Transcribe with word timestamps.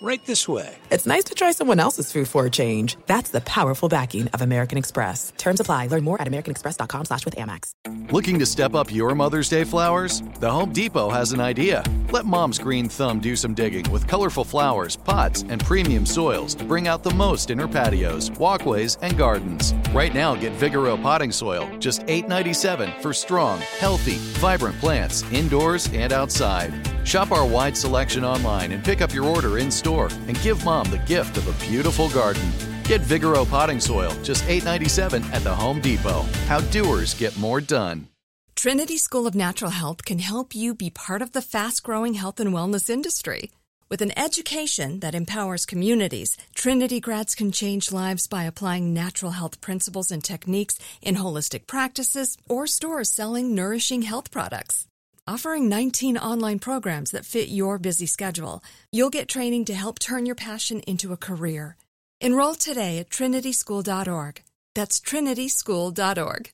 right 0.00 0.24
this 0.26 0.46
way. 0.46 0.76
It's 0.90 1.06
nice 1.06 1.24
to 1.24 1.34
try 1.34 1.50
someone 1.52 1.80
else's 1.80 2.12
food 2.12 2.28
for 2.28 2.46
a 2.46 2.50
change. 2.50 2.96
That's 3.06 3.30
the 3.30 3.40
powerful 3.40 3.88
backing 3.88 4.28
of 4.28 4.42
American 4.42 4.78
Express. 4.78 5.32
Terms 5.36 5.58
apply. 5.58 5.88
Learn 5.88 6.04
more 6.04 6.20
at 6.22 6.28
americanexpress.com 6.28 7.06
slash 7.06 7.24
with 7.24 7.34
Amex. 7.34 7.72
Looking 8.12 8.38
to 8.38 8.46
step 8.46 8.74
up 8.74 8.92
your 8.94 9.14
Mother's 9.14 9.48
Day 9.48 9.64
flowers? 9.64 10.22
The 10.38 10.50
Home 10.50 10.72
Depot 10.72 11.10
has 11.10 11.32
an 11.32 11.40
idea. 11.40 11.82
Let 12.12 12.26
Mom's 12.26 12.58
green 12.58 12.88
thumb 12.88 13.18
do 13.18 13.34
some 13.34 13.54
digging 13.54 13.90
with 13.90 14.06
colorful 14.06 14.44
flowers, 14.44 14.94
pots, 14.94 15.42
and 15.48 15.64
premium 15.64 16.06
soils 16.06 16.54
to 16.54 16.64
bring 16.64 16.86
out 16.86 17.02
the 17.02 17.14
most 17.14 17.50
in 17.50 17.58
her 17.58 17.68
patios, 17.68 18.30
walkways, 18.32 18.96
and 19.02 19.18
gardens. 19.18 19.74
Right 19.92 20.14
now, 20.14 20.36
get 20.36 20.52
Vigoro 20.52 21.02
potting 21.02 21.32
soil, 21.32 21.68
just 21.78 22.02
$8.97 22.02 23.02
for 23.02 23.12
strong, 23.12 23.58
healthy, 23.78 24.16
vibrant 24.38 24.78
plants, 24.78 25.24
indoors 25.32 25.92
and 25.92 26.12
outside. 26.12 26.72
Shop 27.04 27.32
our 27.32 27.46
wide 27.46 27.76
selection 27.76 28.24
online 28.24 28.72
and 28.72 28.84
pick 28.84 29.00
up 29.00 29.12
your 29.12 29.24
order 29.24 29.58
in 29.58 29.70
store 29.70 29.87
and 29.96 30.40
give 30.42 30.64
mom 30.64 30.90
the 30.90 30.98
gift 30.98 31.36
of 31.36 31.46
a 31.48 31.66
beautiful 31.66 32.08
garden. 32.10 32.50
Get 32.84 33.00
Vigoro 33.02 33.48
potting 33.48 33.80
soil, 33.80 34.12
just 34.22 34.44
$8.97 34.44 35.24
at 35.32 35.42
the 35.44 35.54
Home 35.54 35.80
Depot. 35.80 36.22
How 36.46 36.60
doers 36.60 37.14
get 37.14 37.36
more 37.38 37.60
done. 37.60 38.08
Trinity 38.56 38.98
School 38.98 39.28
of 39.28 39.36
Natural 39.36 39.70
Health 39.70 40.04
can 40.04 40.18
help 40.18 40.52
you 40.52 40.74
be 40.74 40.90
part 40.90 41.22
of 41.22 41.30
the 41.30 41.40
fast 41.40 41.84
growing 41.84 42.14
health 42.14 42.40
and 42.40 42.50
wellness 42.50 42.90
industry. 42.90 43.52
With 43.88 44.02
an 44.02 44.18
education 44.18 44.98
that 44.98 45.14
empowers 45.14 45.64
communities, 45.64 46.36
Trinity 46.56 46.98
grads 46.98 47.36
can 47.36 47.52
change 47.52 47.92
lives 47.92 48.26
by 48.26 48.42
applying 48.42 48.92
natural 48.92 49.30
health 49.30 49.60
principles 49.60 50.10
and 50.10 50.24
techniques 50.24 50.76
in 51.00 51.14
holistic 51.14 51.68
practices 51.68 52.36
or 52.48 52.66
stores 52.66 53.12
selling 53.12 53.54
nourishing 53.54 54.02
health 54.02 54.32
products. 54.32 54.87
Offering 55.28 55.68
19 55.68 56.16
online 56.16 56.58
programs 56.58 57.10
that 57.10 57.26
fit 57.26 57.50
your 57.50 57.78
busy 57.78 58.06
schedule, 58.06 58.64
you'll 58.90 59.10
get 59.10 59.28
training 59.28 59.66
to 59.66 59.74
help 59.74 59.98
turn 59.98 60.24
your 60.24 60.34
passion 60.34 60.80
into 60.86 61.12
a 61.12 61.18
career. 61.18 61.76
Enroll 62.22 62.54
today 62.54 62.96
at 62.96 63.10
trinityschool.org. 63.10 64.42
That's 64.74 64.98
trinityschool.org. 64.98 66.50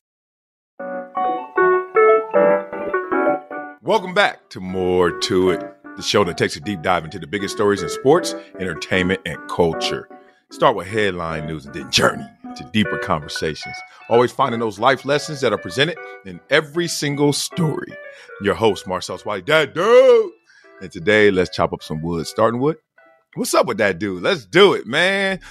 Welcome 3.81 4.13
back 4.13 4.49
to 4.49 4.59
More 4.59 5.19
to 5.19 5.51
It, 5.51 5.61
the 5.95 6.03
show 6.03 6.25
that 6.25 6.37
takes 6.37 6.57
a 6.57 6.59
deep 6.59 6.81
dive 6.81 7.05
into 7.05 7.17
the 7.17 7.27
biggest 7.27 7.55
stories 7.55 7.81
in 7.81 7.87
sports, 7.87 8.35
entertainment, 8.59 9.21
and 9.25 9.39
culture. 9.49 10.09
Start 10.55 10.77
with 10.77 10.87
headline 10.87 11.47
news 11.47 11.65
and 11.65 11.75
then 11.75 11.91
journey 11.91 12.25
to 12.55 12.63
deeper 12.71 12.97
conversations. 12.97 13.75
Always 14.07 14.31
finding 14.31 14.61
those 14.61 14.79
life 14.79 15.03
lessons 15.03 15.41
that 15.41 15.51
are 15.51 15.57
presented 15.57 15.97
in 16.25 16.39
every 16.49 16.87
single 16.87 17.33
story. 17.33 17.91
Your 18.39 18.55
host, 18.55 18.87
Marcellus 18.87 19.25
Wiley, 19.25 19.41
that 19.47 19.75
dude. 19.75 20.31
And 20.81 20.89
today, 20.89 21.29
let's 21.29 21.53
chop 21.53 21.73
up 21.73 21.83
some 21.83 22.01
wood. 22.01 22.25
Starting 22.25 22.61
wood? 22.61 22.77
What's 23.33 23.53
up 23.53 23.65
with 23.65 23.79
that 23.79 23.99
dude? 23.99 24.23
Let's 24.23 24.45
do 24.45 24.75
it, 24.75 24.87
man. 24.87 25.41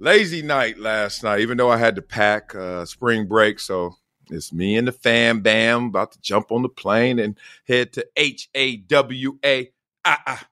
Lazy 0.00 0.42
night 0.42 0.80
last 0.80 1.22
night, 1.22 1.42
even 1.42 1.56
though 1.56 1.70
I 1.70 1.76
had 1.76 1.94
to 1.94 2.02
pack 2.02 2.52
uh, 2.52 2.84
spring 2.86 3.28
break. 3.28 3.60
So 3.60 3.94
it's 4.30 4.52
me 4.52 4.76
and 4.76 4.88
the 4.88 4.92
fam 4.92 5.42
bam 5.42 5.84
about 5.86 6.10
to 6.10 6.20
jump 6.20 6.50
on 6.50 6.62
the 6.62 6.68
plane 6.68 7.20
and 7.20 7.38
head 7.68 7.92
to 7.92 8.06
H 8.16 8.50
A 8.56 8.78
W 8.78 9.38
A. 9.44 9.70
Ah, 10.04 10.20
ah. 10.26 10.48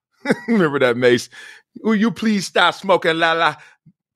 Remember 0.47 0.79
that, 0.79 0.97
Mace? 0.97 1.31
Will 1.83 1.95
you 1.95 2.11
please 2.11 2.47
stop 2.47 2.75
smoking 2.75 3.19
la 3.19 3.33
la? 3.33 3.57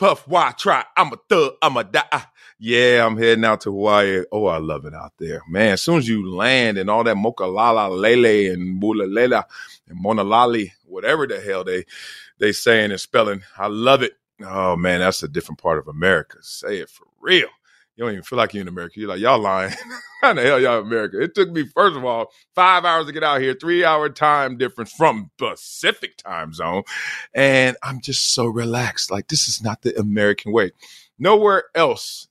Puff, 0.02 0.26
why 0.26 0.50
try? 0.58 0.84
I'm 0.96 1.12
a 1.12 1.16
thug, 1.28 1.52
I'm 1.62 1.76
a 1.76 1.84
die. 1.84 2.02
Ah. 2.10 2.28
Yeah, 2.58 3.06
I'm 3.06 3.16
heading 3.16 3.44
out 3.44 3.60
to 3.60 3.70
Hawaii. 3.70 4.24
Oh, 4.32 4.46
I 4.46 4.58
love 4.58 4.84
it 4.84 4.94
out 4.94 5.12
there. 5.16 5.42
Man, 5.48 5.74
as 5.74 5.82
soon 5.82 5.98
as 5.98 6.08
you 6.08 6.28
land 6.28 6.76
and 6.76 6.90
all 6.90 7.04
that 7.04 7.14
mocha 7.16 7.44
lala 7.44 7.88
lele 7.88 8.52
and 8.52 8.80
bula 8.80 9.04
lela 9.04 9.46
and 9.88 9.96
mona 9.96 10.24
lali, 10.24 10.72
whatever 10.86 11.28
the 11.28 11.40
hell 11.40 11.62
they 11.62 11.84
they 12.40 12.50
saying 12.50 12.90
and 12.90 13.00
spelling, 13.00 13.42
I 13.56 13.68
love 13.68 14.02
it. 14.02 14.14
Oh 14.44 14.74
man, 14.74 14.98
that's 14.98 15.22
a 15.22 15.28
different 15.28 15.60
part 15.60 15.78
of 15.78 15.86
America. 15.86 16.38
Say 16.40 16.78
it 16.78 16.88
for 16.90 17.06
real. 17.20 17.46
You 17.96 18.04
don't 18.04 18.12
even 18.12 18.22
feel 18.22 18.38
like 18.38 18.54
you're 18.54 18.62
in 18.62 18.68
America. 18.68 18.98
You're 18.98 19.08
like, 19.08 19.20
y'all 19.20 19.38
lying. 19.38 19.74
How 20.22 20.32
the 20.32 20.42
hell 20.42 20.60
y'all 20.60 20.80
America? 20.80 21.20
It 21.20 21.34
took 21.34 21.50
me, 21.50 21.66
first 21.66 21.96
of 21.96 22.04
all, 22.04 22.30
five 22.54 22.84
hours 22.84 23.06
to 23.06 23.12
get 23.12 23.24
out 23.24 23.40
here, 23.40 23.54
three 23.54 23.84
hour 23.84 24.08
time 24.08 24.56
difference 24.56 24.92
from 24.92 25.30
Pacific 25.36 26.16
time 26.16 26.54
zone. 26.54 26.84
And 27.34 27.76
I'm 27.82 28.00
just 28.00 28.32
so 28.32 28.46
relaxed. 28.46 29.10
Like, 29.10 29.28
this 29.28 29.48
is 29.48 29.62
not 29.62 29.82
the 29.82 29.98
American 29.98 30.52
way. 30.52 30.70
Nowhere 31.18 31.64
else 31.74 32.28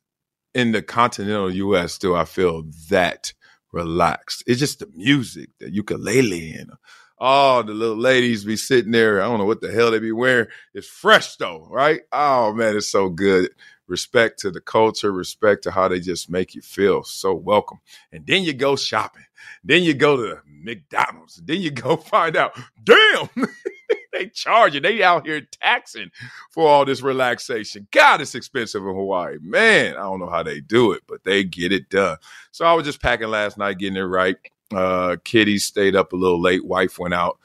in 0.54 0.72
the 0.72 0.82
continental 0.82 1.54
US 1.54 1.98
do 1.98 2.16
I 2.16 2.26
feel 2.26 2.64
that 2.90 3.34
relaxed. 3.72 4.44
It's 4.48 4.60
just 4.60 4.80
the 4.80 4.88
music, 4.94 5.50
the 5.60 5.72
ukulele, 5.72 6.54
and 6.54 6.72
oh, 7.20 7.62
the 7.62 7.74
little 7.74 7.98
ladies 7.98 8.44
be 8.44 8.58
sitting 8.58 8.92
there. 8.92 9.22
I 9.22 9.26
don't 9.26 9.38
know 9.38 9.46
what 9.46 9.62
the 9.62 9.72
hell 9.72 9.92
they 9.92 10.00
be 10.00 10.12
wearing. 10.12 10.48
It's 10.74 10.88
fresh 10.88 11.36
though, 11.38 11.68
right? 11.70 12.02
Oh 12.12 12.54
man, 12.54 12.76
it's 12.76 12.90
so 12.90 13.10
good. 13.10 13.50
Respect 13.92 14.40
to 14.40 14.52
the 14.52 14.62
culture, 14.62 15.12
respect 15.12 15.64
to 15.64 15.72
how 15.72 15.90
they 15.90 16.00
just 16.00 16.30
make 16.30 16.56
you 16.56 16.62
feel 16.62 17.04
so 17.04 17.34
welcome. 17.34 17.80
And 18.14 18.26
then 18.26 18.44
you 18.44 18.54
go 18.54 18.78
shopping. 18.78 19.26
Then 19.66 19.84
you 19.84 19.94
go 19.94 20.16
to 20.16 20.40
McDonald's. 20.48 21.42
Then 21.44 21.60
you 21.60 21.72
go 21.72 21.98
find 21.98 22.38
out, 22.38 22.58
damn, 22.86 23.28
they 24.14 24.30
charge 24.30 24.76
you. 24.76 24.80
They 24.80 25.04
out 25.04 25.28
here 25.28 25.42
taxing 25.42 26.10
for 26.52 26.70
all 26.70 26.86
this 26.86 27.02
relaxation. 27.02 27.86
God, 27.92 28.22
it's 28.22 28.34
expensive 28.34 28.82
in 28.82 28.96
Hawaii. 28.96 29.40
Man, 29.42 29.98
I 29.98 30.04
don't 30.04 30.22
know 30.22 30.30
how 30.30 30.44
they 30.44 30.62
do 30.62 30.94
it, 30.94 31.02
but 31.06 31.26
they 31.26 31.44
get 31.44 31.74
it 31.74 31.90
done. 31.90 32.16
So 32.52 32.64
I 32.64 32.72
was 32.72 32.86
just 32.86 33.02
packing 33.02 33.28
last 33.28 33.58
night, 33.58 33.78
getting 33.78 33.98
it 33.98 34.04
right. 34.04 34.38
Uh, 34.74 35.18
Kitty 35.26 35.58
stayed 35.58 35.98
up 35.98 36.14
a 36.14 36.16
little 36.16 36.42
late. 36.42 36.64
Wife 36.64 36.98
went 36.98 37.14
out 37.14 37.40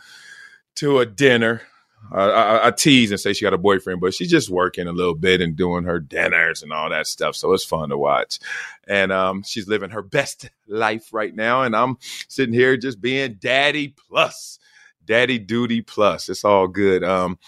to 0.77 1.01
a 1.01 1.07
dinner. 1.07 1.63
I, 2.12 2.25
I, 2.25 2.67
I, 2.69 2.71
tease 2.71 3.11
and 3.11 3.21
say 3.21 3.33
she 3.33 3.44
got 3.44 3.55
a 3.55 3.59
boyfriend, 3.59 4.00
but 4.00 4.15
she's 4.15 4.31
just 4.31 4.50
working 4.50 4.87
a 4.87 4.93
little 4.93 5.15
bit 5.15 5.41
and 5.41 5.56
doing 5.56 5.84
her 5.84 6.00
dinners 6.00 6.62
and 6.62 6.72
all 6.72 6.91
that 6.91 7.06
stuff. 7.06 7.37
So 7.37 7.53
it's 7.53 7.65
fun 7.65 7.89
to 7.91 7.99
watch. 7.99 8.39
And 8.87 9.12
um, 9.12 9.43
she's 9.43 9.69
living 9.69 9.91
her 9.91 10.03
best 10.16 10.50
life 10.66 11.12
right 11.12 11.34
now. 11.34 11.62
And 11.62 11.75
I'm 11.75 11.99
sitting 12.28 12.55
here 12.55 12.77
just 12.77 13.00
being 13.00 13.34
daddy 13.34 13.89
plus, 13.89 14.59
daddy 15.05 15.39
duty 15.39 15.83
plus. 15.83 16.28
It's 16.28 16.45
all 16.45 16.69
good. 16.69 17.05
Um, 17.05 17.39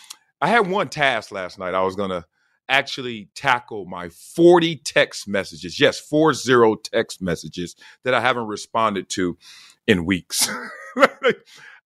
I 0.41 0.49
had 0.49 0.69
one 0.69 0.89
task 0.89 1.33
last 1.33 1.59
night. 1.59 1.75
I 1.75 1.83
was 1.83 1.97
going 1.97 2.11
to 2.11 2.25
actually 2.69 3.29
tackle 3.35 3.87
my 3.87 4.09
40 4.09 4.77
text 4.77 5.27
messages. 5.27 5.81
Yes, 5.81 5.99
40 5.99 6.77
text 6.83 7.23
messages 7.23 7.75
that 8.05 8.15
I 8.15 8.21
haven't 8.21 8.47
responded 8.47 9.09
to 9.11 9.39
in 9.87 10.05
weeks. 10.05 10.49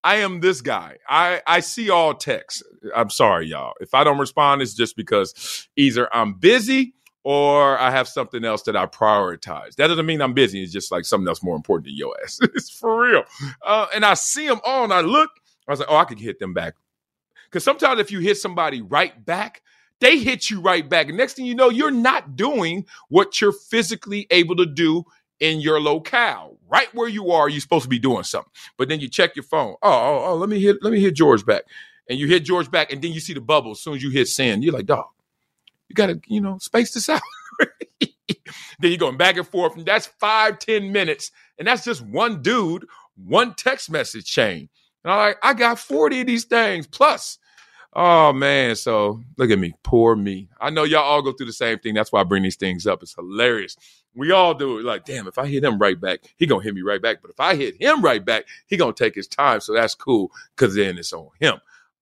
I 0.04 0.16
am 0.16 0.40
this 0.40 0.60
guy. 0.60 0.98
I, 1.08 1.42
I 1.46 1.60
see 1.60 1.90
all 1.90 2.14
texts. 2.14 2.62
I'm 2.94 3.10
sorry, 3.10 3.46
y'all. 3.46 3.74
If 3.80 3.94
I 3.94 4.04
don't 4.04 4.18
respond, 4.18 4.62
it's 4.62 4.74
just 4.74 4.96
because 4.96 5.68
either 5.76 6.12
I'm 6.14 6.34
busy 6.34 6.94
or 7.24 7.78
I 7.78 7.90
have 7.90 8.08
something 8.08 8.44
else 8.44 8.62
that 8.62 8.76
I 8.76 8.86
prioritize. 8.86 9.76
That 9.76 9.86
doesn't 9.86 10.06
mean 10.06 10.20
I'm 10.20 10.34
busy. 10.34 10.62
It's 10.62 10.72
just 10.72 10.90
like 10.90 11.04
something 11.04 11.28
else 11.28 11.42
more 11.42 11.54
important 11.54 11.86
than 11.86 11.96
your 11.96 12.16
ass. 12.22 12.38
it's 12.42 12.70
for 12.70 13.00
real. 13.00 13.24
Uh, 13.64 13.86
and 13.94 14.04
I 14.04 14.14
see 14.14 14.46
them 14.46 14.60
all 14.64 14.84
and 14.84 14.92
I 14.92 15.00
look, 15.02 15.30
I 15.68 15.72
was 15.72 15.80
like, 15.80 15.88
oh, 15.90 15.96
I 15.96 16.04
could 16.04 16.18
hit 16.18 16.40
them 16.40 16.52
back. 16.52 16.74
Because 17.44 17.62
sometimes 17.62 18.00
if 18.00 18.10
you 18.10 18.18
hit 18.18 18.38
somebody 18.38 18.82
right 18.82 19.24
back, 19.24 19.62
they 20.00 20.18
hit 20.18 20.50
you 20.50 20.60
right 20.60 20.88
back. 20.88 21.08
And 21.08 21.16
next 21.16 21.34
thing 21.34 21.46
you 21.46 21.54
know, 21.54 21.68
you're 21.68 21.92
not 21.92 22.34
doing 22.34 22.86
what 23.08 23.40
you're 23.40 23.52
physically 23.52 24.26
able 24.32 24.56
to 24.56 24.66
do 24.66 25.04
in 25.42 25.60
your 25.60 25.80
locale, 25.80 26.56
right 26.68 26.86
where 26.94 27.08
you 27.08 27.32
are, 27.32 27.48
you're 27.48 27.60
supposed 27.60 27.82
to 27.82 27.88
be 27.88 27.98
doing 27.98 28.22
something. 28.22 28.50
But 28.78 28.88
then 28.88 29.00
you 29.00 29.08
check 29.08 29.34
your 29.34 29.42
phone. 29.42 29.74
Oh, 29.82 29.90
oh, 29.90 30.24
oh, 30.26 30.36
let 30.36 30.48
me 30.48 30.60
hit, 30.60 30.76
let 30.82 30.92
me 30.92 31.00
hit 31.00 31.14
George 31.14 31.44
back. 31.44 31.64
And 32.08 32.16
you 32.16 32.28
hit 32.28 32.44
George 32.44 32.70
back, 32.70 32.92
and 32.92 33.02
then 33.02 33.12
you 33.12 33.18
see 33.18 33.34
the 33.34 33.40
bubble 33.40 33.72
as 33.72 33.80
soon 33.80 33.96
as 33.96 34.02
you 34.04 34.10
hit 34.10 34.28
send. 34.28 34.62
You're 34.62 34.72
like, 34.72 34.86
dog, 34.86 35.06
you 35.88 35.94
gotta, 35.94 36.20
you 36.28 36.40
know, 36.40 36.58
space 36.58 36.92
this 36.92 37.08
out. 37.08 37.20
then 38.00 38.08
you're 38.82 38.96
going 38.98 39.16
back 39.16 39.36
and 39.36 39.46
forth, 39.46 39.76
and 39.76 39.84
that's 39.84 40.06
five, 40.06 40.60
ten 40.60 40.92
minutes, 40.92 41.32
and 41.58 41.66
that's 41.66 41.84
just 41.84 42.02
one 42.02 42.40
dude, 42.40 42.86
one 43.16 43.54
text 43.54 43.90
message 43.90 44.26
chain. 44.26 44.68
And 45.02 45.12
I'm 45.12 45.18
like, 45.18 45.38
I 45.42 45.54
got 45.54 45.80
40 45.80 46.20
of 46.20 46.26
these 46.28 46.44
things 46.44 46.86
plus. 46.86 47.38
Oh 47.94 48.32
man, 48.32 48.74
so 48.76 49.20
look 49.36 49.50
at 49.50 49.58
me, 49.58 49.74
poor 49.82 50.16
me. 50.16 50.48
I 50.60 50.70
know 50.70 50.84
y'all 50.84 51.02
all 51.02 51.20
go 51.20 51.32
through 51.32 51.46
the 51.46 51.52
same 51.52 51.78
thing. 51.78 51.94
That's 51.94 52.10
why 52.12 52.20
I 52.20 52.24
bring 52.24 52.42
these 52.42 52.56
things 52.56 52.86
up. 52.86 53.02
It's 53.02 53.14
hilarious. 53.14 53.76
We 54.14 54.30
all 54.30 54.54
do 54.54 54.78
it. 54.78 54.84
Like, 54.84 55.04
damn, 55.04 55.26
if 55.26 55.38
I 55.38 55.46
hit 55.46 55.64
him 55.64 55.78
right 55.78 56.00
back, 56.00 56.20
he 56.36 56.46
gonna 56.46 56.62
hit 56.62 56.74
me 56.74 56.82
right 56.82 57.00
back. 57.00 57.22
But 57.22 57.30
if 57.30 57.40
I 57.40 57.54
hit 57.54 57.80
him 57.80 58.02
right 58.02 58.24
back, 58.24 58.44
he 58.66 58.76
gonna 58.76 58.92
take 58.92 59.14
his 59.14 59.26
time. 59.26 59.60
So 59.60 59.72
that's 59.72 59.94
cool, 59.94 60.30
cause 60.56 60.74
then 60.74 60.98
it's 60.98 61.12
on 61.12 61.28
him. 61.40 61.54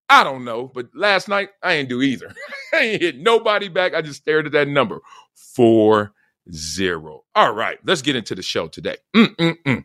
I 0.08 0.24
don't 0.24 0.44
know, 0.44 0.66
but 0.74 0.88
last 0.94 1.28
night 1.28 1.50
I 1.62 1.74
ain't 1.74 1.88
do 1.88 2.02
either. 2.02 2.34
I 2.72 2.78
ain't 2.78 3.02
hit 3.02 3.18
nobody 3.18 3.68
back. 3.68 3.94
I 3.94 4.02
just 4.02 4.20
stared 4.22 4.46
at 4.46 4.52
that 4.52 4.68
number. 4.68 5.00
Four 5.34 6.12
zero. 6.52 7.24
All 7.34 7.52
right, 7.52 7.78
let's 7.84 8.02
get 8.02 8.16
into 8.16 8.34
the 8.34 8.42
show 8.42 8.66
today. 8.66 8.96
Mm-mm-mm. 9.14 9.84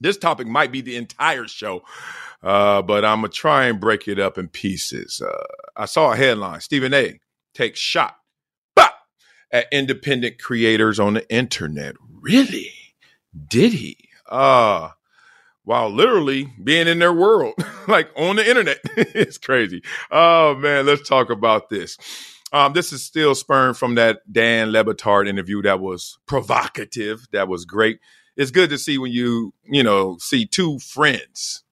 This 0.00 0.16
topic 0.16 0.46
might 0.46 0.70
be 0.70 0.80
the 0.80 0.94
entire 0.94 1.48
show, 1.48 1.82
uh, 2.42 2.82
but 2.82 3.04
I'm 3.04 3.18
gonna 3.18 3.28
try 3.30 3.66
and 3.66 3.80
break 3.80 4.06
it 4.06 4.20
up 4.20 4.38
in 4.38 4.46
pieces. 4.46 5.20
Uh, 5.20 5.44
I 5.76 5.86
saw 5.86 6.12
a 6.12 6.16
headline: 6.16 6.60
Stephen 6.60 6.94
A. 6.94 7.18
takes 7.52 7.80
shot 7.80 8.16
at 9.50 9.66
independent 9.72 10.38
creators 10.38 11.00
on 11.00 11.14
the 11.14 11.30
internet. 11.32 11.94
Really? 12.20 12.72
did 13.48 13.72
he? 13.72 13.96
Uh 14.28 14.90
while 15.64 15.90
literally 15.90 16.50
being 16.64 16.88
in 16.88 16.98
their 16.98 17.12
world, 17.12 17.52
like 17.88 18.08
on 18.16 18.36
the 18.36 18.48
internet. 18.48 18.78
it's 18.96 19.36
crazy. 19.36 19.82
Oh 20.10 20.54
man, 20.54 20.86
let's 20.86 21.06
talk 21.06 21.28
about 21.28 21.68
this. 21.68 21.98
Um, 22.54 22.72
this 22.72 22.90
is 22.90 23.04
still 23.04 23.34
spurned 23.34 23.76
from 23.76 23.96
that 23.96 24.20
Dan 24.32 24.72
Le 24.72 24.82
Batard 24.82 25.28
interview 25.28 25.60
that 25.60 25.78
was 25.78 26.18
provocative. 26.24 27.26
That 27.32 27.48
was 27.48 27.66
great. 27.66 28.00
It's 28.34 28.50
good 28.50 28.70
to 28.70 28.78
see 28.78 28.96
when 28.96 29.12
you, 29.12 29.52
you 29.64 29.82
know, 29.82 30.16
see 30.18 30.46
two 30.46 30.78
friends 30.78 31.64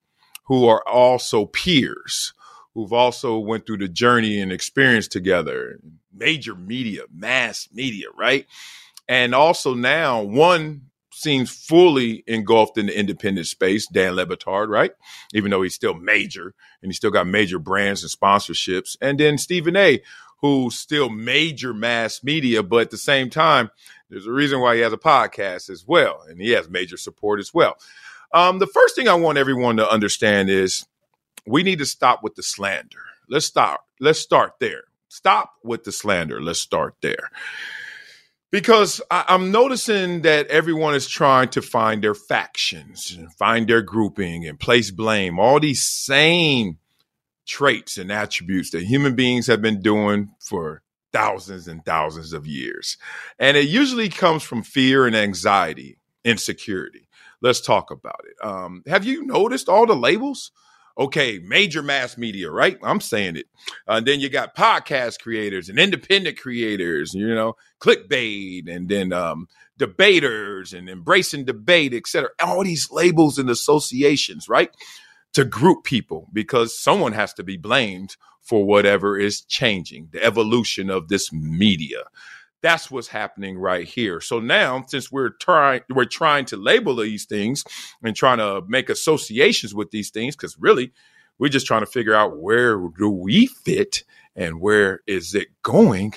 who 0.44 0.68
are 0.68 0.86
also 0.86 1.46
peers, 1.46 2.34
who've 2.74 2.92
also 2.92 3.38
went 3.38 3.64
through 3.64 3.78
the 3.78 3.88
journey 3.88 4.38
and 4.38 4.52
experience 4.52 5.08
together. 5.08 5.78
Major 6.16 6.54
media, 6.54 7.02
mass 7.12 7.68
media, 7.72 8.06
right? 8.16 8.46
And 9.08 9.34
also 9.34 9.74
now 9.74 10.22
one 10.22 10.82
seems 11.12 11.50
fully 11.50 12.22
engulfed 12.26 12.76
in 12.76 12.86
the 12.86 12.98
independent 12.98 13.46
space, 13.46 13.86
Dan 13.86 14.16
Le 14.16 14.26
Batard, 14.26 14.68
right? 14.68 14.92
Even 15.32 15.50
though 15.50 15.62
he's 15.62 15.74
still 15.74 15.94
major 15.94 16.54
and 16.82 16.90
he's 16.90 16.96
still 16.96 17.10
got 17.10 17.26
major 17.26 17.58
brands 17.58 18.02
and 18.02 18.12
sponsorships. 18.12 18.96
And 19.00 19.18
then 19.18 19.38
Stephen 19.38 19.76
A, 19.76 20.02
who's 20.40 20.78
still 20.78 21.08
major 21.08 21.72
mass 21.72 22.22
media, 22.22 22.62
but 22.62 22.82
at 22.82 22.90
the 22.90 22.98
same 22.98 23.30
time, 23.30 23.70
there's 24.10 24.26
a 24.26 24.32
reason 24.32 24.60
why 24.60 24.76
he 24.76 24.82
has 24.82 24.92
a 24.92 24.98
podcast 24.98 25.70
as 25.70 25.86
well, 25.86 26.22
and 26.28 26.40
he 26.40 26.50
has 26.50 26.68
major 26.68 26.96
support 26.96 27.40
as 27.40 27.54
well. 27.54 27.76
Um, 28.32 28.58
the 28.58 28.66
first 28.66 28.94
thing 28.94 29.08
I 29.08 29.14
want 29.14 29.38
everyone 29.38 29.78
to 29.78 29.90
understand 29.90 30.50
is 30.50 30.86
we 31.46 31.62
need 31.62 31.78
to 31.78 31.86
stop 31.86 32.22
with 32.22 32.34
the 32.34 32.42
slander. 32.42 33.04
Let's 33.28 33.46
stop. 33.46 33.86
Let's 33.98 34.20
start 34.20 34.54
there. 34.60 34.84
Stop 35.08 35.54
with 35.62 35.84
the 35.84 35.92
slander. 35.92 36.42
Let's 36.42 36.60
start 36.60 36.94
there 37.00 37.30
because 38.50 39.02
I, 39.10 39.24
am 39.28 39.50
noticing 39.50 40.22
that 40.22 40.46
everyone 40.46 40.94
is 40.94 41.06
trying 41.06 41.48
to 41.50 41.62
find 41.62 42.02
their 42.02 42.14
factions, 42.14 43.14
and 43.16 43.32
find 43.34 43.68
their 43.68 43.82
grouping, 43.82 44.46
and 44.46 44.58
place 44.58 44.90
blame. 44.90 45.38
All 45.38 45.60
these 45.60 45.84
same 45.84 46.78
traits 47.46 47.98
and 47.98 48.10
attributes 48.10 48.70
that 48.70 48.82
human 48.82 49.14
beings 49.14 49.46
have 49.46 49.62
been 49.62 49.80
doing 49.80 50.30
for 50.40 50.82
thousands 51.12 51.68
and 51.68 51.84
thousands 51.84 52.32
of 52.32 52.46
years. 52.46 52.96
And 53.38 53.56
it 53.56 53.68
usually 53.68 54.08
comes 54.08 54.42
from 54.42 54.62
fear 54.62 55.06
and 55.06 55.16
anxiety, 55.16 55.98
insecurity. 56.24 57.08
Let's 57.40 57.60
talk 57.60 57.90
about 57.90 58.22
it. 58.24 58.44
Um, 58.44 58.82
have 58.86 59.04
you 59.04 59.24
noticed 59.24 59.68
all 59.68 59.86
the 59.86 59.94
labels? 59.94 60.50
Okay, 60.98 61.38
major 61.38 61.82
mass 61.82 62.16
media, 62.16 62.50
right? 62.50 62.78
I'm 62.82 63.00
saying 63.00 63.36
it. 63.36 63.46
Uh, 63.86 64.00
then 64.00 64.20
you 64.20 64.28
got 64.28 64.56
podcast 64.56 65.20
creators 65.20 65.68
and 65.68 65.78
independent 65.78 66.38
creators, 66.38 67.14
you 67.14 67.34
know, 67.34 67.56
clickbait, 67.80 68.68
and 68.68 68.88
then 68.88 69.12
um, 69.12 69.48
debaters 69.76 70.72
and 70.72 70.88
embracing 70.88 71.44
debate, 71.44 71.92
et 71.94 72.06
cetera. 72.06 72.30
All 72.42 72.64
these 72.64 72.90
labels 72.90 73.38
and 73.38 73.50
associations, 73.50 74.48
right? 74.48 74.70
To 75.34 75.44
group 75.44 75.84
people 75.84 76.28
because 76.32 76.78
someone 76.78 77.12
has 77.12 77.34
to 77.34 77.42
be 77.42 77.56
blamed 77.56 78.16
for 78.42 78.64
whatever 78.64 79.18
is 79.18 79.42
changing, 79.42 80.08
the 80.12 80.24
evolution 80.24 80.88
of 80.88 81.08
this 81.08 81.32
media. 81.32 82.04
That's 82.62 82.90
what's 82.90 83.08
happening 83.08 83.58
right 83.58 83.86
here. 83.86 84.20
So 84.20 84.40
now, 84.40 84.84
since 84.88 85.12
we're 85.12 85.30
trying, 85.30 85.82
we're 85.90 86.04
trying 86.04 86.46
to 86.46 86.56
label 86.56 86.96
these 86.96 87.24
things 87.26 87.64
and 88.02 88.16
trying 88.16 88.38
to 88.38 88.62
make 88.66 88.88
associations 88.88 89.74
with 89.74 89.90
these 89.90 90.10
things, 90.10 90.34
because 90.34 90.56
really, 90.58 90.92
we're 91.38 91.48
just 91.50 91.66
trying 91.66 91.82
to 91.82 91.86
figure 91.86 92.14
out 92.14 92.38
where 92.38 92.78
do 92.98 93.10
we 93.10 93.46
fit 93.46 94.04
and 94.34 94.60
where 94.60 95.00
is 95.06 95.34
it 95.34 95.48
going. 95.62 96.14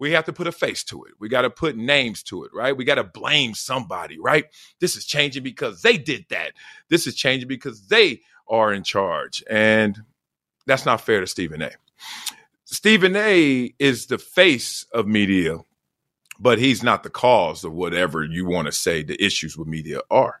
We 0.00 0.10
have 0.10 0.24
to 0.24 0.32
put 0.32 0.48
a 0.48 0.52
face 0.52 0.82
to 0.84 1.04
it. 1.04 1.12
We 1.20 1.28
got 1.28 1.42
to 1.42 1.50
put 1.50 1.76
names 1.76 2.24
to 2.24 2.44
it, 2.44 2.50
right? 2.52 2.76
We 2.76 2.84
got 2.84 2.96
to 2.96 3.04
blame 3.04 3.54
somebody, 3.54 4.18
right? 4.18 4.46
This 4.80 4.96
is 4.96 5.06
changing 5.06 5.44
because 5.44 5.82
they 5.82 5.96
did 5.96 6.26
that. 6.30 6.52
This 6.88 7.06
is 7.06 7.14
changing 7.14 7.48
because 7.48 7.86
they 7.86 8.20
are 8.48 8.72
in 8.72 8.82
charge. 8.82 9.44
And 9.48 10.02
that's 10.66 10.84
not 10.84 11.00
fair 11.00 11.20
to 11.20 11.28
Stephen 11.28 11.62
A. 11.62 11.70
Stephen 12.64 13.14
A 13.14 13.74
is 13.78 14.06
the 14.06 14.18
face 14.18 14.86
of 14.92 15.06
media, 15.06 15.58
but 16.40 16.58
he's 16.58 16.82
not 16.82 17.02
the 17.02 17.10
cause 17.10 17.62
of 17.62 17.72
whatever 17.72 18.24
you 18.24 18.46
want 18.46 18.66
to 18.66 18.72
say 18.72 19.02
the 19.02 19.22
issues 19.22 19.56
with 19.56 19.68
media 19.68 20.00
are. 20.10 20.40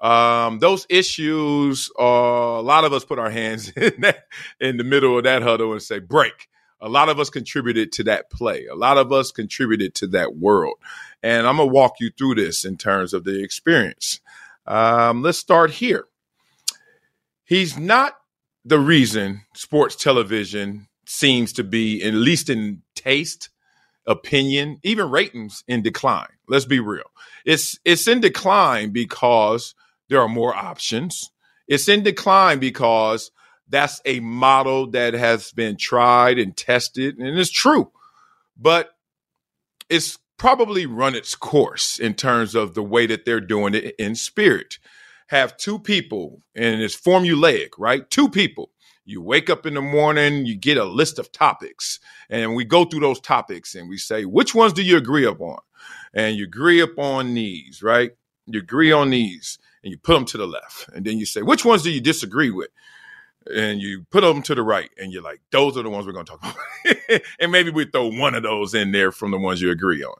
Um, 0.00 0.58
those 0.58 0.86
issues, 0.90 1.90
are 1.98 2.58
a 2.58 2.60
lot 2.60 2.84
of 2.84 2.92
us 2.92 3.06
put 3.06 3.18
our 3.18 3.30
hands 3.30 3.70
in, 3.76 4.00
that, 4.00 4.26
in 4.60 4.76
the 4.76 4.84
middle 4.84 5.16
of 5.16 5.24
that 5.24 5.42
huddle 5.42 5.72
and 5.72 5.82
say, 5.82 5.98
break. 5.98 6.48
A 6.80 6.88
lot 6.88 7.08
of 7.08 7.18
us 7.18 7.30
contributed 7.30 7.92
to 7.92 8.04
that 8.04 8.30
play. 8.30 8.66
A 8.66 8.74
lot 8.74 8.98
of 8.98 9.10
us 9.10 9.32
contributed 9.32 9.94
to 9.94 10.06
that 10.08 10.36
world. 10.36 10.74
And 11.22 11.46
I'm 11.46 11.56
going 11.56 11.70
to 11.70 11.72
walk 11.72 11.94
you 11.98 12.10
through 12.10 12.34
this 12.34 12.66
in 12.66 12.76
terms 12.76 13.14
of 13.14 13.24
the 13.24 13.42
experience. 13.42 14.20
Um, 14.66 15.22
let's 15.22 15.38
start 15.38 15.70
here. 15.70 16.04
He's 17.44 17.78
not 17.78 18.18
the 18.66 18.78
reason 18.78 19.42
sports 19.54 19.96
television 19.96 20.88
seems 21.06 21.52
to 21.54 21.64
be, 21.64 22.02
at 22.02 22.14
least 22.14 22.48
in 22.50 22.82
taste, 22.94 23.50
opinion, 24.06 24.78
even 24.82 25.10
ratings, 25.10 25.64
in 25.66 25.82
decline. 25.82 26.28
Let's 26.48 26.64
be 26.66 26.80
real. 26.80 27.10
It's 27.44 27.78
it's 27.84 28.06
in 28.06 28.20
decline 28.20 28.90
because 28.90 29.74
there 30.08 30.20
are 30.20 30.28
more 30.28 30.54
options. 30.54 31.30
It's 31.66 31.88
in 31.88 32.02
decline 32.02 32.58
because 32.58 33.30
that's 33.68 34.00
a 34.04 34.20
model 34.20 34.90
that 34.90 35.14
has 35.14 35.52
been 35.52 35.76
tried 35.76 36.38
and 36.38 36.56
tested, 36.56 37.18
and 37.18 37.38
it's 37.38 37.50
true. 37.50 37.90
But 38.56 38.90
it's 39.88 40.18
probably 40.36 40.86
run 40.86 41.14
its 41.14 41.34
course 41.34 41.98
in 41.98 42.14
terms 42.14 42.54
of 42.54 42.74
the 42.74 42.82
way 42.82 43.06
that 43.06 43.24
they're 43.24 43.40
doing 43.40 43.74
it 43.74 43.94
in 43.98 44.14
spirit. 44.14 44.78
Have 45.28 45.56
two 45.56 45.78
people, 45.78 46.42
and 46.54 46.82
it's 46.82 47.00
formulaic, 47.00 47.70
right? 47.78 48.08
Two 48.10 48.28
people 48.28 48.70
you 49.04 49.20
wake 49.20 49.50
up 49.50 49.66
in 49.66 49.74
the 49.74 49.82
morning, 49.82 50.46
you 50.46 50.56
get 50.56 50.76
a 50.76 50.84
list 50.84 51.18
of 51.18 51.32
topics, 51.32 52.00
and 52.30 52.54
we 52.54 52.64
go 52.64 52.84
through 52.84 53.00
those 53.00 53.20
topics 53.20 53.74
and 53.74 53.88
we 53.88 53.98
say, 53.98 54.24
which 54.24 54.54
ones 54.54 54.72
do 54.72 54.82
you 54.82 54.96
agree 54.96 55.26
upon? 55.26 55.58
And 56.14 56.36
you 56.36 56.44
agree 56.44 56.80
upon 56.80 57.34
these, 57.34 57.82
right? 57.82 58.12
You 58.46 58.60
agree 58.60 58.92
on 58.92 59.10
these 59.10 59.58
and 59.82 59.90
you 59.90 59.98
put 59.98 60.14
them 60.14 60.24
to 60.24 60.38
the 60.38 60.46
left. 60.46 60.88
And 60.94 61.04
then 61.04 61.18
you 61.18 61.26
say, 61.26 61.42
which 61.42 61.64
ones 61.64 61.82
do 61.82 61.90
you 61.90 62.00
disagree 62.00 62.50
with? 62.50 62.70
And 63.54 63.80
you 63.80 64.06
put 64.10 64.22
them 64.22 64.40
to 64.42 64.54
the 64.54 64.62
right, 64.62 64.88
and 64.96 65.12
you're 65.12 65.22
like, 65.22 65.42
those 65.50 65.76
are 65.76 65.82
the 65.82 65.90
ones 65.90 66.06
we're 66.06 66.12
going 66.12 66.24
to 66.24 66.32
talk 66.32 66.40
about. 66.42 67.20
and 67.38 67.52
maybe 67.52 67.70
we 67.70 67.84
throw 67.84 68.08
one 68.08 68.34
of 68.34 68.42
those 68.42 68.72
in 68.72 68.90
there 68.90 69.12
from 69.12 69.32
the 69.32 69.38
ones 69.38 69.60
you 69.60 69.70
agree 69.70 70.02
on. 70.02 70.16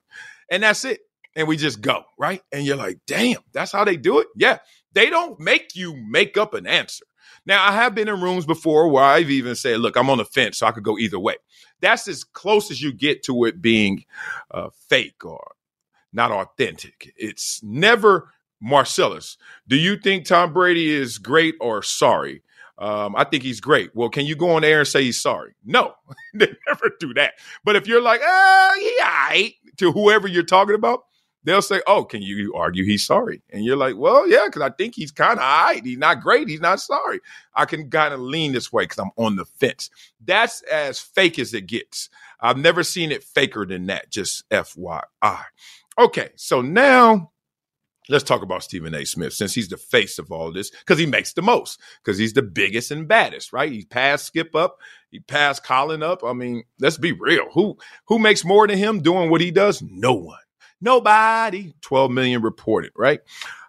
And 0.51 0.63
that's 0.63 0.85
it. 0.85 1.01
And 1.35 1.49
we 1.49 1.57
just 1.57 1.81
go, 1.81 2.05
right? 2.19 2.43
And 2.53 2.67
you're 2.67 2.77
like, 2.77 2.99
damn, 3.07 3.41
that's 3.53 3.73
how 3.73 3.85
they 3.85 3.97
do 3.97 4.19
it? 4.19 4.29
Yeah. 4.37 4.59
They 4.93 5.09
don't 5.09 5.41
make 5.41 5.75
you 5.75 5.97
make 5.97 6.37
up 6.37 6.53
an 6.53 6.67
answer. 6.67 7.07
Now, 7.47 7.67
I 7.69 7.73
have 7.73 7.95
been 7.95 8.09
in 8.09 8.21
rooms 8.21 8.47
before 8.47 8.89
where 8.89 9.05
I've 9.05 9.31
even 9.31 9.55
said, 9.55 9.81
look, 9.81 9.97
I'm 9.97 10.11
on 10.11 10.19
the 10.19 10.25
fence, 10.25 10.59
so 10.59 10.67
I 10.67 10.73
could 10.73 10.85
go 10.85 10.99
either 10.99 11.19
way. 11.19 11.37
That's 11.81 12.09
as 12.09 12.25
close 12.25 12.71
as 12.71 12.81
you 12.83 12.93
get 12.93 13.23
to 13.25 13.45
it 13.45 13.61
being 13.61 14.05
uh, 14.51 14.71
fake 14.89 15.25
or 15.25 15.55
not 16.13 16.31
authentic. 16.31 17.13
It's 17.17 17.63
never 17.63 18.33
Marcellus. 18.61 19.37
Do 19.69 19.77
you 19.77 19.97
think 19.97 20.25
Tom 20.25 20.53
Brady 20.53 20.91
is 20.91 21.19
great 21.19 21.57
or 21.61 21.83
sorry? 21.83 22.43
Um, 22.79 23.15
I 23.17 23.25
think 23.25 23.43
he's 23.43 23.61
great. 23.61 23.95
Well, 23.95 24.09
can 24.09 24.27
you 24.27 24.35
go 24.35 24.51
on 24.51 24.65
air 24.65 24.81
and 24.81 24.89
say 24.89 25.05
he's 25.05 25.21
sorry? 25.21 25.55
No, 25.65 25.95
they 26.35 26.49
never 26.67 26.91
do 26.99 27.15
that. 27.15 27.35
But 27.65 27.77
if 27.77 27.87
you're 27.87 28.01
like, 28.01 28.21
oh, 28.25 28.97
yeah, 28.99 29.49
to 29.77 29.93
whoever 29.93 30.27
you're 30.27 30.43
talking 30.43 30.75
about, 30.75 31.05
they'll 31.45 31.63
say, 31.63 31.83
"Oh, 31.87 32.05
can 32.05 32.23
you 32.23 32.55
argue 32.55 32.85
he's 32.85 33.07
sorry?" 33.07 33.43
And 33.51 33.65
you're 33.65 33.77
like, 33.77 33.97
"Well, 33.97 34.29
yeah, 34.29 34.45
because 34.47 34.63
I 34.63 34.71
think 34.71 34.95
he's 34.95 35.13
kind 35.13 35.39
of. 35.39 35.85
He's 35.85 35.99
not 35.99 36.21
great. 36.21 36.49
He's 36.49 36.61
not 36.61 36.81
sorry. 36.81 37.21
I 37.55 37.65
can 37.65 37.91
kind 37.91 38.13
of 38.15 38.21
lean 38.21 38.53
this 38.53 38.73
way 38.73 38.85
because 38.85 38.99
I'm 38.99 39.11
on 39.17 39.37
the 39.37 39.45
fence." 39.45 39.91
That's 40.25 40.63
as 40.63 40.99
fake 40.99 41.39
as 41.39 41.55
it 41.55 41.67
gets. 41.67 42.09
I've 42.41 42.59
never 42.59 42.83
seen 42.83 43.13
it 43.13 43.25
faker 43.25 43.65
than 43.67 43.87
that. 43.87 44.11
Just 44.11 44.49
FYI. 44.51 45.45
Okay, 45.99 46.31
so 46.37 46.61
now 46.61 47.31
let's 48.09 48.25
talk 48.25 48.43
about 48.43 48.63
Stephen 48.63 48.95
A. 48.95 49.05
Smith 49.05 49.33
since 49.33 49.55
he's 49.55 49.69
the 49.69 49.77
face 49.77 50.19
of 50.19 50.31
all 50.31 50.53
this 50.53 50.71
because 50.71 50.99
he 50.99 51.07
makes 51.07 51.33
the 51.33 51.43
most 51.43 51.81
because 52.03 52.19
he's 52.19 52.33
the 52.33 52.43
biggest 52.43 52.91
and 52.91 53.09
baddest, 53.09 53.53
right? 53.53 53.73
He 53.73 53.85
passed 53.85 54.27
Skip 54.27 54.55
up, 54.55 54.79
he 55.11 55.21
passed 55.21 55.65
Colin 55.65 56.03
up. 56.03 56.23
I 56.25 56.33
mean, 56.33 56.65
let's 56.81 56.99
be 56.99 57.13
real. 57.13 57.47
Who 57.53 57.79
who 58.07 58.19
makes 58.19 58.45
more 58.45 58.67
than 58.67 58.79
him 58.79 59.01
doing 59.01 59.31
what 59.31 59.41
he 59.41 59.51
does? 59.51 59.83
No 59.83 60.13
one. 60.15 60.39
Nobody. 60.81 61.75
12 61.81 62.11
million 62.11 62.43
reported, 62.43 62.93
right? 62.97 63.21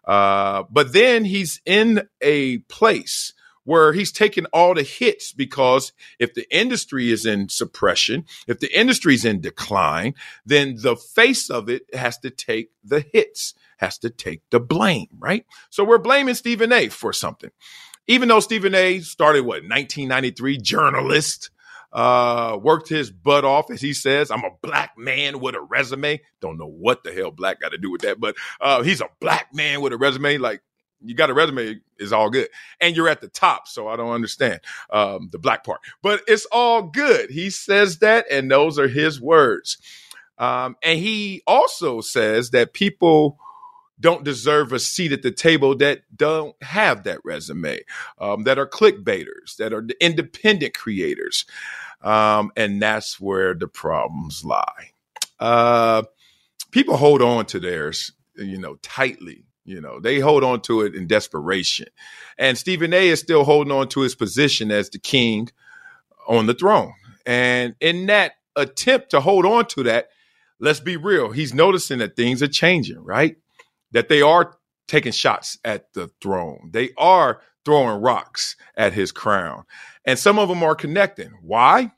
Uh, 0.05 0.63
but 0.69 0.93
then 0.93 1.25
he's 1.25 1.61
in 1.65 2.07
a 2.21 2.59
place 2.59 3.33
where 3.65 3.93
he's 3.93 4.11
taking 4.11 4.45
all 4.47 4.75
the 4.75 4.83
hits 4.83 5.33
because 5.33 5.91
if 6.19 6.33
the 6.35 6.45
industry 6.55 7.11
is 7.11 7.25
in 7.25 7.49
suppression, 7.49 8.23
if 8.47 8.59
the 8.59 8.77
industry 8.77 9.15
is 9.15 9.25
in 9.25 9.41
decline, 9.41 10.13
then 10.45 10.75
the 10.77 10.95
face 10.95 11.49
of 11.49 11.67
it 11.67 11.83
has 11.93 12.17
to 12.19 12.29
take 12.29 12.69
the 12.83 13.03
hits, 13.11 13.55
has 13.77 13.97
to 13.97 14.09
take 14.09 14.41
the 14.51 14.59
blame, 14.59 15.07
right? 15.17 15.45
So 15.71 15.83
we're 15.83 15.97
blaming 15.97 16.35
Stephen 16.35 16.71
A 16.71 16.89
for 16.89 17.11
something. 17.11 17.51
Even 18.07 18.29
though 18.29 18.39
Stephen 18.39 18.75
A 18.75 18.99
started 18.99 19.41
what 19.41 19.63
1993 19.63 20.59
journalist, 20.59 21.49
uh, 21.95 22.59
worked 22.61 22.89
his 22.89 23.09
butt 23.09 23.45
off, 23.45 23.71
as 23.71 23.81
he 23.81 23.93
says. 23.93 24.29
I'm 24.29 24.43
a 24.43 24.51
black 24.61 24.97
man 24.97 25.39
with 25.39 25.55
a 25.55 25.61
resume. 25.61 26.21
Don't 26.41 26.57
know 26.57 26.67
what 26.67 27.03
the 27.03 27.13
hell 27.13 27.31
black 27.31 27.61
got 27.61 27.69
to 27.69 27.77
do 27.77 27.89
with 27.89 28.01
that, 28.01 28.19
but 28.19 28.35
uh, 28.61 28.83
he's 28.83 29.01
a 29.01 29.09
black 29.21 29.47
man 29.53 29.81
with 29.81 29.93
a 29.93 29.97
resume. 29.97 30.37
Like, 30.37 30.61
you 31.01 31.15
got 31.15 31.29
a 31.29 31.33
resume 31.33 31.79
is 31.99 32.11
all 32.11 32.29
good 32.29 32.49
and 32.81 32.95
you're 32.95 33.09
at 33.09 33.21
the 33.21 33.27
top 33.27 33.67
so 33.67 33.87
i 33.87 33.95
don't 33.95 34.13
understand 34.13 34.59
um, 34.91 35.29
the 35.31 35.37
black 35.37 35.63
part 35.63 35.81
but 36.01 36.21
it's 36.25 36.47
all 36.51 36.83
good 36.83 37.29
he 37.29 37.49
says 37.49 37.99
that 37.99 38.25
and 38.31 38.49
those 38.49 38.79
are 38.79 38.87
his 38.87 39.21
words 39.21 39.77
um, 40.37 40.77
and 40.81 40.99
he 40.99 41.43
also 41.45 42.01
says 42.01 42.51
that 42.51 42.73
people 42.73 43.37
don't 43.99 44.23
deserve 44.23 44.73
a 44.73 44.79
seat 44.79 45.11
at 45.11 45.21
the 45.21 45.31
table 45.31 45.75
that 45.77 46.01
don't 46.15 46.55
have 46.61 47.03
that 47.03 47.19
resume, 47.23 47.79
um, 48.19 48.43
that 48.43 48.59
are 48.59 48.67
clickbaiters, 48.67 49.55
that 49.57 49.73
are 49.73 49.87
independent 50.01 50.73
creators. 50.73 51.45
Um, 52.05 52.51
and 52.57 52.81
that's 52.81 53.19
where 53.19 53.55
the 53.55 53.67
problems 53.67 54.45
lie. 54.45 54.91
Uh, 55.39 56.03
people 56.71 56.97
hold 56.97 57.21
on 57.21 57.47
to 57.47 57.59
theirs, 57.59 58.13
you 58.37 58.59
know, 58.59 58.75
tightly. 58.83 59.45
You 59.65 59.81
know, 59.81 59.99
they 59.99 60.19
hold 60.19 60.43
on 60.43 60.61
to 60.63 60.81
it 60.81 60.95
in 60.95 61.07
desperation. 61.07 61.87
And 62.37 62.57
Stephen 62.57 62.93
A 62.93 63.09
is 63.09 63.21
still 63.21 63.45
holding 63.45 63.73
on 63.73 63.89
to 63.89 64.01
his 64.01 64.15
position 64.15 64.71
as 64.71 64.91
the 64.91 64.99
king 64.99 65.49
on 66.27 66.47
the 66.47 66.55
throne. 66.55 66.93
And 67.25 67.75
in 67.81 68.07
that 68.07 68.33
attempt 68.55 69.11
to 69.11 69.21
hold 69.21 69.45
on 69.45 69.65
to 69.67 69.83
that, 69.83 70.09
let's 70.59 70.81
be 70.81 70.97
real, 70.97 71.31
he's 71.31 71.53
noticing 71.53 71.99
that 71.99 72.15
things 72.17 72.43
are 72.43 72.47
changing, 72.49 73.03
right? 73.03 73.37
that 73.93 74.09
they 74.09 74.21
are 74.21 74.57
taking 74.87 75.13
shots 75.13 75.59
at 75.65 75.93
the 75.93 76.09
throne. 76.21 76.69
They 76.73 76.91
are 76.97 77.41
throwing 77.65 78.01
rocks 78.01 78.55
at 78.77 78.93
his 78.93 79.11
crown. 79.11 79.65
And 80.05 80.17
some 80.17 80.39
of 80.39 80.47
them 80.47 80.63
are 80.63 80.75
connecting. 80.75 81.31
Why? 81.41 81.91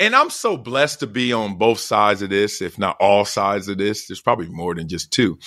And 0.00 0.14
I'm 0.14 0.30
so 0.30 0.56
blessed 0.56 1.00
to 1.00 1.06
be 1.06 1.32
on 1.32 1.58
both 1.58 1.80
sides 1.80 2.22
of 2.22 2.30
this, 2.30 2.62
if 2.62 2.78
not 2.78 2.96
all 3.00 3.24
sides 3.24 3.68
of 3.68 3.78
this. 3.78 4.06
There's 4.06 4.20
probably 4.20 4.48
more 4.48 4.74
than 4.74 4.88
just 4.88 5.12
two. 5.12 5.38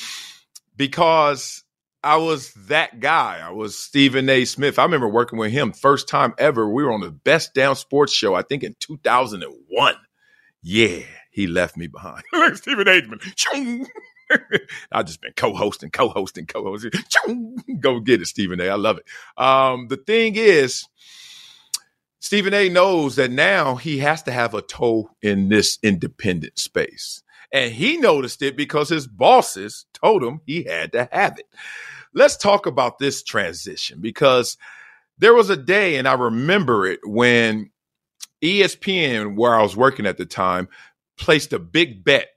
Because 0.75 1.63
I 2.03 2.17
was 2.17 2.53
that 2.67 2.99
guy. 2.99 3.39
I 3.43 3.51
was 3.51 3.77
Stephen 3.77 4.27
A. 4.29 4.45
Smith. 4.45 4.79
I 4.79 4.83
remember 4.83 5.07
working 5.07 5.39
with 5.39 5.51
him 5.51 5.71
first 5.71 6.09
time 6.09 6.33
ever. 6.37 6.67
We 6.69 6.83
were 6.83 6.91
on 6.91 7.01
the 7.01 7.11
Best 7.11 7.53
Damn 7.53 7.75
Sports 7.75 8.13
Show, 8.13 8.33
I 8.33 8.41
think 8.41 8.63
in 8.63 8.75
2001. 8.79 9.95
Yeah, 10.63 10.99
he 11.31 11.47
left 11.47 11.77
me 11.77 11.87
behind. 11.87 12.23
Stephen 12.55 12.87
A. 12.87 13.01
I've 14.91 15.05
just 15.05 15.21
been 15.21 15.33
co-hosting, 15.35 15.91
co-hosting, 15.91 16.45
co-hosting. 16.45 16.91
Go 17.79 17.99
get 17.99 18.21
it, 18.21 18.27
Stephen 18.27 18.61
A. 18.61 18.69
I 18.69 18.75
love 18.75 18.97
it. 18.97 19.05
Um, 19.41 19.87
the 19.87 19.97
thing 19.97 20.35
is, 20.35 20.85
Stephen 22.19 22.53
A. 22.53 22.69
knows 22.69 23.15
that 23.15 23.31
now 23.31 23.75
he 23.75 23.97
has 23.99 24.23
to 24.23 24.31
have 24.31 24.53
a 24.53 24.61
toe 24.61 25.09
in 25.21 25.49
this 25.49 25.79
independent 25.81 26.59
space. 26.59 27.23
And 27.51 27.73
he 27.73 27.97
noticed 27.97 28.41
it 28.41 28.55
because 28.55 28.89
his 28.89 29.07
bosses 29.07 29.85
told 29.93 30.23
him 30.23 30.41
he 30.45 30.63
had 30.63 30.93
to 30.93 31.09
have 31.11 31.37
it. 31.39 31.47
Let's 32.13 32.37
talk 32.37 32.65
about 32.65 32.99
this 32.99 33.23
transition 33.23 33.99
because 34.01 34.57
there 35.17 35.33
was 35.33 35.49
a 35.49 35.57
day, 35.57 35.97
and 35.97 36.07
I 36.07 36.13
remember 36.13 36.85
it 36.85 36.99
when 37.03 37.71
ESPN, 38.41 39.35
where 39.35 39.55
I 39.55 39.61
was 39.61 39.75
working 39.75 40.05
at 40.05 40.17
the 40.17 40.25
time, 40.25 40.67
placed 41.17 41.53
a 41.53 41.59
big 41.59 42.03
bet 42.03 42.27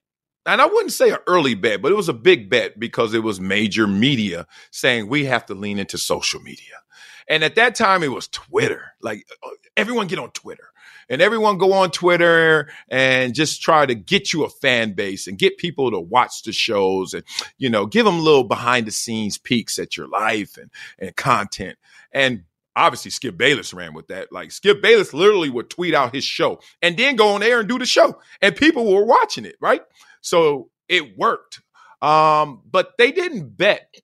and 0.46 0.60
I 0.60 0.66
wouldn't 0.66 0.92
say 0.92 1.10
an 1.10 1.18
early 1.26 1.54
bet, 1.54 1.82
but 1.82 1.92
it 1.92 1.96
was 1.96 2.08
a 2.08 2.14
big 2.14 2.50
bet 2.50 2.78
because 2.78 3.14
it 3.14 3.22
was 3.22 3.40
major 3.40 3.86
media 3.86 4.46
saying 4.70 5.08
we 5.08 5.24
have 5.24 5.46
to 5.46 5.54
lean 5.54 5.78
into 5.78 5.98
social 5.98 6.40
media. 6.40 6.80
And 7.28 7.42
at 7.42 7.54
that 7.54 7.74
time, 7.74 8.02
it 8.02 8.12
was 8.12 8.28
Twitter. 8.28 8.92
Like 9.00 9.26
uh, 9.42 9.50
everyone 9.76 10.06
get 10.06 10.18
on 10.18 10.30
Twitter 10.32 10.68
and 11.08 11.22
everyone 11.22 11.58
go 11.58 11.72
on 11.72 11.90
Twitter 11.90 12.68
and 12.88 13.34
just 13.34 13.62
try 13.62 13.86
to 13.86 13.94
get 13.94 14.32
you 14.32 14.44
a 14.44 14.50
fan 14.50 14.92
base 14.92 15.26
and 15.26 15.38
get 15.38 15.58
people 15.58 15.90
to 15.90 16.00
watch 16.00 16.42
the 16.42 16.52
shows 16.52 17.14
and, 17.14 17.24
you 17.56 17.70
know, 17.70 17.86
give 17.86 18.04
them 18.04 18.20
little 18.20 18.44
behind 18.44 18.86
the 18.86 18.90
scenes 18.90 19.38
peeks 19.38 19.78
at 19.78 19.96
your 19.96 20.08
life 20.08 20.56
and, 20.56 20.70
and 20.98 21.16
content. 21.16 21.78
And 22.12 22.44
obviously 22.76 23.10
Skip 23.10 23.36
Bayless 23.36 23.72
ran 23.72 23.94
with 23.94 24.08
that. 24.08 24.32
Like 24.32 24.52
Skip 24.52 24.82
Bayless 24.82 25.14
literally 25.14 25.50
would 25.50 25.70
tweet 25.70 25.94
out 25.94 26.14
his 26.14 26.24
show 26.24 26.60
and 26.82 26.96
then 26.96 27.16
go 27.16 27.34
on 27.34 27.42
air 27.42 27.60
and 27.60 27.68
do 27.68 27.78
the 27.78 27.86
show 27.86 28.20
and 28.40 28.56
people 28.56 28.92
were 28.92 29.04
watching 29.04 29.44
it, 29.44 29.56
right? 29.60 29.82
So 30.24 30.70
it 30.88 31.16
worked. 31.16 31.60
Um, 32.02 32.62
but 32.70 32.92
they 32.98 33.12
didn't 33.12 33.56
bet 33.56 33.94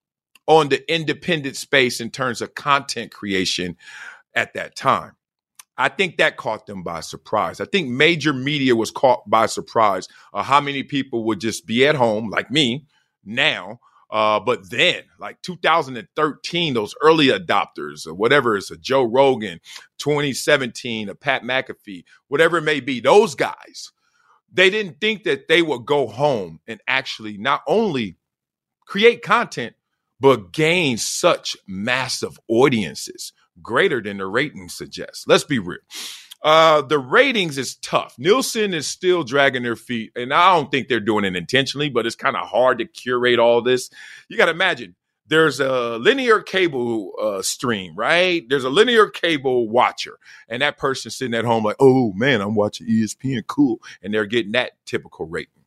on 0.47 0.69
the 0.69 0.93
independent 0.93 1.57
space 1.57 2.01
in 2.01 2.11
terms 2.11 2.43
of 2.43 2.55
content 2.55 3.13
creation 3.13 3.77
at 4.35 4.55
that 4.55 4.77
time. 4.77 5.13
I 5.77 5.89
think 5.89 6.19
that 6.19 6.37
caught 6.37 6.67
them 6.67 6.83
by 6.83 7.01
surprise. 7.01 7.61
I 7.61 7.65
think 7.65 7.89
major 7.89 8.35
media 8.35 8.77
was 8.77 8.91
caught 8.91 9.29
by 9.29 9.47
surprise 9.47 10.09
how 10.35 10.61
many 10.61 10.83
people 10.83 11.25
would 11.25 11.41
just 11.41 11.67
be 11.67 11.87
at 11.87 11.95
home, 11.95 12.29
like 12.29 12.51
me 12.51 12.87
now. 13.25 13.81
Uh, 14.11 14.41
but 14.41 14.69
then, 14.71 15.03
like 15.19 15.41
2013, 15.41 16.75
those 16.75 16.95
early 17.01 17.29
adopters 17.29 18.07
or 18.07 18.13
whatever 18.13 18.57
it's 18.57 18.71
a 18.71 18.77
Joe 18.77 19.05
Rogan, 19.05 19.61
2017, 19.99 21.09
a 21.09 21.15
Pat 21.15 21.45
McAfee, 21.45 22.05
whatever 22.29 22.59
it 22.59 22.63
may 22.63 22.81
be, 22.81 23.01
those 23.01 23.35
guys 23.35 23.93
they 24.53 24.71
didn't 24.71 25.01
think 25.01 25.25
that 25.25 25.49
they 25.49 25.63
would 25.63 25.87
go 25.87 26.07
home 26.07 26.61
and 26.67 26.81
actually 26.89 27.39
not 27.39 27.63
only 27.67 28.17
create 28.87 29.23
content, 29.23 29.75
but 30.19 30.53
gain 30.53 30.99
such 30.99 31.57
massive 31.67 32.39
audiences 32.49 33.33
greater 33.63 34.03
than 34.03 34.19
the 34.19 34.27
ratings 34.27 34.75
suggest. 34.75 35.27
Let's 35.27 35.45
be 35.45 35.59
real. 35.59 35.79
Uh, 36.43 36.83
the 36.83 36.99
ratings 36.99 37.59
is 37.59 37.77
tough. 37.77 38.15
Nielsen 38.19 38.73
is 38.73 38.87
still 38.87 39.25
dragging 39.25 39.63
their 39.63 39.77
feet, 39.77 40.13
and 40.17 40.33
I 40.33 40.55
don't 40.55 40.71
think 40.71 40.89
they're 40.89 40.99
doing 40.99 41.25
it 41.25 41.37
intentionally, 41.37 41.91
but 41.91 42.07
it's 42.07 42.17
kind 42.17 42.37
of 42.37 42.49
hard 42.49 42.79
to 42.79 42.87
curate 42.87 43.39
all 43.39 43.61
this. 43.61 43.91
You 44.29 44.39
got 44.39 44.47
to 44.47 44.53
imagine 44.53 44.95
there's 45.31 45.61
a 45.61 45.97
linear 45.99 46.41
cable 46.41 47.13
uh, 47.23 47.41
stream, 47.41 47.95
right? 47.95 48.47
There's 48.49 48.65
a 48.65 48.69
linear 48.69 49.09
cable 49.09 49.69
watcher, 49.69 50.19
and 50.49 50.61
that 50.61 50.77
person 50.77 51.13
sitting 51.13 51.35
at 51.35 51.45
home 51.45 51.65
like, 51.65 51.77
oh 51.79 52.13
man, 52.15 52.41
I'm 52.41 52.57
watching 52.57 52.89
ESPN, 52.89 53.47
cool, 53.47 53.81
and 54.03 54.13
they're 54.13 54.27
getting 54.27 54.53
that 54.53 54.73
typical 54.85 55.27
rating. 55.27 55.65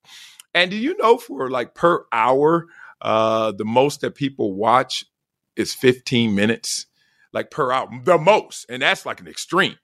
And 0.53 0.69
do 0.69 0.77
you 0.77 0.97
know 0.97 1.17
for 1.17 1.49
like 1.49 1.75
per 1.75 2.05
hour, 2.11 2.67
uh, 3.01 3.53
the 3.53 3.65
most 3.65 4.01
that 4.01 4.15
people 4.15 4.53
watch 4.53 5.05
is 5.55 5.73
15 5.73 6.35
minutes, 6.35 6.87
like 7.31 7.49
per 7.49 7.71
hour, 7.71 7.89
the 8.03 8.17
most, 8.17 8.65
and 8.69 8.81
that's 8.81 9.05
like 9.05 9.21
an 9.21 9.27
extreme. 9.27 9.77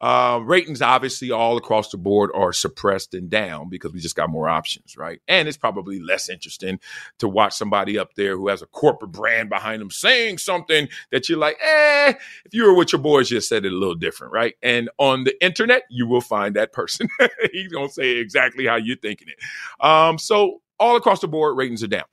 Uh, 0.00 0.40
ratings, 0.44 0.80
obviously, 0.80 1.30
all 1.30 1.56
across 1.56 1.90
the 1.90 1.96
board 1.96 2.30
are 2.34 2.52
suppressed 2.52 3.14
and 3.14 3.28
down 3.30 3.68
because 3.68 3.92
we 3.92 4.00
just 4.00 4.16
got 4.16 4.30
more 4.30 4.48
options, 4.48 4.96
right? 4.96 5.20
And 5.26 5.48
it's 5.48 5.56
probably 5.56 6.00
less 6.00 6.28
interesting 6.28 6.78
to 7.18 7.28
watch 7.28 7.54
somebody 7.54 7.98
up 7.98 8.14
there 8.14 8.36
who 8.36 8.48
has 8.48 8.62
a 8.62 8.66
corporate 8.66 9.12
brand 9.12 9.48
behind 9.48 9.80
them 9.80 9.90
saying 9.90 10.38
something 10.38 10.88
that 11.10 11.28
you're 11.28 11.38
like, 11.38 11.56
eh, 11.62 12.14
if 12.44 12.54
you 12.54 12.64
were 12.64 12.74
with 12.74 12.92
your 12.92 13.02
boys, 13.02 13.30
you 13.30 13.40
said 13.40 13.64
it 13.64 13.72
a 13.72 13.76
little 13.76 13.94
different, 13.94 14.32
right? 14.32 14.54
And 14.62 14.88
on 14.98 15.24
the 15.24 15.44
internet, 15.44 15.82
you 15.90 16.06
will 16.06 16.20
find 16.20 16.54
that 16.56 16.72
person. 16.72 17.08
He's 17.52 17.72
to 17.72 17.88
say 17.88 18.16
exactly 18.16 18.66
how 18.66 18.76
you're 18.76 18.96
thinking 18.96 19.28
it. 19.28 19.84
Um, 19.84 20.18
so 20.18 20.60
all 20.78 20.96
across 20.96 21.20
the 21.20 21.28
board, 21.28 21.56
ratings 21.56 21.82
are 21.82 21.88
down. 21.88 22.04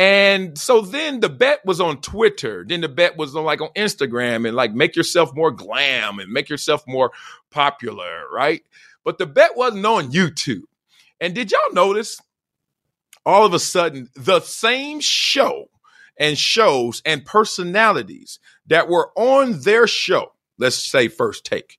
And 0.00 0.56
so 0.58 0.80
then 0.80 1.20
the 1.20 1.28
bet 1.28 1.60
was 1.66 1.78
on 1.78 2.00
Twitter. 2.00 2.64
Then 2.66 2.80
the 2.80 2.88
bet 2.88 3.18
was 3.18 3.36
on 3.36 3.44
like 3.44 3.60
on 3.60 3.68
Instagram 3.76 4.48
and 4.48 4.56
like 4.56 4.72
make 4.72 4.96
yourself 4.96 5.36
more 5.36 5.50
glam 5.50 6.18
and 6.18 6.32
make 6.32 6.48
yourself 6.48 6.82
more 6.86 7.10
popular, 7.50 8.24
right? 8.32 8.62
But 9.04 9.18
the 9.18 9.26
bet 9.26 9.58
wasn't 9.58 9.84
on 9.84 10.10
YouTube. 10.10 10.62
And 11.20 11.34
did 11.34 11.52
y'all 11.52 11.74
notice 11.74 12.18
all 13.26 13.44
of 13.44 13.52
a 13.52 13.58
sudden 13.58 14.08
the 14.16 14.40
same 14.40 15.00
show 15.00 15.68
and 16.16 16.38
shows 16.38 17.02
and 17.04 17.26
personalities 17.26 18.38
that 18.68 18.88
were 18.88 19.10
on 19.16 19.60
their 19.60 19.86
show, 19.86 20.32
let's 20.56 20.82
say 20.82 21.08
First 21.08 21.44
Take, 21.44 21.78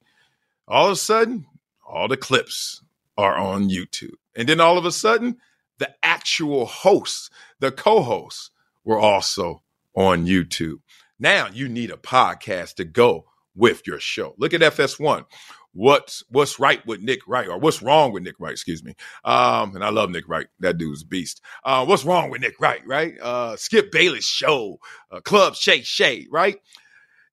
all 0.67 0.85
of 0.85 0.91
a 0.91 0.95
sudden, 0.95 1.47
all 1.83 2.07
the 2.07 2.17
clips 2.17 2.83
are 3.17 3.35
on 3.35 3.71
YouTube. 3.71 4.13
And 4.35 4.47
then 4.47 4.61
all 4.61 4.77
of 4.77 4.85
a 4.85 4.91
sudden, 4.91 5.37
the 5.81 5.91
actual 6.03 6.67
hosts, 6.67 7.31
the 7.61 7.71
co 7.71 8.01
hosts, 8.01 8.51
were 8.83 8.99
also 8.99 9.61
on 9.95 10.25
YouTube. 10.25 10.79
Now 11.19 11.47
you 11.53 11.69
need 11.69 11.91
a 11.91 11.97
podcast 11.97 12.75
to 12.75 12.83
go 12.83 13.25
with 13.55 13.85
your 13.85 13.99
show. 13.99 14.33
Look 14.37 14.53
at 14.53 14.61
FS1. 14.61 15.25
What's 15.73 16.23
what's 16.29 16.59
right 16.59 16.85
with 16.85 16.99
Nick 17.01 17.25
Wright, 17.27 17.47
or 17.47 17.57
what's 17.57 17.81
wrong 17.81 18.11
with 18.11 18.23
Nick 18.23 18.35
Wright? 18.39 18.51
Excuse 18.51 18.83
me. 18.83 18.93
Um, 19.23 19.73
and 19.75 19.85
I 19.85 19.89
love 19.89 20.09
Nick 20.09 20.27
Wright. 20.27 20.47
That 20.59 20.77
dude's 20.77 21.03
a 21.03 21.05
beast. 21.05 21.41
Uh, 21.63 21.85
what's 21.85 22.03
wrong 22.03 22.29
with 22.29 22.41
Nick 22.41 22.59
Wright? 22.59 22.85
Right? 22.85 23.17
Uh, 23.21 23.55
Skip 23.55 23.89
Bayless 23.91 24.25
show, 24.25 24.79
uh, 25.11 25.21
Club 25.21 25.55
Shay 25.55 25.81
Shay. 25.81 26.27
Right? 26.29 26.57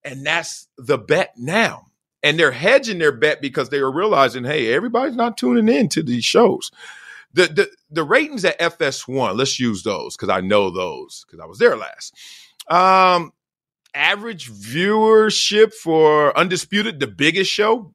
And 0.05 0.25
that's 0.25 0.69
the 0.77 0.99
bet 0.99 1.33
now. 1.37 1.87
And 2.23 2.39
they're 2.39 2.53
hedging 2.53 2.99
their 2.99 3.13
bet 3.13 3.41
because 3.41 3.71
they 3.71 3.79
are 3.79 3.91
realizing, 3.91 4.45
hey, 4.45 4.73
everybody's 4.73 5.17
not 5.17 5.37
tuning 5.37 5.69
in 5.75 5.89
to 5.91 6.03
these 6.03 6.25
shows. 6.25 6.71
The 7.33 7.47
the 7.47 7.69
the 7.91 8.05
ratings 8.05 8.45
at 8.45 8.59
FS1, 8.59 9.37
let's 9.37 9.61
use 9.61 9.83
those 9.83 10.17
because 10.17 10.29
I 10.31 10.41
know 10.41 10.71
those 10.71 11.25
because 11.27 11.41
I 11.41 11.47
was 11.47 11.59
there 11.59 11.77
last. 11.77 12.15
Um, 12.69 13.33
average 13.95 14.51
viewership 14.51 15.75
for 15.75 16.37
Undisputed, 16.37 17.01
the 17.01 17.07
biggest 17.07 17.51
show, 17.51 17.95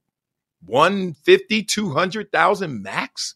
150, 0.65 1.63
200,000 1.63 2.83
max. 2.83 3.35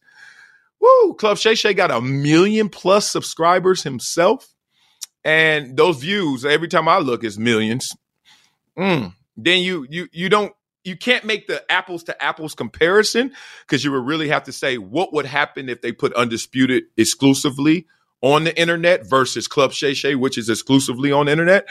Woo! 0.80 1.14
Club 1.16 1.38
Shay 1.38 1.56
Shay 1.56 1.74
got 1.74 1.92
a 1.92 2.02
million 2.02 2.70
plus 2.70 3.10
subscribers 3.10 3.84
himself. 3.84 4.48
And 5.24 5.76
those 5.76 5.98
views, 5.98 6.46
every 6.46 6.68
time 6.68 6.88
I 6.88 7.00
look, 7.00 7.24
is 7.24 7.38
millions. 7.38 7.90
Mm. 8.78 9.14
Then 9.36 9.60
you 9.60 9.86
you 9.90 10.08
you 10.12 10.30
don't 10.30 10.54
you 10.88 10.96
can't 10.96 11.26
make 11.26 11.48
the 11.48 11.70
apples 11.72 12.04
to 12.06 12.24
apples 12.24 12.56
comparison 12.56 13.32
because 13.62 13.84
you 13.84 13.92
would 13.92 14.06
really 14.06 14.30
have 14.30 14.44
to 14.44 14.52
say 14.52 14.78
what 14.78 15.14
would 15.14 15.26
happen 15.26 15.70
if 15.70 15.82
they 15.82 15.92
put 15.92 16.14
undisputed 16.14 16.86
exclusively 16.96 17.86
on 18.22 18.46
the 18.46 18.60
internet 18.60 19.08
versus 19.08 19.48
Club 19.48 19.74
Shay 19.74 19.94
Shay, 19.94 20.16
which 20.16 20.38
is 20.38 20.50
exclusively 20.50 21.12
on 21.12 21.28
the 21.28 21.32
internet. 21.34 21.68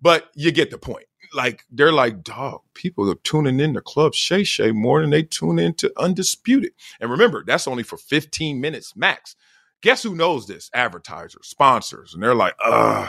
But 0.00 0.28
you 0.34 0.52
get 0.52 0.70
the 0.70 0.78
point. 0.78 1.06
Like 1.34 1.64
they're 1.70 1.92
like, 1.92 2.22
dog, 2.22 2.62
people 2.74 3.10
are 3.10 3.16
tuning 3.16 3.60
in 3.60 3.74
to 3.74 3.80
Club 3.80 4.14
Shay 4.14 4.44
Shay 4.44 4.72
more 4.72 5.00
than 5.00 5.10
they 5.10 5.22
tune 5.22 5.58
into 5.58 5.92
Undisputed. 5.98 6.72
And 7.00 7.10
remember, 7.10 7.44
that's 7.46 7.68
only 7.68 7.82
for 7.82 7.96
15 7.96 8.60
minutes 8.60 8.96
max. 8.96 9.36
Guess 9.80 10.02
who 10.02 10.14
knows 10.14 10.46
this? 10.46 10.70
Advertisers, 10.74 11.46
sponsors. 11.46 12.12
And 12.12 12.22
they're 12.22 12.34
like, 12.34 12.54
ugh, 12.64 13.08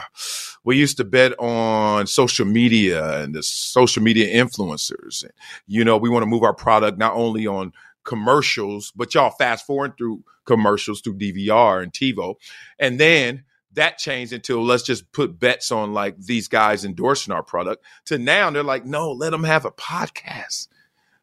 we 0.64 0.78
used 0.78 0.98
to 0.98 1.04
bet 1.04 1.38
on 1.40 2.06
social 2.06 2.46
media 2.46 3.24
and 3.24 3.34
the 3.34 3.42
social 3.42 4.04
media 4.04 4.28
influencers. 4.44 5.24
And, 5.24 5.32
you 5.68 5.84
know, 5.84 5.98
we 5.98 6.10
want 6.10 6.24
to 6.24 6.30
move 6.30 6.44
our 6.44 6.54
product 6.54 6.98
not 6.98 7.14
only 7.14 7.48
on 7.48 7.74
commercials, 8.04 8.92
but 8.96 9.14
y'all 9.16 9.32
fast 9.32 9.66
forward 9.66 9.94
through 9.98 10.24
commercials 10.46 11.02
through 11.02 11.18
DVR 11.18 11.82
and 11.82 11.92
TiVo. 11.92 12.36
And 12.78 13.00
then 13.00 13.46
that 13.74 13.98
changed 13.98 14.34
until 14.34 14.64
let's 14.64 14.84
just 14.84 15.12
put 15.12 15.40
bets 15.40 15.72
on 15.72 15.94
like 15.94 16.18
these 16.18 16.48
guys 16.48 16.86
endorsing 16.86 17.34
our 17.34 17.44
product 17.44 17.84
to 18.06 18.18
now 18.18 18.50
they're 18.50 18.64
like, 18.64 18.86
no, 18.86 19.12
let 19.12 19.30
them 19.32 19.44
have 19.44 19.66
a 19.66 19.72
podcast. 19.72 20.68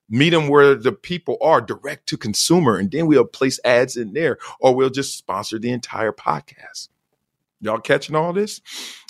Meet 0.09 0.31
them 0.31 0.49
where 0.49 0.75
the 0.75 0.93
people 0.93 1.37
are 1.41 1.61
direct 1.61 2.07
to 2.09 2.17
consumer. 2.17 2.77
And 2.77 2.91
then 2.91 3.07
we'll 3.07 3.25
place 3.25 3.59
ads 3.65 3.97
in 3.97 4.13
there 4.13 4.39
or 4.61 4.75
we'll 4.75 4.91
just 4.91 5.17
sponsor 5.19 5.59
the 5.59 5.73
entire 5.73 6.13
podcast. 6.13 6.89
Y'all 7.61 7.79
catching 7.79 8.15
all 8.15 8.33
this? 8.33 8.61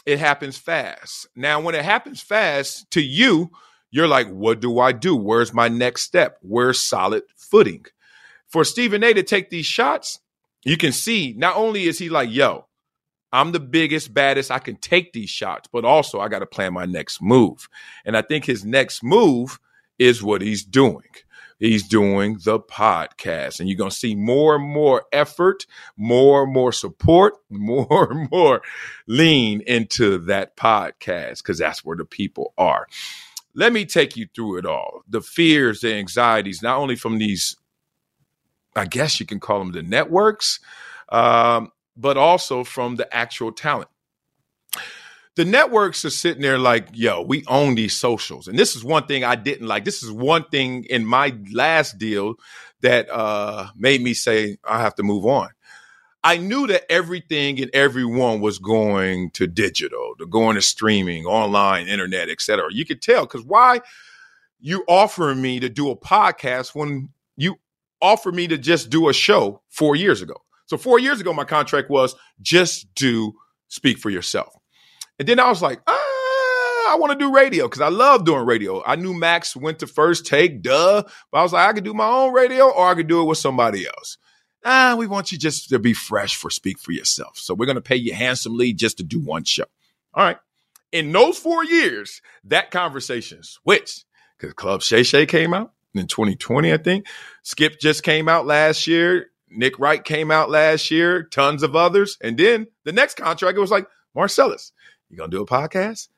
It 0.06 0.18
happens 0.18 0.56
fast. 0.56 1.26
Now, 1.34 1.60
when 1.60 1.74
it 1.74 1.84
happens 1.84 2.22
fast 2.22 2.90
to 2.92 3.02
you, 3.02 3.50
you're 3.90 4.08
like, 4.08 4.28
what 4.28 4.60
do 4.60 4.78
I 4.78 4.92
do? 4.92 5.16
Where's 5.16 5.52
my 5.52 5.68
next 5.68 6.02
step? 6.02 6.38
Where's 6.42 6.82
solid 6.82 7.24
footing? 7.34 7.86
For 8.46 8.64
Stephen 8.64 9.02
A 9.02 9.12
to 9.12 9.22
take 9.22 9.50
these 9.50 9.66
shots, 9.66 10.20
you 10.64 10.76
can 10.76 10.92
see 10.92 11.34
not 11.36 11.56
only 11.56 11.84
is 11.84 11.98
he 11.98 12.08
like, 12.08 12.30
yo, 12.30 12.66
I'm 13.32 13.52
the 13.52 13.60
biggest, 13.60 14.14
baddest, 14.14 14.50
I 14.50 14.60
can 14.60 14.76
take 14.76 15.12
these 15.12 15.30
shots, 15.30 15.68
but 15.72 15.84
also 15.84 16.20
I 16.20 16.28
got 16.28 16.38
to 16.38 16.46
plan 16.46 16.72
my 16.72 16.86
next 16.86 17.20
move. 17.20 17.68
And 18.04 18.16
I 18.16 18.22
think 18.22 18.44
his 18.44 18.64
next 18.64 19.02
move 19.02 19.58
is 19.98 20.22
what 20.22 20.42
he's 20.42 20.64
doing. 20.64 21.04
He's 21.58 21.88
doing 21.88 22.38
the 22.44 22.60
podcast, 22.60 23.60
and 23.60 23.68
you're 23.68 23.78
going 23.78 23.90
to 23.90 23.96
see 23.96 24.14
more 24.14 24.56
and 24.56 24.64
more 24.64 25.04
effort, 25.10 25.66
more 25.96 26.44
and 26.44 26.52
more 26.52 26.72
support, 26.72 27.34
more 27.50 28.12
and 28.12 28.30
more 28.30 28.60
lean 29.06 29.62
into 29.62 30.18
that 30.26 30.56
podcast 30.56 31.38
because 31.38 31.58
that's 31.58 31.84
where 31.84 31.96
the 31.96 32.04
people 32.04 32.52
are. 32.58 32.86
Let 33.54 33.72
me 33.72 33.86
take 33.86 34.18
you 34.18 34.26
through 34.34 34.58
it 34.58 34.66
all 34.66 35.02
the 35.08 35.22
fears, 35.22 35.80
the 35.80 35.94
anxieties, 35.94 36.62
not 36.62 36.76
only 36.76 36.94
from 36.94 37.16
these, 37.16 37.56
I 38.74 38.84
guess 38.84 39.18
you 39.18 39.24
can 39.24 39.40
call 39.40 39.60
them 39.60 39.72
the 39.72 39.82
networks, 39.82 40.60
um, 41.08 41.72
but 41.96 42.18
also 42.18 42.64
from 42.64 42.96
the 42.96 43.14
actual 43.16 43.50
talent. 43.50 43.88
The 45.36 45.44
networks 45.44 46.04
are 46.04 46.10
sitting 46.10 46.42
there 46.42 46.58
like, 46.58 46.88
yo, 46.94 47.20
we 47.22 47.44
own 47.46 47.74
these 47.74 47.94
socials. 47.94 48.48
And 48.48 48.58
this 48.58 48.74
is 48.74 48.82
one 48.82 49.06
thing 49.06 49.22
I 49.22 49.36
didn't 49.36 49.66
like. 49.66 49.84
This 49.84 50.02
is 50.02 50.10
one 50.10 50.44
thing 50.44 50.84
in 50.84 51.04
my 51.04 51.36
last 51.52 51.98
deal 51.98 52.34
that 52.80 53.08
uh, 53.10 53.68
made 53.76 54.02
me 54.02 54.14
say, 54.14 54.56
I 54.64 54.80
have 54.80 54.94
to 54.96 55.02
move 55.02 55.26
on. 55.26 55.50
I 56.24 56.38
knew 56.38 56.66
that 56.66 56.90
everything 56.90 57.60
and 57.60 57.70
everyone 57.72 58.40
was 58.40 58.58
going 58.58 59.30
to 59.32 59.46
digital, 59.46 60.14
to 60.18 60.26
going 60.26 60.56
to 60.56 60.62
streaming, 60.62 61.24
online, 61.24 61.86
internet, 61.86 62.28
etc. 62.28 62.68
You 62.72 62.84
could 62.84 63.00
tell 63.00 63.26
because 63.26 63.44
why 63.44 63.80
you 64.58 64.84
offering 64.88 65.40
me 65.40 65.60
to 65.60 65.68
do 65.68 65.90
a 65.90 65.96
podcast 65.96 66.74
when 66.74 67.10
you 67.36 67.56
offered 68.00 68.34
me 68.34 68.48
to 68.48 68.58
just 68.58 68.90
do 68.90 69.08
a 69.08 69.12
show 69.12 69.62
four 69.68 69.94
years 69.94 70.22
ago. 70.22 70.42
So 70.64 70.76
four 70.76 70.98
years 70.98 71.20
ago, 71.20 71.32
my 71.32 71.44
contract 71.44 71.90
was 71.90 72.16
just 72.42 72.92
do 72.94 73.34
speak 73.68 73.98
for 73.98 74.10
yourself. 74.10 74.52
And 75.18 75.28
then 75.28 75.40
I 75.40 75.48
was 75.48 75.62
like, 75.62 75.80
ah, 75.86 76.92
I 76.92 76.96
want 76.98 77.12
to 77.12 77.18
do 77.18 77.34
radio 77.34 77.66
because 77.66 77.80
I 77.80 77.88
love 77.88 78.24
doing 78.24 78.44
radio. 78.44 78.82
I 78.84 78.96
knew 78.96 79.14
Max 79.14 79.56
went 79.56 79.78
to 79.80 79.86
first 79.86 80.26
take, 80.26 80.62
duh. 80.62 81.02
But 81.32 81.38
I 81.38 81.42
was 81.42 81.52
like, 81.52 81.68
I 81.68 81.72
could 81.72 81.84
do 81.84 81.94
my 81.94 82.06
own 82.06 82.32
radio 82.32 82.68
or 82.70 82.88
I 82.88 82.94
could 82.94 83.08
do 83.08 83.22
it 83.22 83.24
with 83.24 83.38
somebody 83.38 83.86
else. 83.86 84.18
Ah, 84.64 84.96
we 84.98 85.06
want 85.06 85.32
you 85.32 85.38
just 85.38 85.68
to 85.68 85.78
be 85.78 85.94
fresh 85.94 86.34
for 86.36 86.50
speak 86.50 86.78
for 86.78 86.92
yourself. 86.92 87.38
So 87.38 87.54
we're 87.54 87.66
going 87.66 87.76
to 87.76 87.82
pay 87.82 87.96
you 87.96 88.14
handsomely 88.14 88.72
just 88.72 88.98
to 88.98 89.04
do 89.04 89.20
one 89.20 89.44
show. 89.44 89.64
All 90.14 90.24
right. 90.24 90.38
In 90.92 91.12
those 91.12 91.38
four 91.38 91.64
years, 91.64 92.20
that 92.44 92.70
conversation 92.70 93.42
switched 93.42 94.04
because 94.38 94.54
Club 94.54 94.82
Shay 94.82 95.02
Shay 95.02 95.26
came 95.26 95.54
out 95.54 95.72
in 95.94 96.06
2020, 96.06 96.72
I 96.72 96.76
think. 96.76 97.06
Skip 97.42 97.78
just 97.80 98.02
came 98.02 98.28
out 98.28 98.46
last 98.46 98.86
year. 98.86 99.30
Nick 99.48 99.78
Wright 99.78 100.02
came 100.02 100.30
out 100.30 100.50
last 100.50 100.90
year, 100.90 101.22
tons 101.22 101.62
of 101.62 101.76
others. 101.76 102.18
And 102.20 102.36
then 102.36 102.66
the 102.84 102.92
next 102.92 103.16
contract, 103.16 103.56
it 103.56 103.60
was 103.60 103.70
like, 103.70 103.86
Marcellus, 104.14 104.72
you 105.10 105.16
gonna 105.16 105.30
do 105.30 105.42
a 105.42 105.46
podcast? 105.46 106.08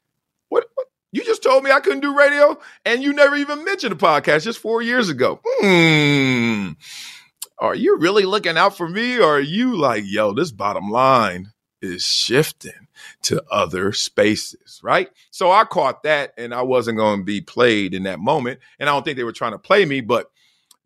What, 0.48 0.66
what? 0.74 0.87
You 1.11 1.24
just 1.24 1.42
told 1.42 1.64
me 1.64 1.70
I 1.70 1.81
couldn't 1.81 2.01
do 2.01 2.16
radio, 2.16 2.59
and 2.85 3.03
you 3.03 3.12
never 3.12 3.37
even 3.37 3.64
mentioned 3.64 3.92
a 3.92 3.96
podcast 3.96 4.44
just 4.44 4.59
four 4.59 4.83
years 4.83 5.09
ago. 5.09 5.40
Hmm. 5.44 6.72
Are 7.59 7.74
you 7.74 7.98
really 7.98 8.24
looking 8.24 8.57
out 8.57 8.77
for 8.77 8.88
me, 8.88 9.18
or 9.18 9.37
are 9.37 9.40
you 9.40 9.77
like, 9.77 10.05
yo, 10.07 10.33
this 10.33 10.53
bottom 10.53 10.90
line 10.90 11.53
is 11.81 12.03
shifting 12.05 12.88
to 13.22 13.42
other 13.51 13.92
spaces, 13.92 14.81
right? 14.83 15.09
So 15.31 15.51
I 15.51 15.64
caught 15.64 16.03
that, 16.03 16.35
and 16.37 16.55
I 16.55 16.62
wasn't 16.62 16.98
going 16.98 17.20
to 17.20 17.24
be 17.24 17.40
played 17.40 17.94
in 17.94 18.03
that 18.05 18.20
moment, 18.20 18.61
and 18.79 18.88
I 18.88 18.92
don't 18.92 19.05
think 19.05 19.16
they 19.16 19.24
were 19.24 19.33
trying 19.33 19.53
to 19.53 19.59
play 19.59 19.85
me, 19.85 20.01
but 20.01 20.31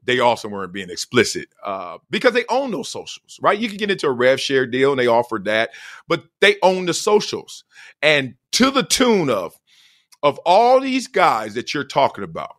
they 0.04 0.18
also 0.18 0.48
weren't 0.48 0.72
being 0.72 0.90
explicit 0.90 1.48
uh, 1.64 1.98
because 2.10 2.32
they 2.32 2.44
own 2.48 2.70
those 2.70 2.88
socials, 2.88 3.38
right? 3.40 3.58
You 3.58 3.68
can 3.68 3.78
get 3.78 3.90
into 3.90 4.06
a 4.06 4.12
rev 4.12 4.40
share 4.40 4.66
deal 4.66 4.92
and 4.92 5.00
they 5.00 5.06
offered 5.06 5.44
that, 5.44 5.70
but 6.08 6.24
they 6.40 6.56
own 6.62 6.86
the 6.86 6.94
socials. 6.94 7.64
And 8.00 8.34
to 8.52 8.70
the 8.70 8.82
tune 8.82 9.30
of 9.30 9.58
of 10.22 10.38
all 10.46 10.80
these 10.80 11.08
guys 11.08 11.54
that 11.54 11.74
you're 11.74 11.84
talking 11.84 12.24
about, 12.24 12.56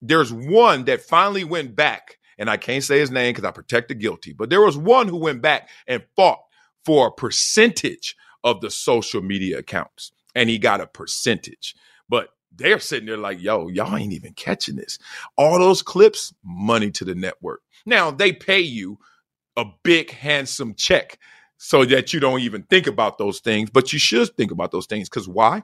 there's 0.00 0.32
one 0.32 0.84
that 0.86 1.00
finally 1.00 1.44
went 1.44 1.76
back, 1.76 2.18
and 2.38 2.50
I 2.50 2.56
can't 2.56 2.82
say 2.82 2.98
his 2.98 3.10
name 3.10 3.32
because 3.32 3.44
I 3.44 3.52
protect 3.52 3.88
the 3.88 3.94
guilty, 3.94 4.32
but 4.32 4.50
there 4.50 4.60
was 4.60 4.76
one 4.76 5.06
who 5.06 5.16
went 5.16 5.42
back 5.42 5.68
and 5.86 6.02
fought 6.16 6.40
for 6.84 7.08
a 7.08 7.12
percentage 7.12 8.16
of 8.42 8.60
the 8.60 8.70
social 8.70 9.22
media 9.22 9.58
accounts, 9.58 10.10
and 10.34 10.50
he 10.50 10.58
got 10.58 10.80
a 10.80 10.86
percentage. 10.86 11.76
But 12.08 12.30
they're 12.56 12.80
sitting 12.80 13.06
there 13.06 13.16
like, 13.16 13.40
yo, 13.40 13.68
y'all 13.68 13.96
ain't 13.96 14.12
even 14.12 14.32
catching 14.34 14.76
this. 14.76 14.98
All 15.36 15.58
those 15.58 15.82
clips, 15.82 16.34
money 16.44 16.90
to 16.92 17.04
the 17.04 17.14
network. 17.14 17.62
Now 17.86 18.10
they 18.10 18.32
pay 18.32 18.60
you 18.60 18.98
a 19.56 19.64
big, 19.82 20.10
handsome 20.10 20.74
check 20.74 21.18
so 21.58 21.84
that 21.84 22.12
you 22.12 22.20
don't 22.20 22.40
even 22.40 22.62
think 22.64 22.86
about 22.86 23.18
those 23.18 23.40
things, 23.40 23.70
but 23.70 23.92
you 23.92 23.98
should 23.98 24.28
think 24.36 24.50
about 24.50 24.72
those 24.72 24.86
things. 24.86 25.08
Because 25.08 25.28
why? 25.28 25.62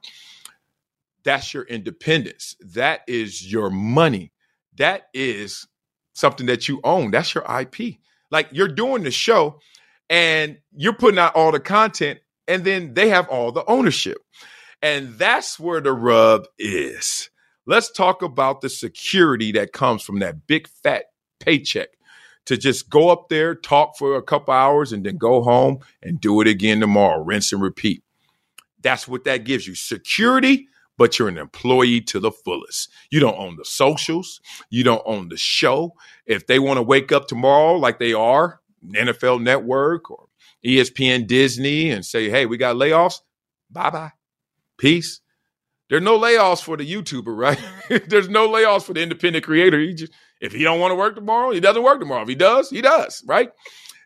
That's 1.25 1.53
your 1.53 1.65
independence. 1.65 2.57
That 2.61 3.01
is 3.09 3.51
your 3.51 3.71
money. 3.71 4.33
That 4.77 5.09
is 5.13 5.67
something 6.15 6.47
that 6.47 6.69
you 6.69 6.81
own. 6.85 7.11
That's 7.11 7.35
your 7.35 7.45
IP. 7.61 7.97
Like 8.31 8.49
you're 8.53 8.69
doing 8.69 9.03
the 9.03 9.11
show 9.11 9.59
and 10.09 10.59
you're 10.75 10.95
putting 10.95 11.19
out 11.19 11.35
all 11.35 11.53
the 11.53 11.61
content, 11.61 12.21
and 12.47 12.65
then 12.65 12.95
they 12.95 13.09
have 13.11 13.29
all 13.29 13.53
the 13.53 13.65
ownership. 13.67 14.19
And 14.83 15.15
that's 15.15 15.59
where 15.59 15.81
the 15.81 15.93
rub 15.93 16.47
is. 16.59 17.31
Let's 17.67 17.91
talk 17.91 18.23
about 18.23 18.61
the 18.61 18.71
security 18.71 19.53
that 19.53 19.73
comes 19.73 20.03
from 20.03 20.21
that 20.21 20.47
big 20.47 20.69
fat 20.69 21.05
paycheck 21.41 21.89
to 22.47 22.57
just 22.57 22.89
go 22.89 23.11
up 23.11 23.29
there, 23.29 23.55
talk 23.55 23.97
for 23.99 24.17
a 24.17 24.23
couple 24.23 24.55
hours, 24.55 24.93
and 24.93 25.05
then 25.05 25.19
go 25.19 25.43
home 25.43 25.81
and 26.03 26.21
do 26.21 26.41
it 26.41 26.49
again 26.49 26.81
tomorrow, 26.81 27.23
rinse 27.23 27.53
and 27.53 27.61
repeat. 27.61 28.03
That's 28.81 29.07
what 29.07 29.25
that 29.25 29.45
gives 29.45 29.67
you 29.67 29.75
security, 29.75 30.69
but 30.97 31.19
you're 31.19 31.29
an 31.29 31.37
employee 31.37 32.01
to 32.03 32.21
the 32.21 32.31
fullest. 32.31 32.91
You 33.11 33.21
don't 33.21 33.39
own 33.39 33.57
the 33.57 33.67
socials, 33.67 34.41
you 34.71 34.83
don't 34.83 35.03
own 35.05 35.29
the 35.29 35.37
show. 35.37 35.95
If 36.25 36.47
they 36.47 36.59
want 36.59 36.79
to 36.79 36.83
wake 36.83 37.13
up 37.13 37.29
tomorrow 37.29 37.75
like 37.77 37.99
they 37.99 38.15
are, 38.15 38.61
NFL 38.87 39.43
Network 39.43 40.11
or 40.11 40.29
ESPN 40.65 41.27
Disney, 41.27 41.91
and 41.91 42.03
say, 42.05 42.31
hey, 42.31 42.47
we 42.47 42.57
got 42.57 42.77
layoffs, 42.77 43.21
bye 43.71 43.91
bye. 43.91 44.13
Peace. 44.79 45.21
There's 45.91 46.03
no 46.03 46.19
layoffs 46.19 46.63
for 46.63 46.77
the 46.77 46.91
YouTuber, 46.91 47.37
right? 47.37 47.59
There's 48.09 48.29
no 48.29 48.49
layoffs 48.49 48.85
for 48.85 48.93
the 48.93 49.03
independent 49.03 49.45
creator. 49.45 49.79
He 49.79 49.95
just 49.95 50.13
if 50.41 50.53
he 50.53 50.63
don't 50.63 50.81
want 50.81 50.93
to 50.93 50.97
work 50.97 51.15
tomorrow, 51.15 51.51
he 51.51 51.61
doesn't 51.61 51.83
work 51.83 51.99
tomorrow. 51.99 52.23
If 52.23 52.29
he 52.29 52.35
does, 52.35 52.71
he 52.71 52.81
does, 52.81 53.23
right? 53.27 53.51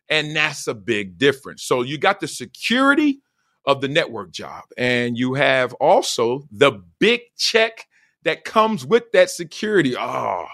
And 0.09 0.35
that's 0.35 0.67
a 0.67 0.75
big 0.75 1.19
difference. 1.19 1.63
So 1.63 1.83
you 1.83 1.99
got 1.99 2.21
the 2.21 2.29
security 2.29 3.21
of 3.67 3.81
the 3.81 3.89
network 3.89 4.33
job, 4.33 4.65
and 4.77 5.17
you 5.17 5.35
have 5.35 5.73
also 5.75 6.45
the 6.51 6.83
big 6.99 7.21
check 7.37 7.87
that 8.25 8.45
comes 8.45 8.87
with 8.87 9.05
that 9.13 9.31
security. 9.31 9.97
Oh, 9.97 10.47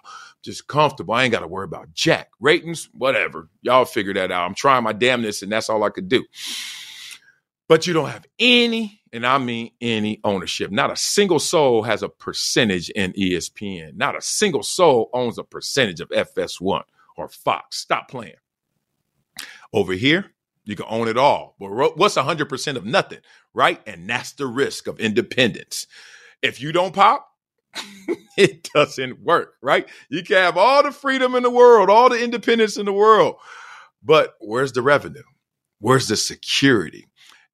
just 0.42 0.66
comfortable. 0.66 1.14
I 1.14 1.24
ain't 1.24 1.32
got 1.32 1.40
to 1.40 1.48
worry 1.48 1.64
about 1.64 1.92
jack 1.94 2.30
ratings, 2.40 2.88
whatever. 2.92 3.48
Y'all 3.62 3.84
figure 3.84 4.14
that 4.14 4.32
out. 4.32 4.46
I'm 4.46 4.54
trying 4.54 4.84
my 4.84 4.92
damnness, 4.92 5.42
and 5.42 5.52
that's 5.52 5.68
all 5.68 5.84
I 5.84 5.90
could 5.90 6.08
do. 6.08 6.24
But 7.68 7.86
you 7.86 7.92
don't 7.92 8.08
have 8.08 8.26
any, 8.38 9.02
and 9.12 9.26
I 9.26 9.38
mean 9.38 9.72
any 9.80 10.20
ownership. 10.24 10.70
Not 10.70 10.90
a 10.90 10.96
single 10.96 11.38
soul 11.38 11.82
has 11.82 12.02
a 12.02 12.08
percentage 12.08 12.88
in 12.90 13.12
ESPN. 13.12 13.96
Not 13.96 14.16
a 14.16 14.22
single 14.22 14.62
soul 14.62 15.10
owns 15.12 15.38
a 15.38 15.44
percentage 15.44 16.00
of 16.00 16.08
FS1 16.08 16.82
or 17.16 17.28
Fox. 17.28 17.76
Stop 17.76 18.10
playing. 18.10 18.36
Over 19.72 19.92
here, 19.92 20.32
you 20.64 20.76
can 20.76 20.86
own 20.88 21.08
it 21.08 21.18
all. 21.18 21.56
But 21.60 21.98
what's 21.98 22.16
100% 22.16 22.76
of 22.76 22.86
nothing, 22.86 23.20
right? 23.52 23.80
And 23.86 24.08
that's 24.08 24.32
the 24.32 24.46
risk 24.46 24.86
of 24.86 24.98
independence. 24.98 25.86
If 26.40 26.62
you 26.62 26.72
don't 26.72 26.94
pop, 26.94 27.28
it 28.38 28.68
doesn't 28.74 29.20
work, 29.22 29.54
right? 29.62 29.86
You 30.08 30.22
can 30.22 30.36
have 30.36 30.56
all 30.56 30.82
the 30.82 30.92
freedom 30.92 31.34
in 31.34 31.42
the 31.42 31.50
world, 31.50 31.90
all 31.90 32.08
the 32.08 32.22
independence 32.22 32.78
in 32.78 32.86
the 32.86 32.92
world, 32.92 33.36
but 34.02 34.36
where's 34.40 34.72
the 34.72 34.82
revenue? 34.82 35.22
Where's 35.80 36.08
the 36.08 36.16
security? 36.16 37.07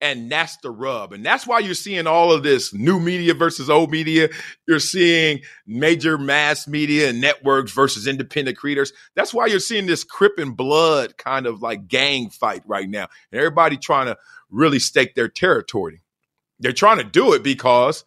And 0.04 0.30
that's 0.30 0.58
the 0.58 0.70
rub. 0.70 1.14
And 1.14 1.24
that's 1.24 1.46
why 1.46 1.60
you're 1.60 1.72
seeing 1.72 2.06
all 2.06 2.30
of 2.30 2.42
this 2.42 2.74
new 2.74 3.00
media 3.00 3.32
versus 3.32 3.70
old 3.70 3.90
media. 3.90 4.28
You're 4.68 4.78
seeing 4.78 5.40
major 5.66 6.18
mass 6.18 6.68
media 6.68 7.08
and 7.08 7.22
networks 7.22 7.72
versus 7.72 8.06
independent 8.06 8.58
creators. 8.58 8.92
That's 9.14 9.32
why 9.32 9.46
you're 9.46 9.60
seeing 9.60 9.86
this 9.86 10.04
Crip 10.04 10.38
and 10.38 10.54
Blood 10.54 11.16
kind 11.16 11.46
of 11.46 11.62
like 11.62 11.88
gang 11.88 12.28
fight 12.28 12.62
right 12.66 12.86
now. 12.86 13.08
And 13.32 13.38
everybody 13.38 13.78
trying 13.78 14.08
to 14.08 14.18
really 14.50 14.78
stake 14.78 15.14
their 15.14 15.30
territory. 15.30 16.02
They're 16.60 16.72
trying 16.72 16.98
to 16.98 17.04
do 17.04 17.32
it 17.32 17.42
because 17.42 18.04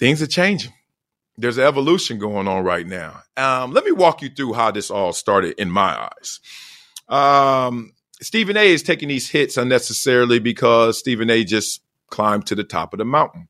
things 0.00 0.20
are 0.20 0.26
changing. 0.26 0.72
There's 1.38 1.58
an 1.58 1.64
evolution 1.64 2.18
going 2.18 2.48
on 2.48 2.64
right 2.64 2.86
now. 2.86 3.22
Um, 3.36 3.72
let 3.72 3.84
me 3.84 3.92
walk 3.92 4.20
you 4.20 4.30
through 4.30 4.54
how 4.54 4.72
this 4.72 4.90
all 4.90 5.12
started 5.12 5.60
in 5.60 5.70
my 5.70 6.10
eyes. 6.10 6.40
Um, 7.08 7.92
Stephen 8.22 8.56
A 8.56 8.70
is 8.70 8.82
taking 8.82 9.08
these 9.08 9.28
hits 9.28 9.56
unnecessarily 9.56 10.38
because 10.38 10.98
Stephen 10.98 11.30
A 11.30 11.44
just 11.44 11.80
climbed 12.10 12.46
to 12.46 12.54
the 12.54 12.64
top 12.64 12.92
of 12.92 12.98
the 12.98 13.04
mountain. 13.04 13.48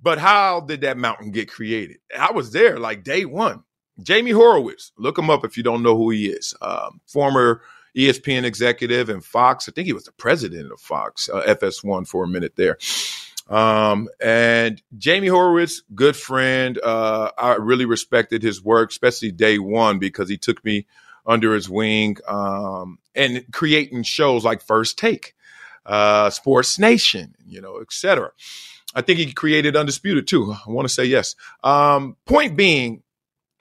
But 0.00 0.18
how 0.18 0.60
did 0.60 0.82
that 0.82 0.96
mountain 0.96 1.32
get 1.32 1.50
created? 1.50 1.98
I 2.16 2.32
was 2.32 2.52
there 2.52 2.78
like 2.78 3.02
day 3.02 3.24
one. 3.24 3.64
Jamie 4.00 4.30
Horowitz, 4.30 4.92
look 4.96 5.18
him 5.18 5.28
up 5.28 5.44
if 5.44 5.56
you 5.56 5.64
don't 5.64 5.82
know 5.82 5.96
who 5.96 6.10
he 6.10 6.28
is. 6.28 6.54
Um, 6.62 7.00
former 7.06 7.62
ESPN 7.96 8.44
executive 8.44 9.08
and 9.08 9.24
Fox. 9.24 9.68
I 9.68 9.72
think 9.72 9.86
he 9.86 9.92
was 9.92 10.04
the 10.04 10.12
president 10.12 10.70
of 10.70 10.80
Fox, 10.80 11.28
uh, 11.28 11.42
FS1 11.42 12.06
for 12.06 12.22
a 12.22 12.28
minute 12.28 12.54
there. 12.54 12.78
Um, 13.48 14.08
and 14.20 14.80
Jamie 14.98 15.28
Horowitz, 15.28 15.82
good 15.94 16.14
friend. 16.14 16.78
Uh, 16.82 17.30
I 17.36 17.54
really 17.54 17.86
respected 17.86 18.42
his 18.42 18.62
work, 18.62 18.90
especially 18.90 19.32
day 19.32 19.58
one, 19.58 19.98
because 19.98 20.28
he 20.28 20.36
took 20.36 20.64
me 20.64 20.86
under 21.28 21.54
his 21.54 21.68
wing 21.68 22.16
um, 22.26 22.98
and 23.14 23.44
creating 23.52 24.02
shows 24.02 24.44
like 24.44 24.62
First 24.62 24.98
Take, 24.98 25.34
uh, 25.86 26.30
Sports 26.30 26.78
Nation, 26.78 27.34
you 27.46 27.60
know, 27.60 27.80
etc. 27.80 28.30
I 28.94 29.02
think 29.02 29.18
he 29.18 29.32
created 29.32 29.76
Undisputed 29.76 30.26
too. 30.26 30.52
I 30.52 30.70
want 30.70 30.88
to 30.88 30.92
say 30.92 31.04
yes. 31.04 31.36
Um, 31.62 32.16
point 32.24 32.56
being, 32.56 33.02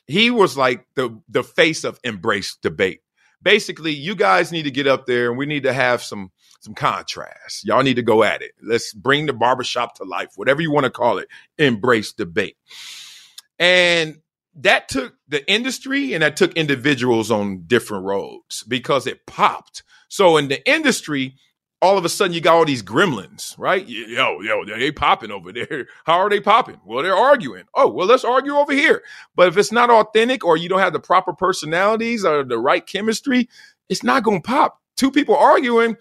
he 0.08 0.32
was 0.32 0.58
like 0.58 0.88
the 0.96 1.22
the 1.28 1.44
face 1.44 1.84
of 1.84 2.00
embrace 2.04 2.56
debate. 2.62 3.02
Basically, 3.44 3.92
you 3.92 4.16
guys 4.16 4.52
need 4.52 4.64
to 4.64 4.72
get 4.72 4.88
up 4.88 5.06
there 5.06 5.30
and 5.30 5.38
we 5.38 5.46
need 5.46 5.64
to 5.64 5.74
have 5.74 6.02
some 6.02 6.32
some 6.62 6.74
contrast. 6.74 7.66
Y'all 7.66 7.84
need 7.84 7.96
to 7.96 8.02
go 8.02 8.24
at 8.24 8.42
it. 8.42 8.52
Let's 8.64 8.94
bring 8.94 9.26
the 9.26 9.34
barbershop 9.34 9.96
to 9.96 10.06
life, 10.06 10.30
whatever 10.36 10.62
you 10.62 10.72
want 10.72 10.86
to 10.86 10.90
call 10.90 11.18
it. 11.18 11.28
Embrace 11.58 12.14
debate. 12.14 12.58
And 13.60 14.22
that 14.58 14.90
took 14.90 15.16
the 15.28 15.50
industry 15.52 16.14
and 16.14 16.24
that 16.24 16.36
took 16.36 16.54
individuals 16.54 17.32
on 17.32 17.64
different 17.68 18.06
roads 18.06 18.64
because 18.68 19.08
it 19.08 19.26
popped. 19.26 19.84
So 20.10 20.38
in 20.38 20.48
the 20.48 20.68
industry, 20.70 21.36
all 21.82 21.98
of 21.98 22.06
a 22.06 22.10
sudden 22.10 22.34
you 22.34 22.42
got 22.42 22.56
all 22.56 22.66
these 22.66 22.82
gremlins, 22.82 23.58
right? 23.58 23.88
Yo, 23.88 24.42
yo, 24.42 24.66
they 24.66 24.92
popping 24.92 25.32
over 25.32 25.52
there. 25.52 25.88
How 26.06 26.18
are 26.20 26.30
they 26.30 26.40
popping? 26.40 26.80
Well, 26.86 27.04
they're 27.04 27.16
arguing. 27.16 27.66
Oh, 27.76 27.88
well, 27.88 28.08
let's 28.08 28.24
argue 28.24 28.56
over 28.56 28.74
here. 28.74 29.04
But 29.36 29.50
if 29.50 29.58
it's 29.58 29.72
not 29.72 29.92
authentic 29.92 30.44
or 30.44 30.58
you 30.58 30.70
don't 30.70 30.80
have 30.80 30.94
the 30.94 31.00
proper 31.00 31.34
personalities 31.34 32.26
or 32.26 32.44
the 32.44 32.58
right 32.58 32.86
chemistry, 32.86 33.48
it's 33.90 34.04
not 34.04 34.24
going 34.24 34.42
to 34.42 34.48
pop. 34.48 34.82
Two 34.96 35.12
people 35.12 35.36
arguing, 35.36 35.96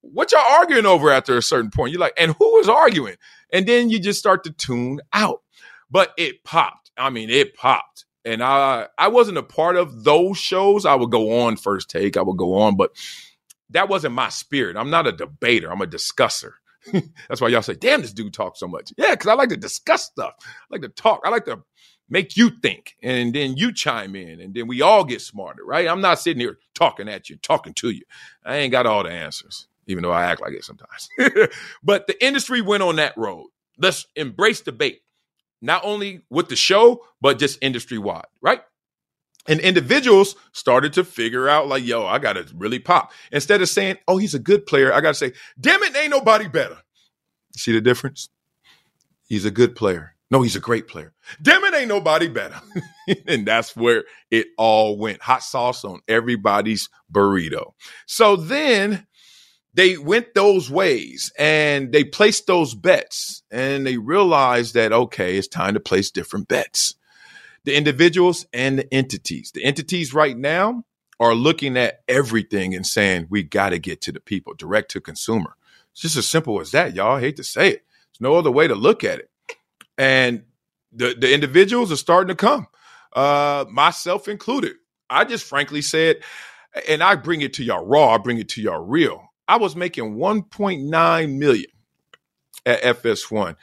what 0.00 0.32
y'all 0.32 0.40
arguing 0.40 0.86
over 0.86 1.10
after 1.10 1.36
a 1.36 1.42
certain 1.42 1.70
point? 1.70 1.92
You're 1.92 2.00
like, 2.00 2.14
and 2.16 2.34
who 2.38 2.58
is 2.58 2.68
arguing? 2.68 3.16
And 3.52 3.66
then 3.66 3.90
you 3.90 3.98
just 3.98 4.18
start 4.18 4.44
to 4.44 4.52
tune 4.52 5.00
out. 5.12 5.42
But 5.90 6.12
it 6.16 6.44
popped. 6.44 6.77
I 6.98 7.10
mean, 7.10 7.30
it 7.30 7.54
popped. 7.54 8.04
And 8.24 8.42
I 8.42 8.88
I 8.98 9.08
wasn't 9.08 9.38
a 9.38 9.42
part 9.42 9.76
of 9.76 10.04
those 10.04 10.38
shows. 10.38 10.84
I 10.84 10.94
would 10.94 11.10
go 11.10 11.42
on 11.42 11.56
first 11.56 11.90
take. 11.90 12.16
I 12.16 12.22
would 12.22 12.36
go 12.36 12.56
on, 12.56 12.76
but 12.76 12.92
that 13.70 13.88
wasn't 13.88 14.14
my 14.14 14.28
spirit. 14.28 14.76
I'm 14.76 14.90
not 14.90 15.06
a 15.06 15.12
debater. 15.12 15.70
I'm 15.70 15.80
a 15.80 15.86
discusser. 15.86 16.54
That's 17.28 17.40
why 17.40 17.48
y'all 17.48 17.62
say, 17.62 17.74
damn, 17.74 18.02
this 18.02 18.12
dude 18.12 18.32
talks 18.32 18.60
so 18.60 18.68
much. 18.68 18.92
Yeah, 18.96 19.12
because 19.12 19.26
I 19.28 19.34
like 19.34 19.50
to 19.50 19.56
discuss 19.56 20.04
stuff. 20.04 20.34
I 20.42 20.46
like 20.70 20.82
to 20.82 20.88
talk. 20.88 21.22
I 21.24 21.30
like 21.30 21.44
to 21.46 21.62
make 22.08 22.36
you 22.36 22.50
think. 22.62 22.96
And 23.02 23.34
then 23.34 23.56
you 23.56 23.72
chime 23.72 24.16
in. 24.16 24.40
And 24.40 24.54
then 24.54 24.66
we 24.66 24.80
all 24.82 25.04
get 25.04 25.20
smarter, 25.20 25.64
right? 25.64 25.86
I'm 25.88 26.00
not 26.00 26.18
sitting 26.18 26.40
here 26.40 26.58
talking 26.74 27.08
at 27.08 27.28
you, 27.28 27.36
talking 27.36 27.74
to 27.74 27.90
you. 27.90 28.02
I 28.44 28.56
ain't 28.56 28.72
got 28.72 28.86
all 28.86 29.02
the 29.04 29.10
answers 29.10 29.68
even 29.88 30.02
though 30.02 30.12
I 30.12 30.24
act 30.24 30.40
like 30.40 30.52
it 30.52 30.64
sometimes. 30.64 31.08
but 31.82 32.06
the 32.06 32.24
industry 32.24 32.60
went 32.60 32.82
on 32.82 32.96
that 32.96 33.16
road. 33.16 33.48
Let's 33.78 34.06
embrace 34.14 34.60
debate, 34.60 35.00
not 35.60 35.84
only 35.84 36.22
with 36.30 36.48
the 36.48 36.56
show, 36.56 37.04
but 37.20 37.38
just 37.38 37.58
industry 37.62 37.98
wide, 37.98 38.26
right? 38.40 38.62
And 39.48 39.60
individuals 39.60 40.36
started 40.52 40.92
to 40.94 41.04
figure 41.04 41.48
out, 41.48 41.68
like, 41.68 41.84
yo, 41.84 42.04
I 42.04 42.18
got 42.18 42.34
to 42.34 42.46
really 42.54 42.78
pop. 42.78 43.12
Instead 43.32 43.62
of 43.62 43.68
saying, 43.68 43.96
oh, 44.06 44.18
he's 44.18 44.34
a 44.34 44.38
good 44.38 44.66
player, 44.66 44.92
I 44.92 45.00
got 45.00 45.08
to 45.08 45.14
say, 45.14 45.32
damn 45.58 45.82
it, 45.82 45.96
ain't 45.96 46.10
nobody 46.10 46.48
better. 46.48 46.76
See 47.56 47.72
the 47.72 47.80
difference? 47.80 48.28
He's 49.26 49.46
a 49.46 49.50
good 49.50 49.74
player. 49.74 50.14
No, 50.30 50.42
he's 50.42 50.56
a 50.56 50.60
great 50.60 50.88
player. 50.88 51.14
Damn 51.40 51.64
it, 51.64 51.74
ain't 51.74 51.88
nobody 51.88 52.28
better. 52.28 52.60
and 53.26 53.46
that's 53.46 53.74
where 53.74 54.04
it 54.30 54.48
all 54.58 54.98
went. 54.98 55.22
Hot 55.22 55.42
sauce 55.42 55.84
on 55.84 56.00
everybody's 56.06 56.90
burrito. 57.10 57.72
So 58.06 58.36
then 58.36 59.06
they 59.78 59.96
went 59.96 60.34
those 60.34 60.68
ways 60.68 61.32
and 61.38 61.92
they 61.92 62.02
placed 62.02 62.48
those 62.48 62.74
bets 62.74 63.44
and 63.48 63.86
they 63.86 63.96
realized 63.96 64.74
that, 64.74 64.92
okay, 64.92 65.36
it's 65.36 65.46
time 65.46 65.74
to 65.74 65.78
place 65.80 66.10
different 66.10 66.48
bets. 66.48 66.96
The 67.62 67.76
individuals 67.76 68.44
and 68.52 68.80
the 68.80 68.92
entities. 68.92 69.52
The 69.52 69.64
entities 69.64 70.12
right 70.12 70.36
now 70.36 70.82
are 71.20 71.32
looking 71.32 71.76
at 71.76 72.00
everything 72.08 72.74
and 72.74 72.84
saying, 72.84 73.28
we 73.30 73.44
got 73.44 73.68
to 73.68 73.78
get 73.78 74.00
to 74.00 74.10
the 74.10 74.18
people, 74.18 74.52
direct 74.54 74.90
to 74.92 75.00
consumer. 75.00 75.54
It's 75.92 76.00
just 76.00 76.16
as 76.16 76.26
simple 76.26 76.60
as 76.60 76.72
that, 76.72 76.96
y'all. 76.96 77.18
I 77.18 77.20
hate 77.20 77.36
to 77.36 77.44
say 77.44 77.68
it. 77.68 77.84
There's 78.10 78.20
no 78.20 78.34
other 78.34 78.50
way 78.50 78.66
to 78.66 78.74
look 78.74 79.04
at 79.04 79.20
it. 79.20 79.30
And 79.96 80.42
the, 80.92 81.14
the 81.16 81.32
individuals 81.32 81.92
are 81.92 81.96
starting 81.96 82.34
to 82.34 82.34
come, 82.34 82.66
uh, 83.12 83.64
myself 83.70 84.26
included. 84.26 84.74
I 85.08 85.22
just 85.22 85.44
frankly 85.44 85.82
said, 85.82 86.16
and 86.88 87.00
I 87.00 87.14
bring 87.14 87.42
it 87.42 87.54
to 87.54 87.64
y'all 87.64 87.86
raw, 87.86 88.16
I 88.16 88.18
bring 88.18 88.38
it 88.38 88.48
to 88.50 88.60
y'all 88.60 88.84
real. 88.84 89.27
I 89.48 89.56
was 89.56 89.74
making 89.74 90.16
1.9 90.16 91.38
million 91.38 91.70
at 92.66 92.82
FS1. 92.82 93.56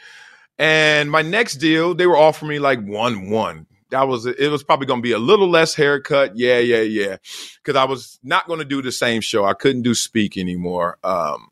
And 0.58 1.12
my 1.12 1.22
next 1.22 1.56
deal, 1.56 1.94
they 1.94 2.08
were 2.08 2.18
offering 2.18 2.50
me 2.50 2.60
like 2.60 2.84
one 2.84 3.30
one. 3.30 3.68
That 3.92 4.08
was 4.08 4.26
it 4.26 4.52
was 4.52 4.64
probably 4.64 4.88
to 5.00 5.04
be 5.04 5.12
a 5.12 5.20
little 5.20 5.50
less 5.50 5.76
haircut. 5.76 6.36
Yeah, 6.36 6.60
yeah, 6.60 6.82
yeah. 6.82 7.18
Cuz 7.64 7.76
I 7.76 7.84
was 7.84 8.20
not 8.24 8.48
to 8.60 8.66
do 8.66 8.82
the 8.82 8.92
same 8.92 9.22
show. 9.22 9.46
I 9.46 9.54
couldn't 9.54 9.84
do 9.84 9.94
speak 9.94 10.38
anymore. 10.38 10.98
Um 11.04 11.50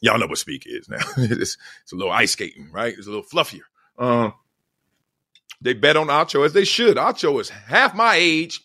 y'all 0.00 0.18
know 0.18 0.26
what 0.26 0.38
speak 0.38 0.64
is 0.66 0.88
now. 0.88 0.98
it's, 1.16 1.56
it's, 1.82 1.92
a 1.92 1.96
little 1.96 2.12
ice 2.12 2.32
skating, 2.32 2.70
right? 2.72 2.94
It's 2.96 3.06
a 3.06 3.10
little 3.10 3.24
fluffier. 3.24 3.60
Uh, 3.98 4.30
they 5.60 5.74
bet 5.74 5.96
on 5.96 6.06
Acho 6.06 6.44
as 6.44 6.52
they 6.52 6.64
should. 6.64 6.96
Acho 6.96 7.40
is 7.40 7.50
half 7.50 7.94
my 7.94 8.16
age 8.16 8.60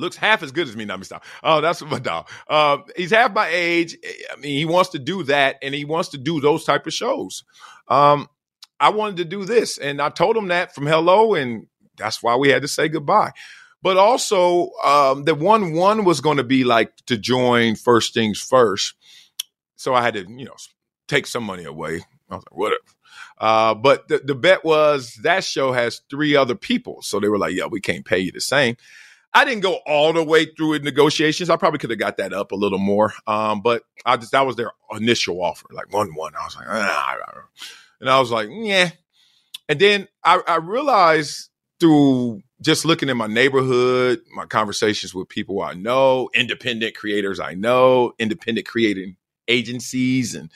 looks 0.00 0.16
half 0.16 0.42
as 0.42 0.52
good 0.52 0.68
as 0.68 0.76
me. 0.76 0.84
Not 0.84 0.98
me 0.98 1.04
stop. 1.04 1.24
Oh, 1.42 1.60
that's 1.60 1.82
my 1.82 1.98
dog. 1.98 2.28
Uh, 2.48 2.78
he's 2.96 3.10
half 3.10 3.32
my 3.32 3.48
age. 3.48 3.96
I 4.32 4.36
mean, 4.36 4.56
he 4.56 4.64
wants 4.64 4.90
to 4.90 4.98
do 4.98 5.22
that, 5.24 5.56
and 5.62 5.74
he 5.74 5.84
wants 5.84 6.10
to 6.10 6.18
do 6.18 6.40
those 6.40 6.64
type 6.64 6.86
of 6.86 6.92
shows. 6.92 7.44
Um, 7.88 8.28
I 8.78 8.90
wanted 8.90 9.18
to 9.18 9.24
do 9.24 9.44
this, 9.44 9.78
and 9.78 10.00
I 10.00 10.08
told 10.08 10.36
him 10.36 10.48
that 10.48 10.74
from 10.74 10.86
hello, 10.86 11.34
and 11.34 11.66
that's 11.96 12.22
why 12.22 12.36
we 12.36 12.48
had 12.48 12.62
to 12.62 12.68
say 12.68 12.88
goodbye. 12.88 13.32
But 13.82 13.96
also, 13.96 14.70
um, 14.84 15.24
the 15.24 15.34
one 15.34 15.72
one 15.74 16.04
was 16.04 16.20
going 16.20 16.38
to 16.38 16.44
be 16.44 16.64
like 16.64 16.94
to 17.06 17.16
join 17.16 17.76
first 17.76 18.14
things 18.14 18.40
first, 18.40 18.94
so 19.76 19.94
I 19.94 20.02
had 20.02 20.14
to, 20.14 20.20
you 20.28 20.44
know, 20.44 20.56
take 21.08 21.26
some 21.26 21.44
money 21.44 21.64
away. 21.64 22.00
I 22.30 22.34
was 22.36 22.44
like, 22.50 22.56
whatever. 22.56 22.80
Uh, 23.38 23.74
but 23.74 24.06
the, 24.08 24.18
the 24.18 24.34
bet 24.34 24.64
was 24.64 25.18
that 25.22 25.44
show 25.44 25.72
has 25.72 26.02
three 26.10 26.36
other 26.36 26.54
people. 26.54 27.00
So 27.02 27.18
they 27.18 27.28
were 27.28 27.38
like, 27.38 27.54
yeah, 27.54 27.66
we 27.66 27.80
can't 27.80 28.04
pay 28.04 28.18
you 28.18 28.32
the 28.32 28.40
same. 28.40 28.76
I 29.32 29.44
didn't 29.44 29.62
go 29.62 29.78
all 29.86 30.12
the 30.12 30.24
way 30.24 30.46
through 30.46 30.70
with 30.70 30.82
negotiations. 30.82 31.50
I 31.50 31.56
probably 31.56 31.78
could 31.78 31.90
have 31.90 31.98
got 31.98 32.16
that 32.16 32.32
up 32.32 32.52
a 32.52 32.56
little 32.56 32.78
more. 32.78 33.12
Um, 33.26 33.60
but 33.60 33.84
I 34.04 34.16
just 34.16 34.32
that 34.32 34.46
was 34.46 34.56
their 34.56 34.72
initial 34.92 35.42
offer, 35.42 35.66
like 35.70 35.92
one 35.92 36.14
one. 36.14 36.32
I 36.34 36.44
was 36.44 36.56
like, 36.56 36.66
ah, 36.68 37.16
and 38.00 38.10
I 38.10 38.18
was 38.18 38.30
like, 38.30 38.48
yeah. 38.50 38.90
And 39.68 39.78
then 39.78 40.08
I, 40.24 40.40
I 40.48 40.56
realized 40.56 41.48
through 41.78 42.42
just 42.60 42.84
looking 42.84 43.08
in 43.08 43.16
my 43.16 43.26
neighborhood, 43.26 44.20
my 44.34 44.46
conversations 44.46 45.14
with 45.14 45.28
people 45.28 45.62
I 45.62 45.74
know, 45.74 46.28
independent 46.34 46.94
creators 46.96 47.40
I 47.40 47.54
know, 47.54 48.12
independent 48.18 48.66
creating 48.66 49.16
agencies, 49.48 50.34
and 50.34 50.50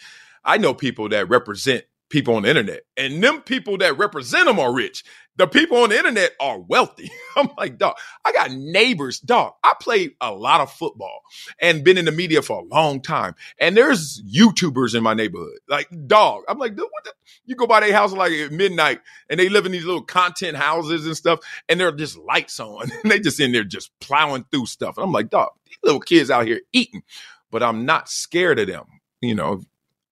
I 0.44 0.58
know 0.58 0.74
people 0.74 1.08
that 1.10 1.28
represent 1.28 1.84
people 2.10 2.34
on 2.34 2.42
the 2.42 2.50
internet, 2.50 2.82
and 2.96 3.22
them 3.22 3.40
people 3.42 3.78
that 3.78 3.96
represent 3.96 4.46
them 4.46 4.58
are 4.58 4.74
rich. 4.74 5.04
The 5.36 5.46
people 5.48 5.78
on 5.78 5.88
the 5.90 5.98
internet 5.98 6.32
are 6.40 6.60
wealthy. 6.60 7.10
I'm 7.36 7.48
like, 7.58 7.76
dog, 7.76 7.96
I 8.24 8.32
got 8.32 8.52
neighbors, 8.52 9.18
dog. 9.18 9.54
I 9.64 9.74
played 9.80 10.12
a 10.20 10.32
lot 10.32 10.60
of 10.60 10.72
football 10.72 11.22
and 11.58 11.82
been 11.82 11.98
in 11.98 12.04
the 12.04 12.12
media 12.12 12.40
for 12.40 12.60
a 12.60 12.64
long 12.64 13.02
time. 13.02 13.34
And 13.58 13.76
there's 13.76 14.22
YouTubers 14.22 14.94
in 14.94 15.02
my 15.02 15.14
neighborhood. 15.14 15.58
Like, 15.68 15.88
dog. 16.06 16.42
I'm 16.48 16.58
like, 16.58 16.76
dude, 16.76 16.86
what 16.90 17.04
the? 17.04 17.12
You 17.46 17.56
go 17.56 17.66
by 17.66 17.80
their 17.80 17.92
house 17.92 18.12
like 18.12 18.32
at 18.32 18.52
midnight 18.52 19.00
and 19.28 19.40
they 19.40 19.48
live 19.48 19.66
in 19.66 19.72
these 19.72 19.84
little 19.84 20.02
content 20.02 20.56
houses 20.56 21.06
and 21.06 21.16
stuff, 21.16 21.40
and 21.68 21.80
there 21.80 21.88
are 21.88 21.92
just 21.92 22.16
lights 22.16 22.60
on. 22.60 22.90
And 23.04 23.10
they 23.10 23.20
just 23.20 23.40
in 23.40 23.52
there 23.52 23.64
just 23.64 23.90
plowing 24.00 24.46
through 24.50 24.66
stuff. 24.66 24.96
And 24.96 25.04
I'm 25.04 25.12
like, 25.12 25.28
dog, 25.28 25.50
these 25.66 25.78
little 25.82 26.00
kids 26.00 26.30
out 26.30 26.46
here 26.46 26.60
eating. 26.72 27.02
But 27.50 27.62
I'm 27.62 27.84
not 27.84 28.08
scared 28.08 28.58
of 28.58 28.66
them. 28.66 28.86
You 29.20 29.34
know, 29.34 29.62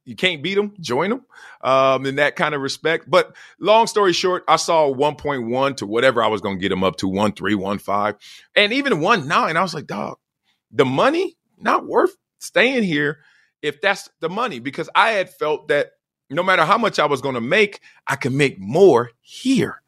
you 0.05 0.17
can't 0.17 0.43
beat 0.43 0.55
them, 0.55 0.75
join 0.81 1.11
them 1.11 1.25
um, 1.63 2.07
in 2.07 2.17
that 2.17 2.37
kind 2.37 2.55
of 2.55 2.61
respect. 2.61 3.09
But 3.09 3.35
long 3.59 3.87
story 3.87 4.13
short, 4.13 4.45
I 4.49 4.57
saw 4.57 4.93
1.1 4.93 5.77
to 5.77 5.87
whatever 5.87 6.23
I 6.23 6.29
was 6.29 6.41
going 6.41 6.57
to 6.57 6.61
get 6.61 6.71
them 6.71 6.85
up 6.85 6.97
to, 6.97 7.07
1.3, 7.07 7.35
1.5, 7.37 8.17
and 8.57 8.73
even 8.73 8.95
1.9. 8.95 9.33
I 9.33 9.63
was 9.63 9.75
like, 9.75 9.87
dog, 9.87 10.19
the 10.71 10.85
money 10.85 11.37
not 11.59 11.87
worth 11.87 12.17
staying 12.39 12.83
here 12.83 13.21
if 13.63 13.81
that's 13.81 14.11
the 14.21 14.29
money 14.29 14.59
because 14.59 14.91
I 14.95 15.13
had 15.13 15.31
felt 15.31 15.69
that 15.69 15.93
no 16.29 16.43
matter 16.43 16.65
how 16.65 16.79
much 16.79 16.99
I 16.99 17.07
was 17.07 17.21
going 17.21 17.35
to 17.37 17.41
make, 17.41 17.81
I 18.07 18.17
could 18.17 18.33
make 18.33 18.59
more 18.59 19.11
here. 19.21 19.83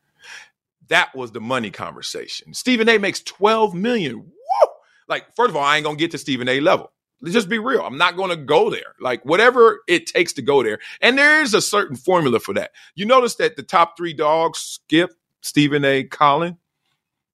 That 0.88 1.14
was 1.14 1.32
the 1.32 1.40
money 1.40 1.70
conversation. 1.70 2.54
Stephen 2.54 2.88
A 2.88 2.98
makes 2.98 3.20
12 3.20 3.74
million. 3.74 4.18
Woo! 4.18 4.68
Like, 5.08 5.34
first 5.34 5.50
of 5.50 5.56
all, 5.56 5.64
I 5.64 5.76
ain't 5.76 5.84
going 5.84 5.96
to 5.96 6.00
get 6.00 6.12
to 6.12 6.18
Stephen 6.18 6.48
A 6.48 6.60
level. 6.60 6.92
Let's 7.24 7.32
just 7.32 7.48
be 7.48 7.58
real. 7.58 7.80
I'm 7.80 7.96
not 7.96 8.16
going 8.16 8.28
to 8.28 8.36
go 8.36 8.68
there. 8.68 8.94
Like 9.00 9.24
whatever 9.24 9.80
it 9.88 10.06
takes 10.06 10.34
to 10.34 10.42
go 10.42 10.62
there. 10.62 10.78
And 11.00 11.16
there 11.16 11.40
is 11.40 11.54
a 11.54 11.62
certain 11.62 11.96
formula 11.96 12.38
for 12.38 12.52
that. 12.52 12.72
You 12.94 13.06
notice 13.06 13.36
that 13.36 13.56
the 13.56 13.62
top 13.62 13.96
three 13.96 14.12
dogs, 14.12 14.58
Skip, 14.58 15.10
Stephen 15.40 15.86
A, 15.86 16.04
Colin, 16.04 16.58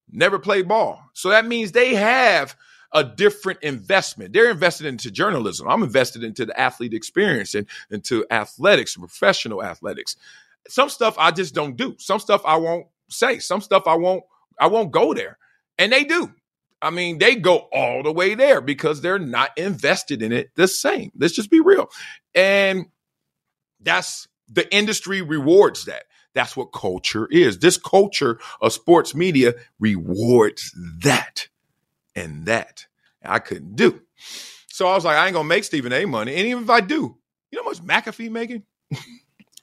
never 0.09 0.38
played 0.38 0.68
ball. 0.68 1.03
So 1.14 1.31
that 1.31 1.44
means 1.44 1.72
they 1.72 1.96
have 1.96 2.55
a 2.92 3.03
different 3.03 3.64
investment. 3.64 4.33
They're 4.33 4.50
invested 4.50 4.87
into 4.87 5.11
journalism. 5.11 5.66
I'm 5.68 5.83
invested 5.83 6.22
into 6.22 6.46
the 6.46 6.59
athlete 6.59 6.94
experience 6.94 7.57
and 7.57 7.66
into 7.90 8.24
athletics, 8.31 8.96
professional 8.96 9.64
athletics. 9.64 10.14
Some 10.68 10.88
stuff 10.88 11.16
I 11.18 11.33
just 11.33 11.53
don't 11.53 11.76
do. 11.76 11.96
Some 11.98 12.20
stuff 12.20 12.42
I 12.44 12.57
won't 12.57 12.87
say. 13.09 13.40
Some 13.40 13.61
stuff 13.61 13.85
I 13.88 13.96
won't 13.96 14.22
I 14.61 14.68
won't 14.68 14.92
go 14.92 15.14
there. 15.14 15.37
And 15.79 15.92
they 15.92 16.05
do. 16.05 16.33
I 16.82 16.90
mean, 16.90 17.18
they 17.18 17.36
go 17.36 17.68
all 17.72 18.02
the 18.02 18.12
way 18.12 18.34
there 18.34 18.60
because 18.60 19.00
they're 19.00 19.18
not 19.18 19.56
invested 19.58 20.22
in 20.22 20.32
it 20.32 20.50
the 20.54 20.66
same. 20.66 21.12
Let's 21.16 21.34
just 21.34 21.50
be 21.50 21.60
real. 21.60 21.90
And 22.34 22.86
that's 23.80 24.28
the 24.48 24.72
industry 24.74 25.22
rewards 25.22 25.84
that. 25.84 26.04
That's 26.34 26.56
what 26.56 26.66
culture 26.66 27.26
is. 27.30 27.58
This 27.58 27.76
culture 27.76 28.38
of 28.60 28.72
sports 28.72 29.14
media 29.14 29.54
rewards 29.78 30.74
that 31.00 31.48
and 32.14 32.46
that. 32.46 32.86
I 33.22 33.38
couldn't 33.38 33.76
do. 33.76 34.00
So 34.68 34.86
I 34.86 34.94
was 34.94 35.04
like, 35.04 35.16
I 35.16 35.26
ain't 35.26 35.34
gonna 35.34 35.48
make 35.48 35.64
Stephen 35.64 35.92
A 35.92 36.04
money. 36.06 36.34
And 36.34 36.46
even 36.46 36.62
if 36.62 36.70
I 36.70 36.80
do, 36.80 37.16
you 37.50 37.58
know 37.58 37.64
how 37.64 37.70
much 37.70 37.82
McAfee 37.82 38.30
making? 38.30 38.62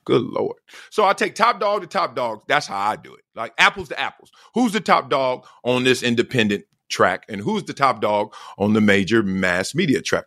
Good 0.05 0.21
Lord. 0.21 0.57
So 0.89 1.03
I 1.05 1.13
take 1.13 1.35
top 1.35 1.59
dog 1.59 1.81
to 1.81 1.87
top 1.87 2.15
dog. 2.15 2.43
That's 2.47 2.67
how 2.67 2.77
I 2.77 2.95
do 2.95 3.13
it. 3.13 3.23
Like 3.35 3.53
apples 3.57 3.89
to 3.89 3.99
apples. 3.99 4.31
Who's 4.53 4.73
the 4.73 4.79
top 4.79 5.09
dog 5.09 5.45
on 5.63 5.83
this 5.83 6.03
independent 6.03 6.65
track 6.89 7.25
and 7.29 7.41
who's 7.41 7.63
the 7.63 7.73
top 7.73 8.01
dog 8.01 8.33
on 8.57 8.73
the 8.73 8.81
major 8.81 9.23
mass 9.23 9.75
media 9.75 10.01
track. 10.01 10.25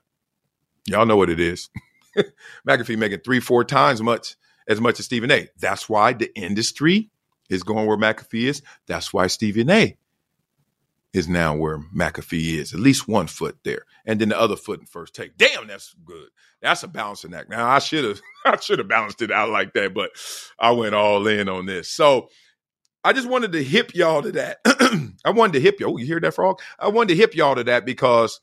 Y'all 0.87 1.07
know 1.07 1.16
what 1.16 1.31
it 1.31 1.40
is. 1.40 1.70
McAfee 2.68 2.99
making 2.99 3.20
three, 3.20 3.40
four 3.40 3.64
times 3.64 4.03
much 4.03 4.37
as 4.68 4.81
much 4.81 4.99
as 4.99 5.07
Stephen 5.07 5.31
A. 5.31 5.49
That's 5.59 5.88
why 5.88 6.12
the 6.12 6.31
industry 6.35 7.11
is 7.49 7.62
going 7.62 7.87
where 7.87 7.96
McAfee 7.96 8.44
is. 8.49 8.62
That's 8.87 9.12
why 9.12 9.27
Stephen 9.27 9.70
A. 9.70 9.96
is 11.12 11.29
now 11.29 11.55
where 11.57 11.79
McAfee 11.94 12.59
is. 12.59 12.73
At 12.73 12.81
least 12.81 13.09
one 13.09 13.27
foot 13.27 13.59
there, 13.64 13.85
and 14.07 14.20
then 14.20 14.31
the 14.31 14.38
other 14.38 14.57
foot 14.57 14.81
in 14.81 14.87
first 14.87 15.14
take. 15.14 15.37
Damn, 15.37 15.66
that's 15.66 15.94
good. 16.05 16.29
That's 16.62 16.83
a 16.83 16.88
balancing 16.88 17.35
act. 17.35 17.51
Now 17.51 17.68
I 17.68 17.79
should 17.79 18.05
have, 18.05 18.20
I 18.44 18.57
should 18.59 18.79
have 18.79 18.88
balanced 18.88 19.23
it 19.23 19.31
out 19.31 19.51
like 19.51 19.73
that, 19.75 19.94
but 19.94 20.11
I 20.59 20.70
went 20.73 20.94
all 20.94 21.27
in 21.27 21.49
on 21.49 21.66
this. 21.66 21.88
So 21.88 22.29
I 23.03 23.12
just 23.12 23.29
wanted 23.29 23.53
to 23.53 23.64
hip 23.64 23.94
y'all 23.94 24.23
to 24.23 24.33
that. 24.33 24.59
I 25.24 25.31
wanted 25.31 25.55
to 25.55 25.61
hip 25.61 25.81
y'all. 25.81 25.94
Oh, 25.94 25.96
you 25.96 26.07
hear 26.07 26.20
that 26.20 26.35
frog? 26.35 26.61
I 26.79 26.88
wanted 26.88 27.14
to 27.14 27.16
hip 27.16 27.35
y'all 27.35 27.55
to 27.55 27.64
that 27.64 27.85
because 27.85 28.40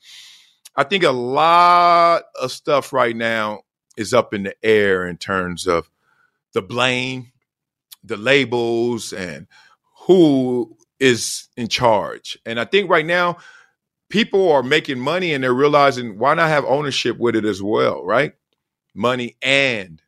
I 0.76 0.84
think 0.84 1.04
a 1.04 1.10
lot 1.10 2.24
of 2.40 2.52
stuff 2.52 2.92
right 2.92 3.16
now 3.16 3.62
is 3.96 4.14
up 4.14 4.32
in 4.32 4.44
the 4.44 4.54
air 4.62 5.06
in 5.06 5.16
terms 5.16 5.66
of 5.66 5.90
the 6.52 6.62
blame, 6.62 7.32
the 8.04 8.16
labels, 8.16 9.12
and 9.12 9.46
who 10.06 10.76
is 11.00 11.48
in 11.56 11.68
charge. 11.68 12.38
And 12.46 12.58
I 12.58 12.64
think 12.64 12.90
right 12.90 13.06
now, 13.06 13.38
people 14.08 14.50
are 14.50 14.62
making 14.62 14.98
money 14.98 15.32
and 15.32 15.44
they're 15.44 15.52
realizing 15.52 16.18
why 16.18 16.34
not 16.34 16.48
have 16.48 16.64
ownership 16.64 17.18
with 17.18 17.36
it 17.36 17.44
as 17.44 17.62
well, 17.62 18.04
right? 18.04 18.32
Money 18.94 19.36
and 19.42 20.00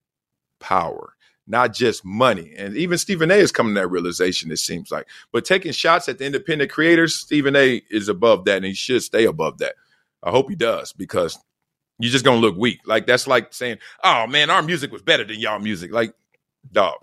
power 0.58 1.14
not 1.50 1.74
just 1.74 2.04
money. 2.04 2.54
And 2.56 2.76
even 2.76 2.96
Stephen 2.96 3.30
A 3.30 3.34
is 3.34 3.52
coming 3.52 3.74
to 3.74 3.80
that 3.80 3.88
realization, 3.88 4.52
it 4.52 4.58
seems 4.58 4.90
like. 4.90 5.08
But 5.32 5.44
taking 5.44 5.72
shots 5.72 6.08
at 6.08 6.18
the 6.18 6.24
independent 6.24 6.70
creators, 6.70 7.16
Stephen 7.16 7.56
A 7.56 7.82
is 7.90 8.08
above 8.08 8.44
that 8.44 8.58
and 8.58 8.64
he 8.64 8.74
should 8.74 9.02
stay 9.02 9.24
above 9.24 9.58
that. 9.58 9.74
I 10.22 10.30
hope 10.30 10.48
he 10.48 10.56
does 10.56 10.92
because 10.92 11.38
you're 11.98 12.12
just 12.12 12.24
gonna 12.24 12.40
look 12.40 12.56
weak. 12.56 12.80
Like 12.86 13.06
that's 13.06 13.26
like 13.26 13.52
saying, 13.52 13.78
"Oh 14.02 14.26
man, 14.26 14.50
our 14.50 14.62
music 14.62 14.92
was 14.92 15.02
better 15.02 15.24
than 15.24 15.40
y'all 15.40 15.58
music." 15.58 15.92
Like, 15.92 16.14
dog, 16.70 16.96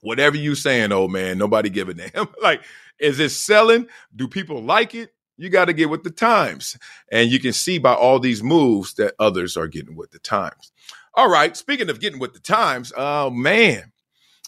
whatever 0.00 0.36
you 0.36 0.54
saying, 0.54 0.92
old 0.92 1.12
man, 1.12 1.38
nobody 1.38 1.68
give 1.68 1.88
a 1.88 1.94
damn. 1.94 2.28
like, 2.42 2.62
is 2.98 3.18
it 3.20 3.30
selling? 3.30 3.88
Do 4.14 4.28
people 4.28 4.62
like 4.62 4.94
it? 4.94 5.12
You 5.38 5.50
got 5.50 5.66
to 5.66 5.74
get 5.74 5.90
with 5.90 6.02
the 6.02 6.10
times, 6.10 6.78
and 7.12 7.30
you 7.30 7.38
can 7.38 7.52
see 7.52 7.78
by 7.78 7.92
all 7.92 8.18
these 8.18 8.42
moves 8.42 8.94
that 8.94 9.14
others 9.18 9.56
are 9.56 9.66
getting 9.66 9.94
with 9.94 10.10
the 10.10 10.18
times. 10.18 10.72
All 11.16 11.30
right. 11.30 11.56
Speaking 11.56 11.88
of 11.88 11.98
getting 11.98 12.20
with 12.20 12.34
the 12.34 12.40
times, 12.40 12.92
oh 12.94 13.28
uh, 13.28 13.30
man, 13.30 13.90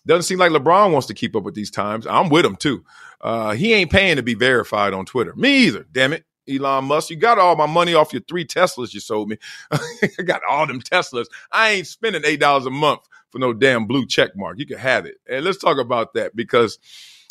doesn't 0.06 0.24
seem 0.24 0.38
like 0.38 0.52
LeBron 0.52 0.92
wants 0.92 1.06
to 1.06 1.14
keep 1.14 1.34
up 1.34 1.42
with 1.42 1.54
these 1.54 1.70
times. 1.70 2.06
I'm 2.06 2.28
with 2.28 2.44
him 2.44 2.56
too. 2.56 2.84
Uh, 3.22 3.52
he 3.52 3.72
ain't 3.72 3.90
paying 3.90 4.16
to 4.16 4.22
be 4.22 4.34
verified 4.34 4.92
on 4.92 5.06
Twitter. 5.06 5.34
Me 5.34 5.66
either. 5.66 5.86
Damn 5.90 6.12
it. 6.12 6.24
Elon 6.48 6.86
Musk, 6.86 7.10
you 7.10 7.16
got 7.16 7.38
all 7.38 7.56
my 7.56 7.66
money 7.66 7.92
off 7.92 8.12
your 8.12 8.22
three 8.22 8.46
Teslas 8.46 8.94
you 8.94 9.00
sold 9.00 9.28
me. 9.28 9.38
I 9.70 10.22
got 10.24 10.40
all 10.48 10.66
them 10.66 10.80
Teslas. 10.80 11.26
I 11.52 11.70
ain't 11.70 11.86
spending 11.86 12.22
eight 12.24 12.40
dollars 12.40 12.66
a 12.66 12.70
month 12.70 13.00
for 13.30 13.38
no 13.38 13.52
damn 13.52 13.86
blue 13.86 14.06
check 14.06 14.30
mark. 14.36 14.58
You 14.58 14.66
can 14.66 14.78
have 14.78 15.06
it. 15.06 15.16
And 15.28 15.44
let's 15.44 15.58
talk 15.58 15.78
about 15.78 16.14
that 16.14 16.36
because 16.36 16.78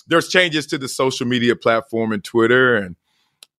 there's 0.07 0.29
changes 0.29 0.67
to 0.67 0.77
the 0.77 0.87
social 0.87 1.27
media 1.27 1.55
platform 1.55 2.11
and 2.11 2.23
Twitter 2.23 2.75
and 2.75 2.95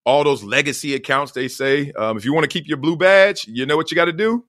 all 0.05 0.25
those 0.25 0.43
legacy 0.45 0.95
accounts. 0.95 1.33
They 1.33 1.49
say 1.49 1.93
um, 1.93 2.17
if 2.17 2.25
you 2.25 2.33
want 2.33 2.45
to 2.45 2.49
keep 2.49 2.69
your 2.69 2.79
blue 2.79 2.97
badge, 2.97 3.47
you 3.49 3.67
know 3.67 3.77
what 3.77 3.91
you 3.91 3.97
got 3.97 4.07
to 4.07 4.13
do 4.13 4.45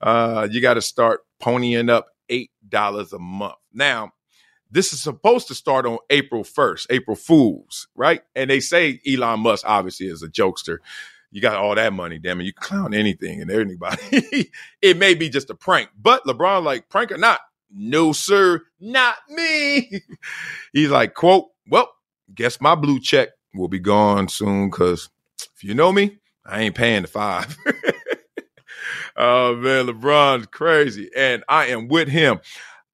uh, 0.00 0.48
you 0.50 0.60
got 0.60 0.74
to 0.74 0.82
start 0.82 1.20
ponying 1.42 1.90
up 1.90 2.08
eight 2.28 2.50
dollars 2.68 3.12
a 3.12 3.18
month. 3.18 3.54
Now, 3.72 4.12
this 4.70 4.92
is 4.92 5.00
supposed 5.02 5.48
to 5.48 5.54
start 5.54 5.86
on 5.86 5.98
April 6.10 6.42
1st, 6.42 6.86
April 6.90 7.16
Fools, 7.16 7.88
right? 7.94 8.22
And 8.34 8.50
they 8.50 8.60
say 8.60 9.00
Elon 9.06 9.40
Musk 9.40 9.64
obviously 9.66 10.06
is 10.08 10.22
a 10.22 10.28
jokester. 10.28 10.78
You 11.30 11.40
got 11.40 11.56
all 11.56 11.74
that 11.74 11.92
money, 11.92 12.18
damn 12.18 12.40
it. 12.40 12.44
You 12.44 12.52
clown 12.52 12.94
anything 12.94 13.40
and 13.40 13.50
anybody. 13.50 14.50
it 14.82 14.96
may 14.96 15.14
be 15.14 15.28
just 15.28 15.50
a 15.50 15.54
prank, 15.54 15.90
but 16.00 16.24
LeBron, 16.24 16.62
like, 16.64 16.88
prank 16.88 17.12
or 17.12 17.18
not, 17.18 17.40
no, 17.70 18.12
sir, 18.12 18.62
not 18.80 19.16
me. 19.28 20.00
He's 20.72 20.90
like, 20.90 21.14
quote, 21.14 21.46
well, 21.68 21.90
guess 22.34 22.60
my 22.60 22.74
blue 22.74 23.00
check 23.00 23.30
will 23.54 23.68
be 23.68 23.78
gone 23.78 24.28
soon 24.28 24.70
because 24.70 25.08
if 25.54 25.64
you 25.64 25.74
know 25.74 25.92
me, 25.92 26.18
I 26.44 26.62
ain't 26.62 26.74
paying 26.74 27.02
the 27.02 27.08
five. 27.08 27.56
Oh 29.16 29.56
man, 29.56 29.86
LeBron's 29.86 30.46
crazy, 30.46 31.10
and 31.16 31.42
I 31.48 31.66
am 31.68 31.88
with 31.88 32.08
him. 32.08 32.40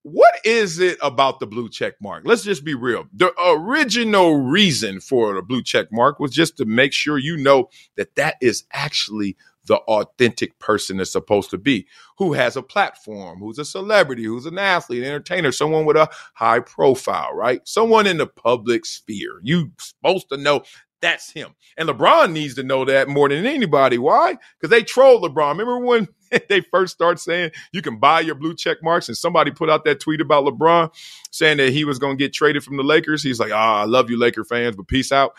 What 0.05 0.35
is 0.45 0.79
it 0.79 0.99
about 1.01 1.41
the 1.41 1.47
blue 1.47 1.69
check 1.69 1.95
mark? 2.01 2.23
Let's 2.25 2.43
just 2.43 2.65
be 2.65 2.75
real. 2.75 3.07
The 3.13 3.33
original 3.45 4.37
reason 4.37 5.01
for 5.01 5.35
the 5.35 5.43
blue 5.43 5.63
check 5.63 5.89
mark 5.93 6.19
was 6.21 6.33
just 6.33 6.57
to 6.57 6.65
make 6.65 6.93
sure 6.93 7.19
you 7.19 7.37
know 7.37 7.71
that 7.97 8.15
that 8.17 8.37
is 8.41 8.65
actually 8.73 9.37
the 9.67 9.77
authentic 9.77 10.59
person 10.59 10.99
is 10.99 11.11
supposed 11.11 11.51
to 11.51 11.59
be, 11.59 11.87
who 12.19 12.33
has 12.33 12.57
a 12.57 12.63
platform, 12.63 13.39
who's 13.39 13.59
a 13.59 13.65
celebrity, 13.65 14.25
who's 14.25 14.47
an 14.47 14.59
athlete, 14.59 15.05
entertainer, 15.05 15.53
someone 15.53 15.85
with 15.85 15.97
a 15.97 16.09
high 16.35 16.61
profile, 16.61 17.33
right? 17.33 17.61
Someone 17.67 18.09
in 18.09 18.19
the 18.19 18.27
public 18.27 18.85
sphere. 18.85 19.41
You're 19.43 19.69
supposed 19.79 20.29
to 20.31 20.37
know 20.37 20.63
That's 21.03 21.33
him. 21.33 21.51
And 21.77 21.89
LeBron 21.89 22.33
needs 22.33 22.55
to 22.55 22.63
know 22.63 22.85
that 22.85 23.09
more 23.09 23.29
than 23.29 23.45
anybody. 23.45 23.99
Why? 23.99 24.37
Because 24.59 24.71
they 24.71 24.85
troll 24.85 25.21
LeBron. 25.21 25.51
Remember 25.51 25.79
when 25.81 26.07
they 26.49 26.61
first 26.61 26.95
start 26.95 27.19
saying 27.19 27.51
you 27.73 27.83
can 27.83 27.99
buy 27.99 28.21
your 28.21 28.37
blue 28.37 28.55
check 28.55 28.79
marks 28.83 29.09
and 29.09 29.17
somebody 29.17 29.51
put 29.51 29.69
out 29.69 29.85
that 29.85 29.99
tweet 29.99 30.21
about 30.21 30.45
LeBron 30.45 30.95
saying 31.33 31.57
that 31.57 31.73
he 31.73 31.85
was 31.85 31.99
going 31.99 32.17
to 32.17 32.25
get 32.25 32.33
traded 32.33 32.63
from 32.63 32.77
the 32.77 32.85
Lakers? 32.85 33.23
He's 33.23 33.41
like, 33.41 33.51
ah, 33.53 33.81
oh, 33.81 33.83
I 33.83 33.85
love 33.85 34.11
you, 34.11 34.19
Laker 34.19 34.45
fans, 34.45 34.77
but 34.77 34.87
peace 34.87 35.11
out. 35.11 35.35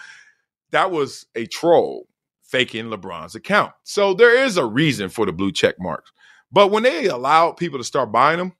That 0.71 0.91
was 0.91 1.26
a 1.34 1.45
troll 1.45 2.08
faking 2.41 2.88
LeBron's 2.88 3.36
account. 3.36 3.71
So 3.84 4.13
there 4.13 4.43
is 4.43 4.58
a 4.58 4.65
reason 4.65 5.08
for 5.08 5.26
the 5.26 5.32
blue 5.32 5.54
check 5.54 5.76
marks. 5.80 6.12
But 6.52 6.71
when 6.71 6.84
they 6.84 7.08
allowed 7.08 7.54
people 7.54 7.80
to 7.80 7.86
start 7.86 8.12
buying 8.12 8.38
them, 8.38 8.54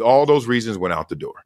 all 0.00 0.24
those 0.24 0.46
reasons 0.46 0.78
went 0.78 0.94
out 0.94 1.08
the 1.08 1.16
door. 1.16 1.44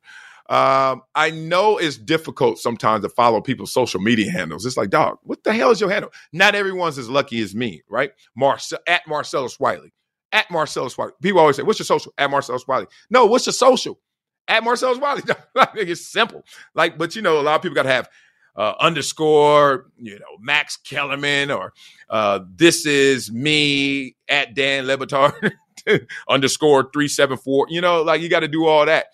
Um, 0.53 1.01
I 1.15 1.31
know 1.31 1.79
it's 1.79 1.97
difficult 1.97 2.59
sometimes 2.59 3.03
to 3.05 3.09
follow 3.09 3.41
people's 3.41 3.73
social 3.73 4.01
media 4.03 4.31
handles. 4.31 4.67
It's 4.67 4.77
like, 4.77 4.91
dog, 4.91 5.17
what 5.23 5.43
the 5.45 5.55
hell 5.55 5.71
is 5.71 5.81
your 5.81 5.89
handle? 5.89 6.13
Not 6.31 6.55
everyone's 6.55 6.99
as 6.99 7.09
lucky 7.09 7.41
as 7.41 7.55
me, 7.55 7.81
right? 7.89 8.13
Marcel 8.37 8.79
at 8.87 9.01
Marcellus 9.09 9.59
Wiley. 9.59 9.95
At 10.31 10.51
Marcellus 10.51 10.99
Wiley. 10.99 11.13
People 11.23 11.41
always 11.41 11.57
say, 11.57 11.63
What's 11.63 11.79
your 11.79 11.87
social? 11.87 12.13
At 12.19 12.31
Marcellus 12.31 12.69
Wiley. 12.69 12.87
No, 13.09 13.25
what's 13.25 13.47
your 13.47 13.55
social? 13.55 13.99
At 14.47 14.63
Marcellus 14.63 14.99
Wiley. 14.99 15.23
it's 15.75 16.07
simple. 16.07 16.45
Like, 16.75 16.99
but 16.99 17.17
you 17.17 17.23
know, 17.23 17.41
a 17.41 17.43
lot 17.43 17.57
of 17.57 17.63
people 17.63 17.75
gotta 17.75 17.89
have 17.89 18.11
uh, 18.55 18.75
underscore, 18.79 19.87
you 19.97 20.19
know, 20.19 20.37
Max 20.39 20.77
Kellerman 20.77 21.51
or 21.51 21.73
uh, 22.11 22.41
this 22.55 22.85
is 22.85 23.33
me 23.33 24.17
at 24.29 24.55
Dan 24.55 24.87
Le 24.87 24.99
Batard 24.99 25.53
underscore 26.29 26.91
374. 26.93 27.69
You 27.71 27.81
know, 27.81 28.03
like 28.03 28.21
you 28.21 28.29
got 28.29 28.41
to 28.41 28.49
do 28.49 28.67
all 28.67 28.85
that 28.85 29.07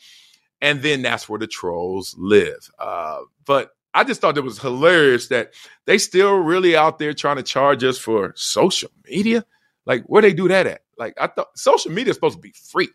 and 0.60 0.82
then 0.82 1.02
that's 1.02 1.28
where 1.28 1.38
the 1.38 1.46
trolls 1.46 2.14
live. 2.18 2.70
Uh, 2.78 3.20
but 3.44 3.70
I 3.94 4.04
just 4.04 4.20
thought 4.20 4.38
it 4.38 4.44
was 4.44 4.58
hilarious 4.58 5.28
that 5.28 5.54
they 5.86 5.98
still 5.98 6.36
really 6.36 6.76
out 6.76 6.98
there 6.98 7.12
trying 7.14 7.36
to 7.36 7.42
charge 7.42 7.82
us 7.84 7.98
for 7.98 8.32
social 8.36 8.90
media. 9.08 9.44
Like 9.86 10.04
where 10.04 10.22
they 10.22 10.32
do 10.32 10.48
that 10.48 10.66
at? 10.66 10.82
Like 10.98 11.14
I 11.20 11.28
thought 11.28 11.56
social 11.56 11.90
media 11.90 12.10
is 12.10 12.16
supposed 12.16 12.36
to 12.36 12.42
be 12.42 12.52
free. 12.52 12.88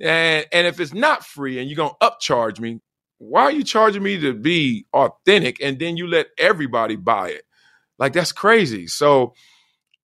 And 0.00 0.46
and 0.52 0.66
if 0.66 0.80
it's 0.80 0.94
not 0.94 1.26
free 1.26 1.58
and 1.58 1.68
you're 1.68 1.76
gonna 1.76 1.94
upcharge 2.00 2.60
me, 2.60 2.80
why 3.18 3.42
are 3.42 3.52
you 3.52 3.64
charging 3.64 4.02
me 4.02 4.18
to 4.20 4.32
be 4.32 4.86
authentic 4.94 5.60
and 5.62 5.78
then 5.78 5.96
you 5.96 6.06
let 6.06 6.28
everybody 6.38 6.96
buy 6.96 7.30
it? 7.30 7.42
Like 7.98 8.12
that's 8.12 8.32
crazy. 8.32 8.86
So 8.86 9.34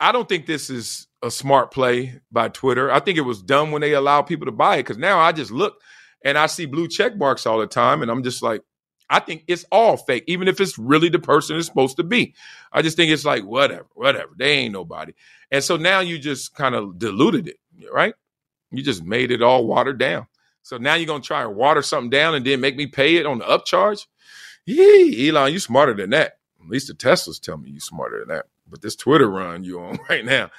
I 0.01 0.13
don't 0.13 0.29
think 0.29 0.47
this 0.47 0.69
is 0.69 1.07
a 1.23 1.31
smart 1.31 1.71
play 1.71 2.21
by 2.31 2.49
Twitter. 2.49 2.91
I 2.91 3.01
think 3.01 3.17
it 3.17 3.23
was 3.23 3.41
dumb 3.41 3.71
when 3.71 3.81
they 3.81 3.95
allowed 3.95 4.23
people 4.23 4.47
to 4.47 4.53
buy 4.53 4.77
it 4.77 4.81
because 4.81 4.99
now 4.99 5.19
I 5.19 5.33
just 5.33 5.51
look 5.51 5.81
and 6.27 6.37
I 6.37 6.47
see 6.47 6.67
blue 6.67 6.89
check 6.89 7.17
marks 7.17 7.47
all 7.47 7.59
the 7.59 7.69
time, 7.69 8.03
and 8.03 8.11
I'm 8.11 8.25
just 8.25 8.43
like, 8.43 8.61
I 9.09 9.21
think 9.21 9.45
it's 9.47 9.65
all 9.71 9.97
fake, 9.97 10.25
even 10.27 10.49
if 10.49 10.61
it's 10.61 10.77
really 10.77 11.09
the 11.09 11.21
person 11.21 11.57
it's 11.57 11.69
supposed 11.69 11.99
to 11.99 12.03
be. 12.03 12.35
I 12.73 12.83
just 12.83 12.97
think 12.97 13.13
it's 13.13 13.25
like 13.25 13.45
whatever, 13.45 13.87
whatever. 13.95 14.33
They 14.37 14.51
ain't 14.51 14.73
nobody, 14.73 15.13
and 15.53 15.63
so 15.63 15.77
now 15.77 16.01
you 16.01 16.19
just 16.19 16.53
kind 16.57 16.75
of 16.75 16.99
diluted 16.99 17.47
it, 17.47 17.59
right? 17.93 18.13
You 18.73 18.83
just 18.83 19.05
made 19.05 19.31
it 19.31 19.41
all 19.41 19.69
watered 19.69 19.99
down. 19.99 20.27
So 20.65 20.79
now 20.79 20.95
you're 20.95 21.07
gonna 21.07 21.23
try 21.23 21.43
and 21.43 21.55
water 21.55 21.81
something 21.81 22.11
down 22.11 22.35
and 22.35 22.45
then 22.45 22.61
make 22.61 22.77
me 22.77 22.89
pay 22.89 23.15
it 23.15 23.25
on 23.25 23.39
the 23.39 23.45
upcharge? 23.45 24.05
Yee, 24.65 25.29
Elon, 25.29 25.53
you 25.53 25.61
smarter 25.61 25.95
than 25.95 26.11
that. 26.11 26.39
At 26.61 26.69
least 26.69 26.89
the 26.89 26.95
Teslas 26.95 27.41
tell 27.41 27.57
me 27.57 27.71
you 27.71 27.79
smarter 27.79 28.19
than 28.19 28.35
that. 28.35 28.47
But 28.69 28.83
this 28.83 28.97
Twitter 28.97 29.31
run 29.31 29.63
you 29.63 29.79
on 29.79 30.01
right 30.11 30.25
now 30.25 30.51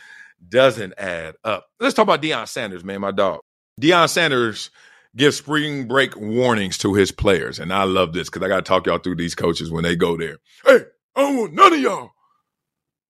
doesn't 0.47 0.93
add 0.97 1.35
up. 1.43 1.65
Let's 1.81 1.93
talk 1.93 2.03
about 2.03 2.21
Deion 2.21 2.47
Sanders, 2.47 2.85
man, 2.85 3.01
my 3.01 3.11
dog. 3.11 3.41
Deion 3.81 4.07
Sanders 4.07 4.69
give 5.17 5.33
spring 5.33 5.87
break 5.87 6.15
warnings 6.15 6.77
to 6.77 6.93
his 6.93 7.11
players. 7.11 7.59
And 7.59 7.73
I 7.73 7.83
love 7.83 8.13
this 8.13 8.29
because 8.29 8.43
I 8.43 8.47
got 8.47 8.57
to 8.57 8.61
talk 8.61 8.85
y'all 8.85 8.99
through 8.99 9.15
these 9.15 9.35
coaches 9.35 9.71
when 9.71 9.83
they 9.83 9.95
go 9.95 10.15
there. 10.15 10.37
Hey, 10.65 10.81
I 11.15 11.21
don't 11.21 11.37
want 11.37 11.53
none 11.53 11.73
of 11.73 11.79
y'all, 11.79 12.11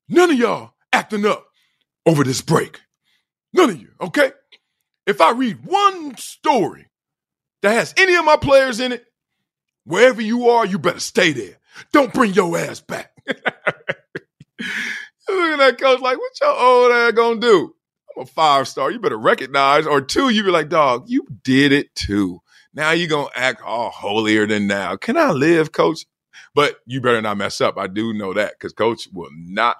none 0.09 0.31
of 0.31 0.37
y'all 0.39 0.71
acting 0.93 1.25
up 1.25 1.45
over 2.05 2.23
this 2.23 2.41
break. 2.41 2.79
None 3.53 3.69
of 3.69 3.81
you, 3.81 3.89
okay? 4.01 4.31
If 5.05 5.21
I 5.21 5.31
read 5.31 5.65
one 5.65 6.17
story 6.17 6.89
that 7.61 7.73
has 7.73 7.93
any 7.97 8.15
of 8.15 8.25
my 8.25 8.37
players 8.37 8.79
in 8.79 8.91
it, 8.93 9.05
wherever 9.85 10.21
you 10.21 10.49
are, 10.49 10.65
you 10.65 10.79
better 10.79 10.99
stay 10.99 11.31
there. 11.31 11.57
Don't 11.91 12.13
bring 12.13 12.33
your 12.33 12.57
ass 12.57 12.79
back. 12.79 13.11
Look 13.27 13.39
at 15.29 15.57
that 15.57 15.77
coach 15.79 15.99
like, 16.01 16.17
what 16.17 16.31
your 16.41 16.57
old 16.57 16.91
ass 16.91 17.11
gonna 17.13 17.39
do? 17.39 17.73
A 18.19 18.25
five 18.25 18.67
star. 18.67 18.91
You 18.91 18.99
better 18.99 19.17
recognize. 19.17 19.85
Or 19.85 20.01
two, 20.01 20.29
you 20.29 20.43
be 20.43 20.51
like, 20.51 20.69
dog, 20.69 21.05
you 21.07 21.25
did 21.43 21.71
it 21.71 21.93
too. 21.95 22.41
Now 22.73 22.91
you 22.91 23.07
gonna 23.07 23.29
act 23.35 23.61
all 23.61 23.89
holier 23.89 24.45
than 24.45 24.67
now. 24.67 24.95
Can 24.95 25.17
I 25.17 25.31
live, 25.31 25.71
coach? 25.71 26.05
But 26.53 26.77
you 26.85 27.01
better 27.01 27.21
not 27.21 27.37
mess 27.37 27.61
up. 27.61 27.77
I 27.77 27.87
do 27.87 28.13
know 28.13 28.33
that 28.33 28.53
because 28.53 28.73
coach 28.73 29.07
will 29.13 29.29
not, 29.31 29.77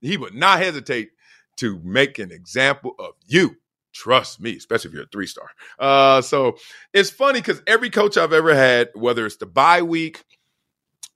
he 0.00 0.16
would 0.16 0.34
not 0.34 0.58
hesitate 0.58 1.10
to 1.56 1.80
make 1.82 2.18
an 2.18 2.30
example 2.30 2.94
of 2.98 3.14
you. 3.26 3.56
Trust 3.92 4.40
me, 4.40 4.56
especially 4.56 4.90
if 4.90 4.94
you're 4.94 5.04
a 5.04 5.08
three 5.10 5.26
star. 5.26 5.48
Uh, 5.78 6.20
so 6.20 6.58
it's 6.92 7.10
funny 7.10 7.40
because 7.40 7.62
every 7.66 7.90
coach 7.90 8.16
I've 8.16 8.32
ever 8.32 8.54
had, 8.54 8.90
whether 8.94 9.24
it's 9.24 9.36
the 9.36 9.46
bye 9.46 9.82
week, 9.82 10.24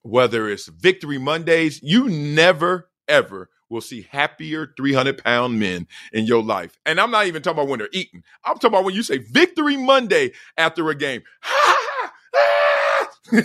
whether 0.02 0.48
it's 0.48 0.66
victory 0.66 1.18
Mondays, 1.18 1.82
you 1.82 2.08
never 2.08 2.88
ever 3.06 3.50
will 3.70 3.80
see 3.80 4.06
happier 4.10 4.74
300 4.76 5.22
pound 5.24 5.58
men 5.58 5.86
in 6.12 6.26
your 6.26 6.42
life. 6.42 6.76
And 6.84 7.00
I'm 7.00 7.10
not 7.10 7.26
even 7.26 7.40
talking 7.40 7.58
about 7.58 7.68
when 7.68 7.78
they're 7.78 7.88
eating. 7.92 8.22
I'm 8.44 8.56
talking 8.56 8.70
about 8.70 8.84
when 8.84 8.94
you 8.94 9.02
say 9.02 9.18
victory 9.18 9.76
Monday 9.76 10.32
after 10.58 10.90
a 10.90 10.94
game. 10.94 11.22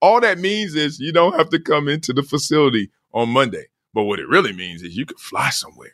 All 0.00 0.20
that 0.20 0.38
means 0.38 0.74
is 0.74 0.98
you 1.00 1.12
don't 1.12 1.36
have 1.36 1.50
to 1.50 1.60
come 1.60 1.88
into 1.88 2.12
the 2.12 2.22
facility 2.22 2.90
on 3.12 3.28
Monday. 3.28 3.66
But 3.94 4.04
what 4.04 4.20
it 4.20 4.28
really 4.28 4.52
means 4.52 4.82
is 4.82 4.96
you 4.96 5.06
could 5.06 5.18
fly 5.18 5.50
somewhere. 5.50 5.92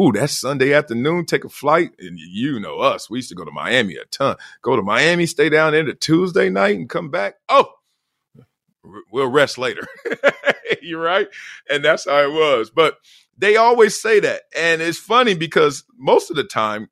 Ooh, 0.00 0.10
that's 0.12 0.32
Sunday 0.32 0.72
afternoon, 0.72 1.26
take 1.26 1.44
a 1.44 1.48
flight. 1.48 1.92
And 1.98 2.18
you 2.18 2.58
know 2.58 2.78
us, 2.78 3.08
we 3.10 3.18
used 3.18 3.28
to 3.28 3.34
go 3.34 3.44
to 3.44 3.50
Miami 3.52 3.96
a 3.96 4.04
ton. 4.06 4.36
Go 4.62 4.76
to 4.76 4.82
Miami, 4.82 5.26
stay 5.26 5.50
down 5.50 5.72
there 5.72 5.84
to 5.84 5.94
Tuesday 5.94 6.48
night 6.48 6.76
and 6.76 6.88
come 6.88 7.10
back. 7.10 7.34
Oh, 7.48 7.66
we'll 9.10 9.30
rest 9.30 9.58
later. 9.58 9.86
You're 10.82 11.00
right. 11.00 11.28
And 11.70 11.84
that's 11.84 12.04
how 12.04 12.18
it 12.18 12.32
was. 12.32 12.70
But 12.70 12.98
they 13.36 13.56
always 13.56 14.00
say 14.00 14.20
that. 14.20 14.42
And 14.56 14.82
it's 14.82 14.98
funny 14.98 15.34
because 15.34 15.84
most 15.96 16.30
of 16.30 16.36
the 16.36 16.44
time, 16.44 16.88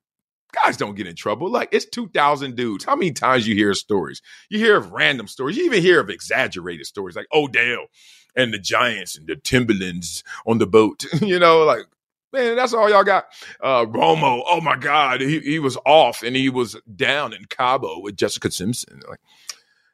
guys 0.53 0.77
don't 0.77 0.95
get 0.95 1.07
in 1.07 1.17
trouble. 1.17 1.51
Like 1.51 1.71
it's 1.73 1.87
2,000 1.87 2.57
dudes. 2.57 2.85
How 2.85 2.97
many 2.97 3.13
times 3.13 3.47
you 3.47 3.55
hear 3.55 3.75
stories? 3.75 4.23
You 4.51 4.59
hear 4.59 4.77
of 4.77 4.93
random 4.93 5.27
stories. 5.27 5.57
You 5.57 5.65
even 5.65 5.83
hear 5.83 6.01
of 6.01 6.11
exaggerated 6.11 6.87
stories 6.87 7.17
like 7.17 7.27
Odell 7.33 7.87
and 8.37 8.53
the 8.53 8.59
Giants 8.59 9.17
and 9.17 9.27
the 9.27 9.37
Timberlands 9.37 10.23
on 10.47 10.59
the 10.59 10.67
boat. 10.67 11.05
you 11.21 11.39
know, 11.39 11.65
like, 11.65 11.87
man, 12.33 12.57
that's 12.57 12.75
all 12.75 12.91
y'all 12.91 13.05
got. 13.05 13.27
Uh, 13.63 13.85
Romo, 13.87 14.43
oh 14.47 14.61
my 14.61 14.77
God, 14.77 15.21
he, 15.21 15.41
he 15.41 15.59
was 15.59 15.79
off 15.87 16.23
and 16.23 16.37
he 16.37 16.49
was 16.49 16.77
down 16.95 17.33
in 17.33 17.45
Cabo 17.47 18.01
with 18.01 18.17
Jessica 18.17 18.51
Simpson. 18.51 19.01
Like, 19.09 19.21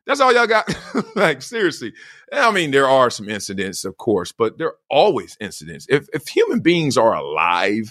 that's 0.09 0.21
all 0.21 0.33
y'all 0.33 0.47
got. 0.47 0.75
like 1.17 1.43
seriously. 1.43 1.93
I 2.33 2.51
mean, 2.51 2.71
there 2.71 2.89
are 2.89 3.11
some 3.11 3.29
incidents, 3.29 3.85
of 3.85 3.99
course, 3.99 4.33
but 4.33 4.57
there 4.57 4.69
are 4.69 4.79
always 4.89 5.37
incidents. 5.39 5.87
If 5.91 6.09
if 6.15 6.27
human 6.27 6.61
beings 6.61 6.97
are 6.97 7.15
alive, 7.15 7.91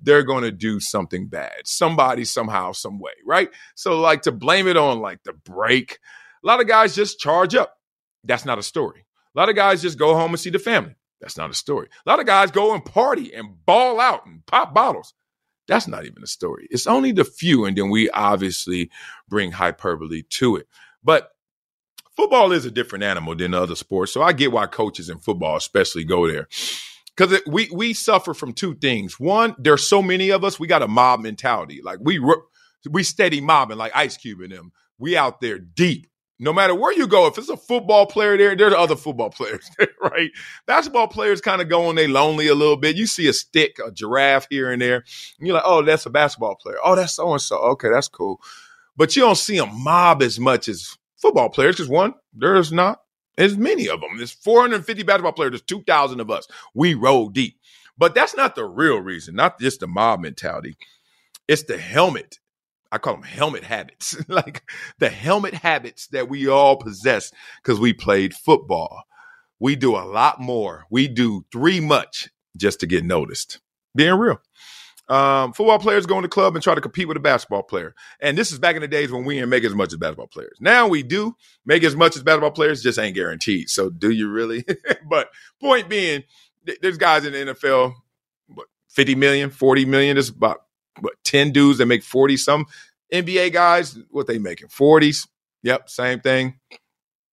they're 0.00 0.22
going 0.22 0.44
to 0.44 0.50
do 0.50 0.80
something 0.80 1.28
bad. 1.28 1.66
Somebody 1.66 2.24
somehow, 2.24 2.72
some 2.72 2.98
way, 2.98 3.12
right? 3.24 3.50
So 3.74 4.00
like 4.00 4.22
to 4.22 4.32
blame 4.32 4.66
it 4.66 4.78
on 4.78 5.00
like 5.00 5.22
the 5.24 5.34
break. 5.34 5.98
A 6.42 6.46
lot 6.46 6.62
of 6.62 6.66
guys 6.66 6.94
just 6.94 7.20
charge 7.20 7.54
up. 7.54 7.76
That's 8.24 8.46
not 8.46 8.58
a 8.58 8.62
story. 8.62 9.04
A 9.36 9.38
lot 9.38 9.50
of 9.50 9.54
guys 9.54 9.82
just 9.82 9.98
go 9.98 10.14
home 10.14 10.30
and 10.30 10.40
see 10.40 10.50
the 10.50 10.58
family. 10.58 10.96
That's 11.20 11.36
not 11.36 11.50
a 11.50 11.54
story. 11.54 11.88
A 12.06 12.08
lot 12.08 12.18
of 12.18 12.24
guys 12.24 12.50
go 12.50 12.72
and 12.72 12.82
party 12.84 13.34
and 13.34 13.64
ball 13.66 14.00
out 14.00 14.24
and 14.24 14.44
pop 14.46 14.72
bottles. 14.72 15.12
That's 15.66 15.86
not 15.86 16.06
even 16.06 16.22
a 16.22 16.26
story. 16.26 16.66
It's 16.70 16.86
only 16.86 17.12
the 17.12 17.24
few, 17.24 17.66
and 17.66 17.76
then 17.76 17.90
we 17.90 18.08
obviously 18.08 18.90
bring 19.28 19.52
hyperbole 19.52 20.22
to 20.30 20.56
it. 20.56 20.66
But 21.04 21.30
football 22.18 22.50
is 22.50 22.64
a 22.64 22.70
different 22.70 23.04
animal 23.04 23.36
than 23.36 23.54
other 23.54 23.76
sports. 23.76 24.12
So 24.12 24.22
I 24.22 24.32
get 24.32 24.50
why 24.50 24.66
coaches 24.66 25.08
in 25.08 25.18
football 25.20 25.56
especially 25.56 26.02
go 26.02 26.26
there. 26.26 26.48
Because 27.16 27.40
we 27.46 27.68
we 27.72 27.94
suffer 27.94 28.34
from 28.34 28.52
two 28.52 28.74
things. 28.74 29.20
One, 29.20 29.54
there's 29.56 29.86
so 29.86 30.02
many 30.02 30.30
of 30.30 30.44
us, 30.44 30.58
we 30.58 30.66
got 30.66 30.82
a 30.82 30.88
mob 30.88 31.20
mentality. 31.20 31.80
Like 31.82 31.98
we 32.02 32.20
we 32.90 33.02
steady 33.04 33.40
mobbing 33.40 33.78
like 33.78 33.92
Ice 33.94 34.16
Cube 34.16 34.40
and 34.40 34.52
them. 34.52 34.72
We 34.98 35.16
out 35.16 35.40
there 35.40 35.58
deep. 35.58 36.08
No 36.40 36.52
matter 36.52 36.74
where 36.74 36.92
you 36.92 37.08
go, 37.08 37.26
if 37.26 37.38
it's 37.38 37.48
a 37.48 37.56
football 37.56 38.06
player 38.06 38.36
there, 38.36 38.54
there's 38.54 38.74
other 38.74 38.94
football 38.94 39.30
players 39.38 39.68
there, 39.78 39.88
right? 40.02 40.30
Basketball 40.66 41.08
players 41.08 41.40
kind 41.40 41.62
of 41.62 41.68
go 41.68 41.86
on 41.86 41.94
they 41.94 42.06
lonely 42.08 42.48
a 42.48 42.54
little 42.54 42.76
bit. 42.76 42.96
You 42.96 43.06
see 43.06 43.28
a 43.28 43.32
stick, 43.32 43.76
a 43.84 43.90
giraffe 43.92 44.46
here 44.50 44.70
and 44.70 44.82
there. 44.82 45.04
And 45.38 45.46
you're 45.46 45.54
like, 45.54 45.64
oh, 45.66 45.82
that's 45.82 46.06
a 46.06 46.10
basketball 46.10 46.56
player. 46.56 46.78
Oh, 46.84 46.94
that's 46.96 47.14
so 47.14 47.32
and 47.32 47.42
so. 47.42 47.58
Okay, 47.58 47.90
that's 47.90 48.08
cool. 48.08 48.40
But 48.96 49.14
you 49.14 49.22
don't 49.22 49.36
see 49.36 49.58
a 49.58 49.66
mob 49.66 50.22
as 50.22 50.38
much 50.40 50.68
as 50.68 50.96
football 51.18 51.50
players 51.50 51.76
because 51.76 51.90
one, 51.90 52.14
there's 52.34 52.72
not 52.72 53.00
as 53.38 53.56
many 53.56 53.88
of 53.88 54.00
them. 54.00 54.16
There's 54.16 54.32
450 54.32 55.02
basketball 55.04 55.32
players. 55.32 55.52
There's 55.52 55.62
2,000 55.62 56.20
of 56.20 56.30
us. 56.30 56.46
We 56.74 56.94
roll 56.94 57.28
deep. 57.28 57.58
But 57.98 58.14
that's 58.14 58.36
not 58.36 58.54
the 58.54 58.64
real 58.64 58.98
reason, 59.00 59.36
not 59.36 59.60
just 59.60 59.80
the 59.80 59.88
mob 59.88 60.20
mentality. 60.20 60.76
It's 61.48 61.64
the 61.64 61.78
helmet. 61.78 62.38
I 62.92 62.98
call 62.98 63.14
them 63.14 63.22
helmet 63.24 63.64
habits, 63.64 64.16
like 64.28 64.62
the 64.98 65.10
helmet 65.10 65.54
habits 65.54 66.08
that 66.08 66.28
we 66.28 66.48
all 66.48 66.76
possess 66.76 67.32
because 67.62 67.80
we 67.80 67.92
played 67.92 68.34
football. 68.34 69.02
we 69.60 69.76
do 69.76 69.96
a 69.96 70.06
lot 70.06 70.40
more. 70.40 70.84
We 70.90 71.08
do 71.08 71.44
three 71.52 71.80
much 71.80 72.30
just 72.56 72.80
to 72.80 72.86
get 72.86 73.04
noticed. 73.04 73.60
Being 73.94 74.14
real. 74.14 74.40
Um, 75.08 75.54
football 75.54 75.78
players 75.78 76.04
go 76.04 76.16
in 76.16 76.22
the 76.22 76.28
club 76.28 76.54
and 76.54 76.62
try 76.62 76.74
to 76.74 76.80
compete 76.80 77.08
with 77.08 77.16
a 77.16 77.20
basketball 77.20 77.62
player. 77.62 77.94
And 78.20 78.36
this 78.36 78.52
is 78.52 78.58
back 78.58 78.76
in 78.76 78.82
the 78.82 78.88
days 78.88 79.10
when 79.10 79.24
we 79.24 79.36
didn't 79.36 79.48
make 79.48 79.64
as 79.64 79.74
much 79.74 79.92
as 79.92 79.98
basketball 79.98 80.26
players. 80.26 80.56
Now 80.60 80.86
we 80.86 81.02
do 81.02 81.34
make 81.64 81.82
as 81.82 81.96
much 81.96 82.16
as 82.16 82.22
basketball 82.22 82.50
players, 82.50 82.82
just 82.82 82.98
ain't 82.98 83.14
guaranteed. 83.14 83.70
So 83.70 83.88
do 83.88 84.10
you 84.10 84.28
really? 84.28 84.64
but 85.08 85.30
point 85.60 85.88
being, 85.88 86.24
th- 86.66 86.78
there's 86.82 86.98
guys 86.98 87.24
in 87.24 87.32
the 87.32 87.54
NFL, 87.54 87.94
what, 88.48 88.66
50 88.90 89.14
million, 89.14 89.48
40 89.50 89.86
million. 89.86 90.16
There's 90.16 90.28
about 90.28 90.64
what 91.00 91.14
10 91.24 91.52
dudes 91.52 91.78
that 91.78 91.86
make 91.86 92.02
40 92.02 92.36
some 92.36 92.66
NBA 93.12 93.52
guys, 93.52 93.98
what 94.10 94.26
they 94.26 94.38
making? 94.38 94.68
40s. 94.68 95.26
Yep, 95.62 95.88
same 95.88 96.20
thing. 96.20 96.58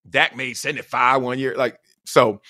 Dak 0.10 0.36
made 0.36 0.56
75 0.56 1.22
one 1.22 1.40
year. 1.40 1.56
Like, 1.56 1.80
so 2.06 2.42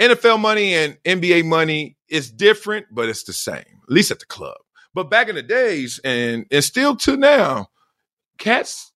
NFL 0.00 0.40
money 0.40 0.74
and 0.74 0.98
NBA 1.04 1.44
money 1.44 1.96
is 2.08 2.30
different, 2.30 2.86
but 2.90 3.08
it's 3.08 3.24
the 3.24 3.32
same, 3.32 3.58
at 3.58 3.90
least 3.90 4.10
at 4.10 4.18
the 4.18 4.26
club. 4.26 4.56
But 4.94 5.10
back 5.10 5.28
in 5.28 5.34
the 5.34 5.42
days, 5.42 6.00
and 6.04 6.46
and 6.50 6.64
still 6.64 6.96
to 6.96 7.16
now, 7.16 7.68
cats 8.38 8.92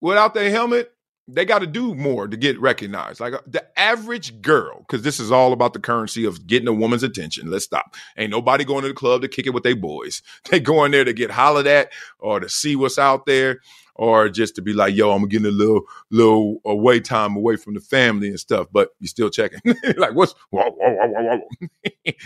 without 0.00 0.34
their 0.34 0.50
helmet, 0.50 0.92
they 1.28 1.44
got 1.44 1.60
to 1.60 1.66
do 1.66 1.94
more 1.94 2.28
to 2.28 2.36
get 2.36 2.60
recognized. 2.60 3.20
Like 3.20 3.34
uh, 3.34 3.40
the 3.46 3.66
average 3.78 4.40
girl, 4.40 4.80
because 4.80 5.02
this 5.02 5.18
is 5.18 5.32
all 5.32 5.52
about 5.52 5.72
the 5.72 5.80
currency 5.80 6.24
of 6.24 6.46
getting 6.46 6.68
a 6.68 6.72
woman's 6.72 7.02
attention. 7.02 7.50
Let's 7.50 7.64
stop. 7.64 7.96
Ain't 8.16 8.30
nobody 8.30 8.64
going 8.64 8.82
to 8.82 8.88
the 8.88 8.94
club 8.94 9.22
to 9.22 9.28
kick 9.28 9.46
it 9.46 9.54
with 9.54 9.64
their 9.64 9.76
boys. 9.76 10.22
They 10.50 10.60
going 10.60 10.92
there 10.92 11.04
to 11.04 11.12
get 11.12 11.30
hollered 11.30 11.66
at 11.66 11.92
or 12.20 12.38
to 12.38 12.48
see 12.48 12.76
what's 12.76 12.98
out 12.98 13.26
there 13.26 13.60
or 13.96 14.28
just 14.28 14.54
to 14.56 14.62
be 14.62 14.72
like, 14.72 14.94
yo, 14.94 15.10
I'm 15.12 15.28
getting 15.28 15.46
a 15.46 15.50
little 15.50 15.82
little 16.10 16.58
away 16.64 17.00
time 17.00 17.36
away 17.36 17.56
from 17.56 17.74
the 17.74 17.80
family 17.80 18.28
and 18.28 18.40
stuff, 18.40 18.68
but 18.72 18.90
you're 19.00 19.08
still 19.08 19.30
checking. 19.30 19.60
like, 19.96 20.14
what's 20.14 20.34
whoa, 20.50 20.70
whoa, 20.70 20.96
whoa, 20.98 21.40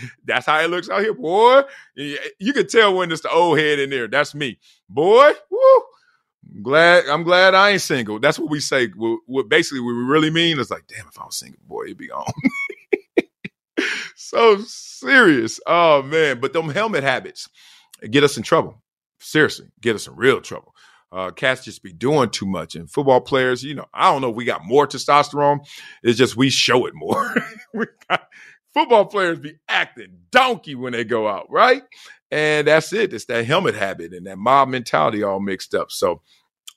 that's 0.25 0.45
how 0.45 0.59
it 0.61 0.69
looks 0.69 0.89
out 0.89 1.01
here, 1.01 1.13
boy. 1.13 1.63
You 1.95 2.53
can 2.53 2.67
tell 2.67 2.95
when 2.95 3.11
it's 3.11 3.21
the 3.21 3.31
old 3.31 3.59
head 3.59 3.79
in 3.79 3.89
there. 3.89 4.07
That's 4.07 4.35
me, 4.35 4.59
boy. 4.89 5.31
Woo. 5.49 5.83
I'm 6.53 6.63
glad 6.63 7.05
I'm 7.07 7.23
glad 7.23 7.53
I 7.55 7.71
ain't 7.71 7.81
single. 7.81 8.19
That's 8.19 8.39
what 8.39 8.49
we 8.49 8.59
say. 8.59 8.87
What 8.87 9.49
basically 9.49 9.79
what 9.79 9.93
we 9.93 10.03
really 10.03 10.31
mean 10.31 10.59
is 10.59 10.71
like, 10.71 10.87
damn, 10.87 11.07
if 11.07 11.19
I 11.19 11.25
was 11.25 11.37
single, 11.37 11.59
boy, 11.67 11.85
it'd 11.85 11.97
be 11.97 12.11
on. 12.11 12.31
so 14.15 14.57
serious. 14.65 15.59
Oh 15.67 16.01
man, 16.03 16.39
but 16.39 16.53
them 16.53 16.69
helmet 16.69 17.03
habits 17.03 17.47
get 18.09 18.23
us 18.23 18.37
in 18.37 18.43
trouble. 18.43 18.81
Seriously, 19.19 19.67
get 19.81 19.95
us 19.95 20.07
in 20.07 20.15
real 20.15 20.41
trouble. 20.41 20.73
Uh, 21.11 21.29
cats 21.31 21.65
just 21.65 21.83
be 21.83 21.91
doing 21.91 22.29
too 22.29 22.45
much. 22.45 22.75
And 22.75 22.89
football 22.89 23.21
players, 23.21 23.63
you 23.63 23.75
know, 23.75 23.85
I 23.93 24.11
don't 24.11 24.21
know 24.21 24.29
we 24.29 24.45
got 24.45 24.65
more 24.65 24.87
testosterone. 24.87 25.59
It's 26.03 26.17
just 26.17 26.37
we 26.37 26.49
show 26.49 26.85
it 26.85 26.93
more. 26.95 27.35
got, 28.09 28.27
football 28.73 29.05
players 29.05 29.39
be 29.39 29.57
acting 29.67 30.19
donkey 30.31 30.75
when 30.75 30.93
they 30.93 31.03
go 31.03 31.27
out, 31.27 31.47
right? 31.49 31.83
And 32.31 32.67
that's 32.67 32.93
it. 32.93 33.13
It's 33.13 33.25
that 33.25 33.45
helmet 33.45 33.75
habit 33.75 34.13
and 34.13 34.25
that 34.27 34.37
mob 34.37 34.69
mentality 34.69 35.21
all 35.21 35.41
mixed 35.41 35.75
up. 35.75 35.91
So 35.91 36.21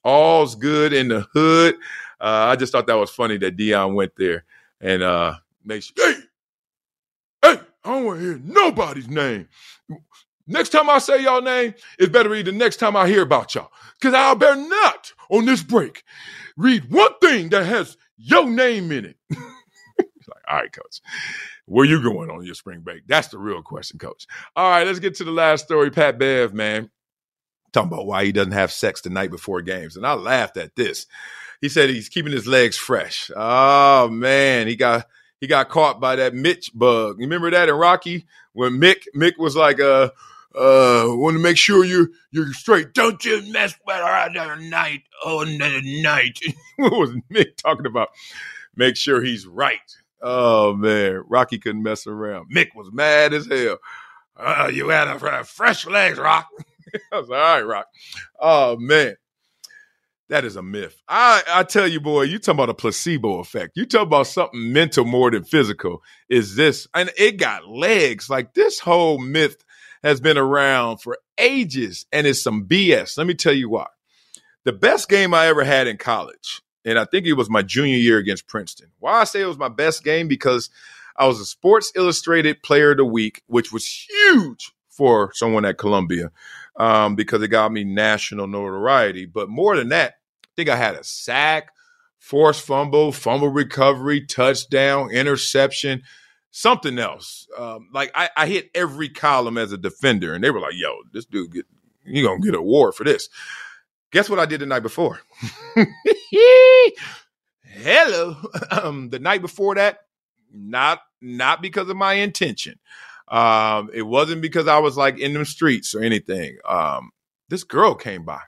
all's 0.03 0.57
good 0.57 0.93
in 0.93 1.09
the 1.09 1.27
hood. 1.33 1.77
Uh, 2.21 2.49
I 2.51 2.57
just 2.57 2.73
thought 2.73 2.89
that 2.89 2.95
was 2.95 3.11
funny 3.11 3.37
that 3.39 3.57
Deion 3.57 3.95
went 3.95 4.13
there 4.17 4.45
and 4.81 5.03
uh 5.03 5.35
makes 5.65 5.93
hey, 5.97 6.15
hey, 7.43 7.61
I 7.85 7.91
don't 7.93 8.05
want 8.05 8.21
to 8.21 8.25
hear 8.25 8.41
nobody's 8.43 9.09
name. 9.09 9.49
Next 10.47 10.71
time 10.71 10.91
I 10.91 10.99
say 10.99 11.23
y'all 11.23 11.43
name, 11.43 11.75
it's 11.99 12.11
better 12.11 12.29
be 12.29 12.43
the 12.43 12.53
next 12.53 12.77
time 12.77 12.97
I 12.97 13.09
hear 13.09 13.23
about 13.23 13.55
y'all. 13.55 13.71
Cause 14.01 14.15
I 14.15 14.35
better 14.35 14.61
not 14.61 15.13
on 15.31 15.47
this 15.47 15.63
break 15.63 16.05
read 16.57 16.91
one 16.91 17.13
thing 17.21 17.49
that 17.51 17.67
has 17.67 17.97
your 18.17 18.49
name 18.49 18.93
in 18.93 19.05
it. 19.07 19.17
like, 19.31 20.43
all 20.49 20.57
right, 20.57 20.73
coach. 20.73 21.01
Where 21.67 21.87
you 21.87 22.03
going 22.03 22.31
on 22.31 22.45
your 22.45 22.55
spring 22.55 22.81
break? 22.81 23.07
That's 23.07 23.29
the 23.29 23.39
real 23.39 23.63
question, 23.63 23.99
coach. 23.99 24.27
All 24.55 24.71
right, 24.71 24.87
let's 24.87 24.99
get 24.99 25.17
to 25.17 25.25
the 25.25 25.31
last 25.31 25.65
story. 25.65 25.91
Pat 25.91 26.19
Bev, 26.19 26.53
man, 26.53 26.91
talking 27.73 27.93
about 27.93 28.07
why 28.07 28.25
he 28.25 28.33
doesn't 28.33 28.53
have 28.53 28.71
sex 28.71 29.01
the 29.01 29.11
night 29.11 29.31
before 29.31 29.63
games. 29.63 29.97
And 29.97 30.07
I 30.07 30.15
laughed 30.15 30.57
at 30.57 30.77
this. 30.77 31.07
He 31.61 31.69
said 31.69 31.89
he's 31.89 32.11
keeping 32.11 32.33
his 32.33 32.47
legs 32.47 32.77
fresh. 32.77 33.31
Oh 33.35 34.09
man, 34.09 34.67
he 34.67 34.77
got 34.77 35.07
he 35.41 35.47
got 35.47 35.71
caught 35.71 36.01
by 36.01 36.17
that 36.17 36.35
Mitch 36.35 36.71
bug. 36.75 37.17
You 37.19 37.25
remember 37.25 37.51
that 37.51 37.69
in 37.71 37.75
Rocky 37.75 38.27
when 38.53 38.73
Mick 38.73 39.05
Mick 39.17 39.39
was 39.39 39.57
like, 39.57 39.81
uh, 39.81 40.11
uh, 40.55 41.07
want 41.09 41.35
to 41.35 41.43
make 41.43 41.57
sure 41.57 41.85
you're 41.85 42.09
you're 42.31 42.53
straight. 42.53 42.95
Don't 42.95 43.25
you 43.25 43.43
mess 43.53 43.75
with 43.87 43.97
her 43.97 44.29
the 44.33 44.57
night 44.69 45.03
on 45.25 45.47
the 45.59 46.01
night. 46.03 46.39
what 46.77 46.93
was 46.93 47.11
Mick 47.33 47.57
talking 47.57 47.87
about? 47.87 48.09
Make 48.77 48.97
sure 48.97 49.23
he's 49.23 49.47
right. 49.47 49.79
Oh 50.23 50.75
man, 50.75 51.25
Rocky 51.29 51.59
couldn't 51.59 51.83
mess 51.83 52.07
around. 52.07 52.55
Mick 52.55 52.69
was 52.75 52.91
mad 52.93 53.35
as 53.35 53.47
hell. 53.47 53.79
Uh, 54.37 54.71
you 54.73 54.89
had 54.89 55.09
a 55.09 55.45
fresh 55.45 55.87
legs, 55.87 56.19
Rock. 56.19 56.49
I 57.13 57.19
was 57.19 57.29
like, 57.29 57.41
all 57.41 57.55
right, 57.57 57.67
Rock. 57.67 57.87
Oh 58.39 58.77
man. 58.77 59.17
That 60.31 60.47
is 60.47 60.57
a 60.57 60.63
myth. 60.63 61.03
I, 61.07 61.43
I 61.47 61.65
tell 61.65 61.87
you, 61.87 62.01
boy, 62.01 62.23
you 62.23 62.39
talking 62.39 62.57
about 62.57 62.71
a 62.71 62.75
placebo 62.75 63.41
effect. 63.41 63.77
You 63.77 63.85
talk 63.85 64.07
about 64.07 64.27
something 64.27 64.73
mental 64.73 65.05
more 65.05 65.31
than 65.31 65.45
physical. 65.45 66.03
Is 66.31 66.57
this 66.57 66.89
and 66.95 67.13
it 67.19 67.33
got 67.33 67.69
legs. 67.69 68.31
Like 68.31 68.55
this 68.55 68.79
whole 68.79 69.19
myth 69.19 69.64
has 70.05 70.21
been 70.21 70.39
around 70.39 70.99
for 70.99 71.19
ages 71.39 72.07
and 72.13 72.27
it's 72.27 72.43
some 72.43 72.67
BS. 72.67 73.19
Let 73.19 73.27
me 73.27 73.35
tell 73.35 73.55
you 73.55 73.69
why. 73.69 73.87
The 74.65 74.73
best 74.73 75.09
game 75.09 75.35
I 75.35 75.49
ever 75.49 75.65
had 75.65 75.89
in 75.89 75.97
college 75.97 76.63
and 76.85 76.99
I 76.99 77.07
think 77.07 77.27
it 77.27 77.33
was 77.33 77.51
my 77.51 77.63
junior 77.63 77.97
year 77.97 78.19
against 78.19 78.47
Princeton. 78.47 78.89
Why 78.99 79.21
I 79.21 79.25
say 79.25 79.41
it 79.41 79.47
was 79.47 79.59
my 79.59 79.69
best 79.69 80.05
game 80.05 80.29
because 80.29 80.71
I 81.17 81.27
was 81.27 81.41
a 81.41 81.47
Sports 81.47 81.93
Illustrated 81.97 82.63
Player 82.63 82.91
of 82.91 82.99
the 82.99 83.05
Week, 83.05 83.43
which 83.47 83.73
was 83.73 83.87
huge 83.87 84.73
for 84.91 85.33
someone 85.33 85.65
at 85.65 85.79
Columbia 85.79 86.31
um, 86.77 87.17
because 87.17 87.43
it 87.43 87.49
got 87.49 87.73
me 87.73 87.85
national 87.85 88.47
notoriety. 88.47 89.25
But 89.25 89.49
more 89.49 89.77
than 89.77 89.89
that, 89.89 90.15
I 90.45 90.49
think 90.57 90.69
I 90.69 90.77
had 90.77 90.97
a 90.97 91.05
sack, 91.05 91.71
forced 92.19 92.67
fumble, 92.67 93.13
fumble 93.13 93.49
recovery, 93.49 94.27
touchdown, 94.27 95.11
interception, 95.11 96.03
something 96.55 97.01
else. 97.01 97.49
Um, 97.59 97.89
like 97.93 98.13
I, 98.15 98.31
I, 98.37 98.47
hit 98.47 98.71
every 98.77 99.09
column 99.09 99.59
as 99.59 99.73
a 99.73 99.77
defender, 99.77 100.35
and 100.35 100.43
they 100.43 100.51
were 100.51 100.61
like, 100.61 100.75
"Yo, 100.75 100.95
this 101.13 101.25
dude 101.25 101.53
get 101.53 101.67
you 102.05 102.25
gonna 102.25 102.41
get 102.41 102.51
an 102.51 102.61
award 102.61 102.95
for 102.95 103.05
this." 103.05 103.29
Guess 104.13 104.31
what 104.31 104.39
I 104.39 104.47
did 104.47 104.61
the 104.61 104.67
night 104.67 104.85
before? 104.85 105.21
Hello. 107.67 108.37
Um, 108.71 109.11
the 109.11 109.19
night 109.19 109.41
before 109.41 109.75
that, 109.75 110.01
not 110.53 111.01
not 111.21 111.61
because 111.61 111.89
of 111.89 111.97
my 111.97 112.15
intention. 112.15 112.79
Um, 113.29 113.91
it 113.93 114.03
wasn't 114.03 114.43
because 114.43 114.69
I 114.69 114.79
was 114.79 114.97
like 114.97 115.19
in 115.19 115.33
the 115.33 115.45
streets 115.45 115.95
or 115.95 116.03
anything. 116.03 116.59
Um, 116.65 117.11
this 117.49 117.65
girl 117.65 117.95
came 117.95 118.25
by. 118.25 118.41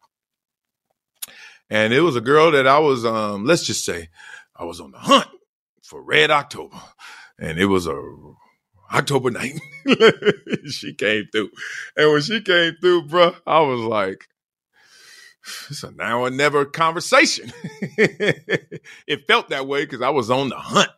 And 1.69 1.93
it 1.93 2.01
was 2.01 2.15
a 2.15 2.21
girl 2.21 2.53
that 2.53 2.67
I 2.67 2.79
was 2.79 3.05
um, 3.05 3.45
let's 3.45 3.65
just 3.65 3.85
say 3.85 4.09
I 4.55 4.65
was 4.65 4.81
on 4.81 4.93
the 4.93 4.99
hunt 4.99 5.29
for 5.83 6.01
Red 6.01 6.31
October. 6.31 6.77
And 7.39 7.59
it 7.59 7.67
was 7.67 7.87
a 7.87 8.03
October 8.93 9.31
night. 9.31 9.59
she 10.71 10.95
came 10.95 11.29
through. 11.33 11.51
And 11.97 12.13
when 12.13 12.23
she 12.23 12.41
came 12.41 12.77
through, 12.81 13.09
bro, 13.09 13.35
I 13.47 13.61
was 13.61 13.81
like, 13.81 14.27
it's 15.71 15.83
a 15.83 15.91
now 15.93 16.21
or 16.21 16.31
never 16.31 16.65
conversation. 16.65 17.53
it 17.81 19.27
felt 19.29 19.51
that 19.51 19.67
way 19.67 19.85
because 19.85 20.03
I 20.03 20.11
was 20.11 20.31
on 20.31 20.49
the 20.49 20.57
hunt. 20.57 20.91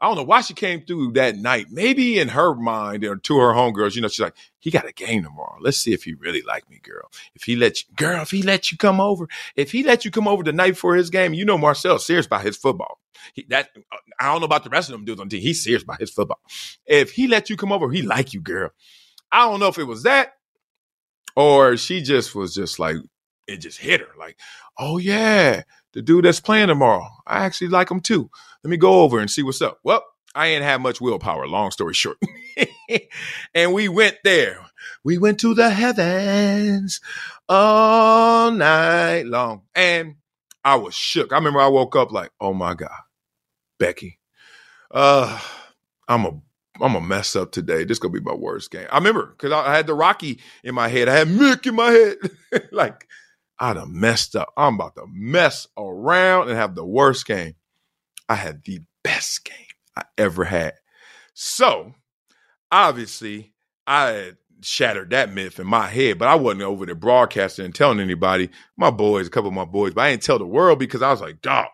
I 0.00 0.06
don't 0.06 0.16
know 0.16 0.22
why 0.22 0.42
she 0.42 0.54
came 0.54 0.82
through 0.82 1.12
that 1.12 1.36
night. 1.36 1.66
Maybe 1.70 2.18
in 2.18 2.28
her 2.28 2.54
mind 2.54 3.04
or 3.04 3.16
to 3.16 3.38
her 3.38 3.52
homegirls, 3.52 3.96
you 3.96 4.02
know, 4.02 4.08
she's 4.08 4.20
like, 4.20 4.36
he 4.58 4.70
got 4.70 4.88
a 4.88 4.92
game 4.92 5.24
tomorrow. 5.24 5.58
Let's 5.60 5.78
see 5.78 5.92
if 5.92 6.04
he 6.04 6.14
really 6.14 6.42
like 6.42 6.68
me, 6.70 6.78
girl. 6.82 7.10
If 7.34 7.42
he 7.42 7.56
let 7.56 7.80
you, 7.80 7.94
girl, 7.96 8.22
if 8.22 8.30
he 8.30 8.42
let 8.42 8.70
you 8.70 8.78
come 8.78 9.00
over, 9.00 9.28
if 9.56 9.72
he 9.72 9.82
let 9.82 10.04
you 10.04 10.10
come 10.10 10.28
over 10.28 10.42
the 10.42 10.52
night 10.52 10.70
before 10.72 10.94
his 10.94 11.10
game, 11.10 11.34
you 11.34 11.44
know, 11.44 11.58
Marcel's 11.58 12.06
serious 12.06 12.26
about 12.26 12.42
his 12.44 12.56
football. 12.56 12.98
He, 13.34 13.44
that 13.48 13.70
I 14.20 14.26
don't 14.26 14.40
know 14.40 14.46
about 14.46 14.64
the 14.64 14.70
rest 14.70 14.88
of 14.88 14.92
them 14.92 15.04
dudes 15.04 15.20
on 15.20 15.28
team. 15.28 15.40
He's 15.40 15.64
serious 15.64 15.82
about 15.82 16.00
his 16.00 16.10
football. 16.10 16.40
If 16.86 17.12
he 17.12 17.26
let 17.26 17.50
you 17.50 17.56
come 17.56 17.72
over, 17.72 17.90
he 17.90 18.02
like 18.02 18.32
you, 18.32 18.40
girl. 18.40 18.70
I 19.32 19.50
don't 19.50 19.60
know 19.60 19.68
if 19.68 19.78
it 19.78 19.84
was 19.84 20.04
that 20.04 20.34
or 21.38 21.76
she 21.76 22.02
just 22.02 22.34
was 22.34 22.52
just 22.52 22.80
like 22.80 22.96
it 23.46 23.58
just 23.58 23.78
hit 23.78 24.00
her 24.00 24.08
like, 24.18 24.36
oh 24.76 24.98
yeah, 24.98 25.62
the 25.92 26.02
dude 26.02 26.24
that's 26.24 26.40
playing 26.40 26.68
tomorrow. 26.68 27.08
I 27.26 27.44
actually 27.44 27.68
like 27.68 27.90
him 27.90 28.00
too. 28.00 28.30
Let 28.62 28.70
me 28.70 28.76
go 28.76 29.02
over 29.02 29.18
and 29.18 29.30
see 29.30 29.42
what's 29.42 29.62
up. 29.62 29.78
Well, 29.82 30.04
I 30.34 30.48
ain't 30.48 30.64
have 30.64 30.80
much 30.80 31.00
willpower, 31.00 31.46
long 31.46 31.70
story 31.70 31.94
short. 31.94 32.18
and 33.54 33.72
we 33.72 33.88
went 33.88 34.18
there. 34.24 34.60
We 35.04 35.18
went 35.18 35.40
to 35.40 35.54
the 35.54 35.70
heavens 35.70 37.00
all 37.48 38.50
night 38.50 39.24
long. 39.26 39.62
And 39.74 40.16
I 40.64 40.76
was 40.76 40.94
shook. 40.94 41.32
I 41.32 41.36
remember 41.36 41.60
I 41.60 41.68
woke 41.68 41.96
up 41.96 42.12
like, 42.12 42.30
oh 42.40 42.52
my 42.52 42.74
God, 42.74 42.90
Becky, 43.78 44.18
uh, 44.90 45.40
I'm 46.06 46.24
a 46.24 46.40
I'm 46.80 46.92
gonna 46.92 47.00
mess 47.00 47.34
up 47.34 47.50
today. 47.50 47.84
This 47.84 47.98
gonna 47.98 48.12
be 48.12 48.20
my 48.20 48.34
worst 48.34 48.70
game. 48.70 48.86
I 48.90 48.98
remember 48.98 49.26
because 49.26 49.52
I, 49.52 49.72
I, 49.72 49.76
had 49.76 49.86
the 49.86 49.94
Rocky 49.94 50.40
in 50.62 50.74
my 50.74 50.88
head. 50.88 51.08
I 51.08 51.16
had 51.16 51.28
Mick 51.28 51.66
in 51.66 51.74
my 51.74 51.90
head. 51.90 52.16
like 52.72 53.06
I'd 53.60 53.76
have 53.76 53.88
messed 53.88 54.36
up. 54.36 54.52
I'm 54.56 54.76
about 54.76 54.94
to 54.96 55.06
mess 55.12 55.66
around 55.76 56.48
and 56.48 56.56
have 56.56 56.74
the 56.74 56.84
worst 56.84 57.26
game. 57.26 57.54
I 58.28 58.34
had 58.34 58.62
the 58.64 58.80
best 59.02 59.44
game. 59.44 59.54
I 59.96 60.04
ever 60.16 60.44
had. 60.44 60.74
So 61.34 61.94
obviously, 62.70 63.52
I 63.86 64.32
shattered 64.62 65.10
that 65.10 65.32
myth 65.32 65.58
in 65.58 65.66
my 65.66 65.86
head, 65.88 66.18
but 66.18 66.28
I 66.28 66.34
wasn't 66.34 66.62
over 66.62 66.86
there 66.86 66.94
broadcasting 66.94 67.64
and 67.64 67.74
telling 67.74 68.00
anybody. 68.00 68.50
My 68.76 68.90
boys, 68.90 69.26
a 69.26 69.30
couple 69.30 69.48
of 69.48 69.54
my 69.54 69.64
boys, 69.64 69.94
but 69.94 70.02
I 70.02 70.10
didn't 70.10 70.22
tell 70.22 70.38
the 70.38 70.46
world 70.46 70.78
because 70.78 71.02
I 71.02 71.10
was 71.10 71.20
like, 71.20 71.40
dog, 71.42 71.66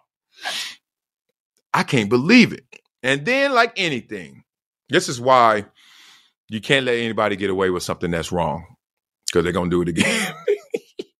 I 1.72 1.82
can't 1.82 2.08
believe 2.08 2.52
it. 2.52 2.64
And 3.02 3.26
then, 3.26 3.52
like 3.52 3.72
anything, 3.76 4.44
this 4.88 5.08
is 5.08 5.20
why 5.20 5.66
you 6.48 6.60
can't 6.60 6.86
let 6.86 6.96
anybody 6.96 7.36
get 7.36 7.50
away 7.50 7.70
with 7.70 7.82
something 7.82 8.10
that's 8.10 8.32
wrong 8.32 8.76
because 9.26 9.44
they're 9.44 9.52
going 9.52 9.70
to 9.70 9.76
do 9.76 9.82
it 9.82 9.88
again. 9.88 10.34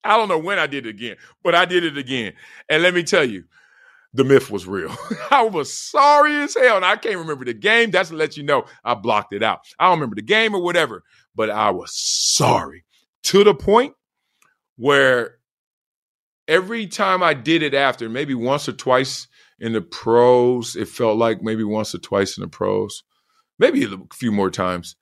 I 0.05 0.17
don't 0.17 0.29
know 0.29 0.39
when 0.39 0.59
I 0.59 0.67
did 0.67 0.87
it 0.87 0.91
again, 0.91 1.17
but 1.43 1.55
I 1.55 1.65
did 1.65 1.85
it 1.85 1.97
again. 1.97 2.35
And 2.69 2.83
let 2.83 2.95
me 2.95 3.03
tell 3.03 3.25
you, 3.25 3.45
the 4.13 4.25
myth 4.25 4.51
was 4.51 4.67
real. 4.67 4.95
I 5.31 5.43
was 5.43 5.73
sorry 5.73 6.37
as 6.37 6.55
hell. 6.55 6.77
And 6.77 6.85
I 6.85 6.97
can't 6.97 7.19
remember 7.19 7.45
the 7.45 7.55
game. 7.55 7.91
That's 7.91 8.11
to 8.11 8.17
let 8.17 8.37
you 8.37 8.45
know 8.45 8.65
I 8.85 8.95
blocked 8.95 9.33
it 9.33 9.43
out. 9.43 9.61
I 9.79 9.87
don't 9.87 9.99
remember 9.99 10.17
the 10.17 10.23
game 10.23 10.55
or 10.55 10.63
whatever, 10.63 11.03
but 11.35 11.51
I 11.51 11.71
was 11.71 11.93
sorry 11.95 12.85
to 13.25 13.43
the 13.43 13.55
point 13.55 13.95
where 14.77 15.39
every 16.47 16.87
time 16.87 17.23
I 17.23 17.35
did 17.35 17.63
it 17.63 17.75
after, 17.75 18.09
maybe 18.09 18.35
once 18.35 18.69
or 18.69 18.73
twice 18.73 19.27
in 19.59 19.73
the 19.73 19.81
pros, 19.81 20.77
it 20.77 20.89
felt 20.89 21.17
like 21.17 21.43
maybe 21.43 21.65
once 21.65 21.95
or 21.95 21.99
twice 21.99 22.37
in 22.37 22.43
the 22.43 22.49
pros, 22.49 23.03
maybe 23.59 23.85
a 23.85 23.99
few 24.13 24.31
more 24.31 24.51
times, 24.51 24.97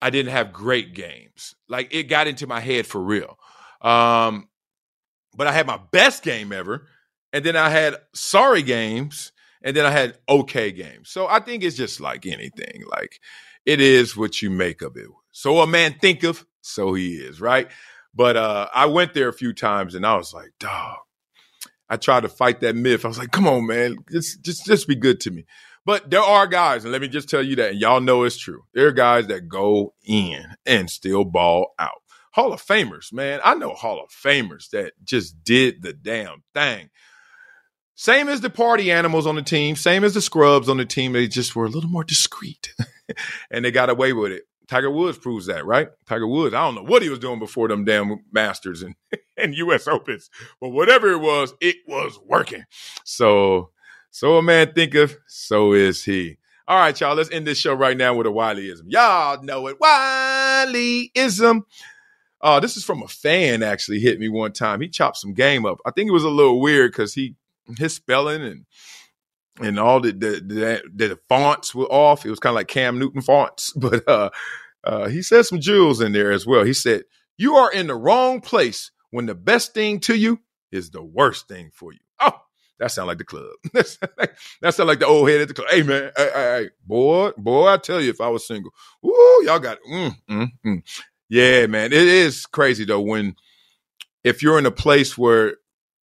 I 0.00 0.10
didn't 0.10 0.32
have 0.32 0.52
great 0.52 0.94
games. 0.94 1.54
Like 1.68 1.92
it 1.92 2.04
got 2.04 2.26
into 2.26 2.46
my 2.46 2.60
head 2.60 2.86
for 2.86 3.02
real. 3.02 3.38
Um, 3.80 4.48
but 5.36 5.46
I 5.46 5.52
had 5.52 5.66
my 5.66 5.80
best 5.90 6.22
game 6.22 6.52
ever, 6.52 6.86
and 7.32 7.44
then 7.44 7.56
I 7.56 7.68
had 7.68 7.96
sorry 8.14 8.62
games, 8.62 9.32
and 9.62 9.76
then 9.76 9.86
I 9.86 9.90
had 9.90 10.18
okay 10.28 10.72
games. 10.72 11.10
So 11.10 11.26
I 11.26 11.40
think 11.40 11.62
it's 11.62 11.76
just 11.76 12.00
like 12.00 12.26
anything. 12.26 12.84
Like 12.90 13.20
it 13.66 13.80
is 13.80 14.16
what 14.16 14.42
you 14.42 14.50
make 14.50 14.82
of 14.82 14.96
it. 14.96 15.06
So 15.32 15.60
a 15.60 15.66
man 15.66 15.96
thinketh, 16.00 16.44
so 16.60 16.94
he 16.94 17.14
is, 17.14 17.40
right? 17.40 17.68
But 18.14 18.36
uh, 18.36 18.68
I 18.72 18.86
went 18.86 19.14
there 19.14 19.28
a 19.28 19.32
few 19.32 19.52
times, 19.52 19.94
and 19.94 20.06
I 20.06 20.16
was 20.16 20.32
like, 20.32 20.50
dog. 20.60 20.98
I 21.88 21.96
tried 21.96 22.22
to 22.22 22.28
fight 22.28 22.60
that 22.60 22.76
myth. 22.76 23.04
I 23.04 23.08
was 23.08 23.18
like, 23.18 23.30
come 23.30 23.46
on, 23.46 23.66
man, 23.66 23.98
just 24.10 24.42
just 24.42 24.64
just 24.64 24.88
be 24.88 24.96
good 24.96 25.20
to 25.20 25.30
me. 25.30 25.44
But 25.86 26.10
there 26.10 26.22
are 26.22 26.46
guys, 26.46 26.84
and 26.84 26.92
let 26.92 27.02
me 27.02 27.08
just 27.08 27.28
tell 27.28 27.42
you 27.42 27.56
that, 27.56 27.72
and 27.72 27.80
y'all 27.80 28.00
know 28.00 28.22
it's 28.24 28.38
true. 28.38 28.62
There 28.72 28.86
are 28.86 28.92
guys 28.92 29.26
that 29.26 29.48
go 29.48 29.94
in 30.02 30.46
and 30.64 30.88
still 30.88 31.24
ball 31.24 31.74
out. 31.78 32.02
Hall 32.34 32.52
of 32.52 32.60
Famers, 32.60 33.12
man. 33.12 33.38
I 33.44 33.54
know 33.54 33.70
Hall 33.74 34.02
of 34.02 34.10
Famers 34.10 34.70
that 34.70 34.94
just 35.04 35.44
did 35.44 35.82
the 35.82 35.92
damn 35.92 36.42
thing. 36.52 36.90
Same 37.94 38.28
as 38.28 38.40
the 38.40 38.50
party 38.50 38.90
animals 38.90 39.24
on 39.24 39.36
the 39.36 39.42
team, 39.42 39.76
same 39.76 40.02
as 40.02 40.14
the 40.14 40.20
scrubs 40.20 40.68
on 40.68 40.76
the 40.76 40.84
team. 40.84 41.12
They 41.12 41.28
just 41.28 41.54
were 41.54 41.66
a 41.66 41.68
little 41.68 41.88
more 41.88 42.02
discreet 42.02 42.74
and 43.52 43.64
they 43.64 43.70
got 43.70 43.88
away 43.88 44.12
with 44.12 44.32
it. 44.32 44.42
Tiger 44.66 44.90
Woods 44.90 45.16
proves 45.16 45.46
that, 45.46 45.64
right? 45.64 45.88
Tiger 46.06 46.26
Woods, 46.26 46.56
I 46.56 46.64
don't 46.64 46.74
know 46.74 46.82
what 46.82 47.02
he 47.02 47.08
was 47.08 47.20
doing 47.20 47.38
before 47.38 47.68
them 47.68 47.84
damn 47.84 48.18
Masters 48.32 48.82
and, 48.82 48.96
and 49.36 49.54
US 49.54 49.86
Opens, 49.86 50.28
but 50.60 50.70
whatever 50.70 51.12
it 51.12 51.20
was, 51.20 51.54
it 51.60 51.76
was 51.86 52.18
working. 52.26 52.64
So, 53.04 53.70
so 54.10 54.38
a 54.38 54.42
man 54.42 54.72
thinketh, 54.72 55.18
so 55.28 55.72
is 55.72 56.02
he. 56.02 56.38
All 56.66 56.78
right, 56.78 56.98
y'all, 56.98 57.14
let's 57.14 57.30
end 57.30 57.46
this 57.46 57.58
show 57.58 57.74
right 57.74 57.96
now 57.96 58.14
with 58.14 58.26
a 58.26 58.30
Wileyism. 58.30 58.86
Y'all 58.88 59.40
know 59.44 59.68
it. 59.68 59.78
Wileyism. 59.78 61.60
Uh, 62.44 62.60
this 62.60 62.76
is 62.76 62.84
from 62.84 63.02
a 63.02 63.08
fan 63.08 63.62
actually 63.62 63.98
hit 63.98 64.20
me 64.20 64.28
one 64.28 64.52
time. 64.52 64.82
He 64.82 64.88
chopped 64.90 65.16
some 65.16 65.32
game 65.32 65.64
up. 65.64 65.78
I 65.86 65.90
think 65.90 66.08
it 66.08 66.12
was 66.12 66.24
a 66.24 66.28
little 66.28 66.60
weird 66.60 66.92
because 66.92 67.14
he 67.14 67.36
his 67.78 67.94
spelling 67.94 68.42
and 68.42 68.66
and 69.62 69.78
all 69.78 69.98
the 69.98 70.12
the, 70.12 70.42
the 70.46 71.08
the, 71.08 71.18
fonts 71.26 71.74
were 71.74 71.86
off. 71.86 72.26
It 72.26 72.30
was 72.30 72.38
kind 72.38 72.52
of 72.52 72.56
like 72.56 72.68
Cam 72.68 72.98
Newton 72.98 73.22
fonts, 73.22 73.72
but 73.76 74.06
uh, 74.06 74.28
uh, 74.84 75.08
he 75.08 75.22
said 75.22 75.46
some 75.46 75.58
jewels 75.58 76.02
in 76.02 76.12
there 76.12 76.32
as 76.32 76.46
well. 76.46 76.64
He 76.64 76.74
said, 76.74 77.04
"You 77.38 77.54
are 77.54 77.72
in 77.72 77.86
the 77.86 77.94
wrong 77.94 78.42
place 78.42 78.90
when 79.10 79.24
the 79.24 79.34
best 79.34 79.72
thing 79.72 79.98
to 80.00 80.14
you 80.14 80.38
is 80.70 80.90
the 80.90 81.02
worst 81.02 81.48
thing 81.48 81.70
for 81.72 81.94
you." 81.94 82.00
Oh, 82.20 82.38
that 82.78 82.90
sound 82.90 83.08
like 83.08 83.18
the 83.18 83.24
club. 83.24 83.48
that 83.72 84.74
sound 84.74 84.88
like 84.88 84.98
the 84.98 85.06
old 85.06 85.30
head 85.30 85.40
at 85.40 85.48
the 85.48 85.54
club. 85.54 85.68
Hey 85.70 85.82
man, 85.82 86.10
hey, 86.14 86.30
hey, 86.34 86.62
hey, 86.64 86.68
boy, 86.86 87.30
boy, 87.38 87.68
I 87.68 87.78
tell 87.78 88.02
you, 88.02 88.10
if 88.10 88.20
I 88.20 88.28
was 88.28 88.46
single, 88.46 88.72
ooh, 89.02 89.42
y'all 89.46 89.60
got 89.60 89.78
it. 89.78 89.90
Mm, 89.90 90.16
mm, 90.28 90.48
mm. 90.66 90.82
Yeah, 91.28 91.66
man. 91.66 91.92
It 91.92 92.08
is 92.08 92.46
crazy 92.46 92.84
though 92.84 93.00
when 93.00 93.36
if 94.24 94.42
you're 94.42 94.58
in 94.58 94.66
a 94.66 94.70
place 94.70 95.18
where 95.18 95.56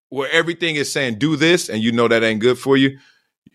where 0.09 0.31
everything 0.31 0.75
is 0.75 0.91
saying 0.91 1.19
do 1.19 1.35
this 1.35 1.69
and 1.69 1.83
you 1.83 1.91
know 1.91 2.07
that 2.07 2.23
ain't 2.23 2.41
good 2.41 2.57
for 2.59 2.77
you, 2.77 2.97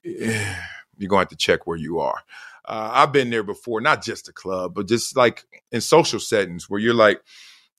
you're 0.05 1.09
going 1.09 1.11
to 1.11 1.19
have 1.19 1.29
to 1.29 1.37
check 1.37 1.67
where 1.67 1.77
you 1.79 2.01
are. 2.01 2.21
Uh, 2.65 2.91
I've 2.93 3.13
been 3.13 3.31
there 3.31 3.43
before, 3.43 3.81
not 3.81 4.03
just 4.03 4.29
a 4.29 4.33
club, 4.33 4.75
but 4.75 4.89
just 4.89 5.17
like 5.17 5.45
in 5.73 5.81
social 5.81 6.21
settings 6.21 6.71
where 6.71 6.81
you're 6.81 6.95
like, 6.95 7.21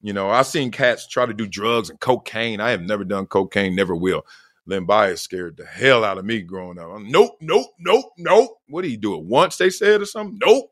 you 0.01 0.13
know, 0.13 0.29
I've 0.29 0.47
seen 0.47 0.71
cats 0.71 1.07
try 1.07 1.25
to 1.25 1.33
do 1.33 1.47
drugs 1.47 1.89
and 1.89 1.99
cocaine. 1.99 2.59
I 2.59 2.71
have 2.71 2.81
never 2.81 3.03
done 3.05 3.25
cocaine, 3.27 3.75
never 3.75 3.95
will. 3.95 4.25
Len 4.65 4.85
Bias 4.85 5.21
scared 5.21 5.57
the 5.57 5.65
hell 5.65 6.03
out 6.03 6.17
of 6.17 6.25
me 6.25 6.41
growing 6.41 6.79
up. 6.79 6.89
I'm, 6.89 7.09
nope, 7.09 7.37
nope, 7.41 7.67
nope, 7.79 8.05
nope. 8.17 8.51
What 8.67 8.81
do 8.83 8.89
you 8.89 8.97
do 8.97 9.15
it 9.15 9.23
once? 9.23 9.57
They 9.57 9.69
said 9.69 10.01
or 10.01 10.05
something? 10.05 10.39
Nope, 10.45 10.71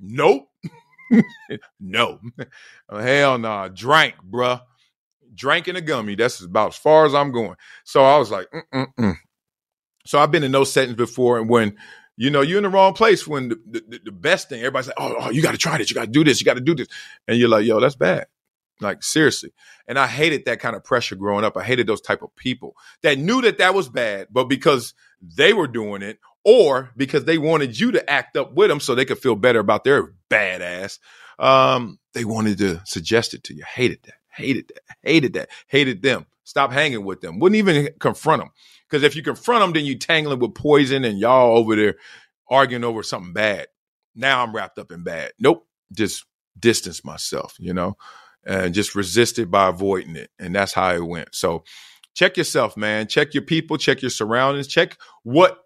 nope. 0.00 0.48
No. 1.80 2.20
Oh, 2.88 2.98
hell. 2.98 3.38
Nah. 3.38 3.68
Drank, 3.68 4.14
bruh. 4.28 4.60
Drank 5.34 5.68
in 5.68 5.76
a 5.76 5.80
gummy. 5.80 6.14
That's 6.14 6.40
about 6.40 6.68
as 6.68 6.76
far 6.76 7.06
as 7.06 7.14
I'm 7.14 7.32
going. 7.32 7.56
So 7.84 8.04
I 8.04 8.18
was 8.18 8.30
like, 8.30 8.48
Mm-mm-mm. 8.50 9.14
so 10.04 10.18
I've 10.18 10.30
been 10.30 10.44
in 10.44 10.52
those 10.52 10.72
settings 10.72 10.96
before. 10.96 11.38
And 11.38 11.48
when, 11.48 11.76
you 12.16 12.30
know, 12.30 12.40
you're 12.40 12.58
in 12.58 12.64
the 12.64 12.70
wrong 12.70 12.94
place 12.94 13.26
when 13.26 13.50
the, 13.50 13.58
the, 13.66 14.00
the 14.06 14.12
best 14.12 14.48
thing, 14.48 14.60
everybody's 14.60 14.88
like, 14.88 14.96
oh, 14.98 15.16
oh, 15.20 15.30
you 15.30 15.42
got 15.42 15.52
to 15.52 15.58
try 15.58 15.78
this. 15.78 15.90
You 15.90 15.94
got 15.94 16.06
to 16.06 16.10
do 16.10 16.24
this. 16.24 16.40
You 16.40 16.44
got 16.44 16.54
to 16.54 16.60
do 16.60 16.74
this. 16.74 16.88
And 17.28 17.38
you're 17.38 17.48
like, 17.48 17.64
yo, 17.64 17.78
that's 17.78 17.94
bad. 17.94 18.26
Like 18.80 19.02
seriously. 19.02 19.52
And 19.86 19.98
I 19.98 20.06
hated 20.06 20.44
that 20.44 20.60
kind 20.60 20.76
of 20.76 20.84
pressure 20.84 21.16
growing 21.16 21.44
up. 21.44 21.56
I 21.56 21.64
hated 21.64 21.86
those 21.86 22.00
type 22.00 22.22
of 22.22 22.34
people 22.36 22.76
that 23.02 23.18
knew 23.18 23.42
that 23.42 23.58
that 23.58 23.74
was 23.74 23.88
bad, 23.88 24.28
but 24.30 24.44
because 24.44 24.94
they 25.20 25.52
were 25.52 25.66
doing 25.66 26.02
it 26.02 26.18
or 26.48 26.90
because 26.96 27.26
they 27.26 27.36
wanted 27.36 27.78
you 27.78 27.92
to 27.92 28.10
act 28.10 28.34
up 28.34 28.54
with 28.54 28.70
them 28.70 28.80
so 28.80 28.94
they 28.94 29.04
could 29.04 29.18
feel 29.18 29.36
better 29.36 29.58
about 29.58 29.84
their 29.84 30.14
badass. 30.30 30.98
Um, 31.38 31.98
they 32.14 32.24
wanted 32.24 32.56
to 32.56 32.80
suggest 32.86 33.34
it 33.34 33.44
to 33.44 33.54
you. 33.54 33.64
Hated 33.68 33.98
that. 34.04 34.14
Hated 34.34 34.68
that. 34.68 34.96
Hated 35.02 35.32
that. 35.34 35.50
Hated 35.66 36.00
them. 36.00 36.24
Stop 36.44 36.72
hanging 36.72 37.04
with 37.04 37.20
them. 37.20 37.38
Wouldn't 37.38 37.58
even 37.58 37.90
confront 38.00 38.40
them. 38.40 38.50
Because 38.88 39.02
if 39.02 39.14
you 39.14 39.22
confront 39.22 39.60
them, 39.60 39.74
then 39.74 39.84
you 39.84 39.98
tangling 39.98 40.38
with 40.38 40.54
poison 40.54 41.04
and 41.04 41.18
y'all 41.18 41.58
over 41.58 41.76
there 41.76 41.96
arguing 42.48 42.82
over 42.82 43.02
something 43.02 43.34
bad. 43.34 43.66
Now 44.14 44.42
I'm 44.42 44.54
wrapped 44.56 44.78
up 44.78 44.90
in 44.90 45.02
bad. 45.02 45.32
Nope. 45.38 45.66
Just 45.92 46.24
distance 46.58 47.04
myself, 47.04 47.56
you 47.58 47.74
know, 47.74 47.98
and 48.46 48.72
just 48.72 48.94
resist 48.94 49.38
it 49.38 49.50
by 49.50 49.68
avoiding 49.68 50.16
it. 50.16 50.30
And 50.38 50.54
that's 50.54 50.72
how 50.72 50.94
it 50.94 51.06
went. 51.06 51.34
So 51.34 51.64
check 52.14 52.38
yourself, 52.38 52.74
man. 52.74 53.06
Check 53.06 53.34
your 53.34 53.42
people, 53.42 53.76
check 53.76 54.00
your 54.00 54.10
surroundings, 54.10 54.66
check 54.66 54.96
what 55.24 55.58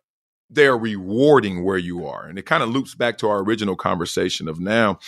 they're 0.52 0.76
rewarding 0.76 1.64
where 1.64 1.78
you 1.78 2.06
are. 2.06 2.26
And 2.26 2.38
it 2.38 2.46
kind 2.46 2.62
of 2.62 2.68
loops 2.68 2.94
back 2.94 3.18
to 3.18 3.28
our 3.28 3.40
original 3.40 3.76
conversation 3.76 4.48
of 4.48 4.60
now 4.60 4.98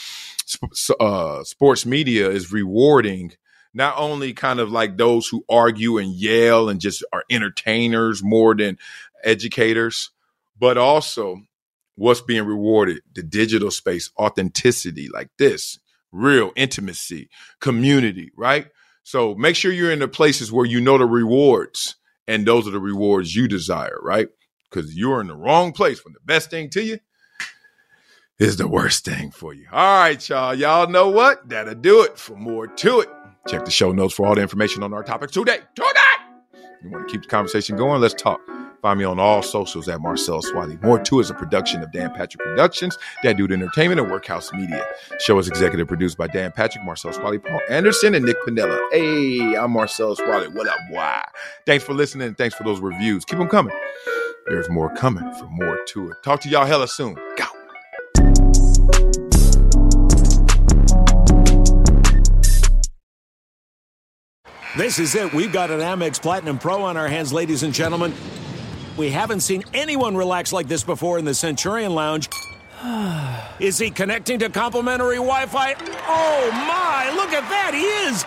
uh, 1.00 1.44
sports 1.44 1.86
media 1.86 2.30
is 2.30 2.52
rewarding 2.52 3.32
not 3.72 3.94
only 3.98 4.32
kind 4.32 4.60
of 4.60 4.70
like 4.70 4.96
those 4.96 5.26
who 5.26 5.44
argue 5.48 5.98
and 5.98 6.14
yell 6.14 6.68
and 6.68 6.80
just 6.80 7.04
are 7.12 7.24
entertainers 7.30 8.22
more 8.22 8.54
than 8.54 8.78
educators, 9.24 10.10
but 10.58 10.78
also 10.78 11.42
what's 11.96 12.20
being 12.20 12.44
rewarded 12.44 13.02
the 13.14 13.22
digital 13.22 13.70
space, 13.70 14.10
authenticity 14.18 15.08
like 15.12 15.28
this, 15.38 15.78
real 16.12 16.52
intimacy, 16.54 17.28
community, 17.60 18.30
right? 18.36 18.68
So 19.02 19.34
make 19.34 19.56
sure 19.56 19.72
you're 19.72 19.92
in 19.92 19.98
the 19.98 20.08
places 20.08 20.50
where 20.50 20.66
you 20.66 20.80
know 20.80 20.96
the 20.96 21.04
rewards 21.04 21.96
and 22.26 22.46
those 22.46 22.66
are 22.66 22.70
the 22.70 22.80
rewards 22.80 23.34
you 23.34 23.48
desire, 23.48 23.98
right? 24.02 24.28
Because 24.74 24.96
you're 24.96 25.20
in 25.20 25.28
the 25.28 25.36
wrong 25.36 25.72
place 25.72 26.04
when 26.04 26.14
the 26.14 26.20
best 26.24 26.50
thing 26.50 26.68
to 26.70 26.82
you 26.82 26.98
is 28.40 28.56
the 28.56 28.66
worst 28.66 29.04
thing 29.04 29.30
for 29.30 29.54
you. 29.54 29.66
All 29.70 29.98
right, 30.00 30.28
y'all. 30.28 30.52
Y'all 30.52 30.88
know 30.88 31.10
what? 31.10 31.48
That'll 31.48 31.76
do 31.76 32.02
it. 32.02 32.18
For 32.18 32.34
more 32.34 32.66
to 32.66 33.00
it, 33.00 33.08
check 33.46 33.64
the 33.64 33.70
show 33.70 33.92
notes 33.92 34.14
for 34.14 34.26
all 34.26 34.34
the 34.34 34.42
information 34.42 34.82
on 34.82 34.92
our 34.92 35.04
topics 35.04 35.32
today. 35.32 35.58
Today! 35.76 36.00
You 36.82 36.90
want 36.90 37.06
to 37.06 37.12
keep 37.12 37.22
the 37.22 37.28
conversation 37.28 37.76
going? 37.76 38.00
Let's 38.00 38.14
talk. 38.14 38.40
Find 38.82 38.98
me 38.98 39.04
on 39.04 39.20
all 39.20 39.42
socials 39.42 39.88
at 39.88 40.00
Marcellus 40.00 40.52
Wiley. 40.52 40.76
More 40.82 40.98
to 40.98 41.20
is 41.20 41.30
a 41.30 41.34
production 41.34 41.82
of 41.82 41.92
Dan 41.92 42.10
Patrick 42.10 42.44
Productions, 42.44 42.98
That 43.22 43.36
Dude 43.36 43.52
Entertainment, 43.52 44.00
and 44.00 44.10
Workhouse 44.10 44.52
Media. 44.52 44.84
Show 45.20 45.38
is 45.38 45.46
executive 45.46 45.86
produced 45.86 46.18
by 46.18 46.26
Dan 46.26 46.50
Patrick, 46.50 46.84
Marcellus 46.84 47.18
Wiley, 47.18 47.38
Paul 47.38 47.60
Anderson, 47.70 48.14
and 48.14 48.26
Nick 48.26 48.36
Panella. 48.46 48.78
Hey, 48.90 49.56
I'm 49.56 49.70
Marcellus 49.70 50.18
Wiley. 50.26 50.48
What 50.48 50.66
up, 50.66 50.78
boy? 50.90 51.20
Thanks 51.64 51.84
for 51.84 51.94
listening 51.94 52.34
thanks 52.34 52.56
for 52.56 52.64
those 52.64 52.80
reviews. 52.80 53.24
Keep 53.24 53.38
them 53.38 53.48
coming. 53.48 53.74
There's 54.46 54.68
more 54.68 54.94
coming 54.94 55.32
for 55.34 55.46
more 55.46 55.78
to 55.88 56.10
it. 56.10 56.16
Talk 56.22 56.40
to 56.42 56.48
y'all 56.50 56.66
hella 56.66 56.86
soon. 56.86 57.14
Go. 57.36 57.44
This 64.76 64.98
is 64.98 65.14
it. 65.14 65.32
We've 65.32 65.52
got 65.52 65.70
an 65.70 65.80
Amex 65.80 66.20
Platinum 66.20 66.58
Pro 66.58 66.82
on 66.82 66.96
our 66.96 67.08
hands, 67.08 67.32
ladies 67.32 67.62
and 67.62 67.72
gentlemen. 67.72 68.12
We 68.98 69.08
haven't 69.10 69.40
seen 69.40 69.64
anyone 69.72 70.16
relax 70.16 70.52
like 70.52 70.68
this 70.68 70.84
before 70.84 71.18
in 71.18 71.24
the 71.24 71.34
Centurion 71.34 71.94
Lounge. 71.94 72.28
Is 73.60 73.78
he 73.78 73.90
connecting 73.90 74.40
to 74.40 74.50
complimentary 74.50 75.16
Wi 75.16 75.46
Fi? 75.46 75.74
Oh 76.06 76.50
my, 76.52 77.12
look 77.16 77.32
at 77.32 77.48
that, 77.48 77.72
he 77.72 77.84
is! 78.08 78.24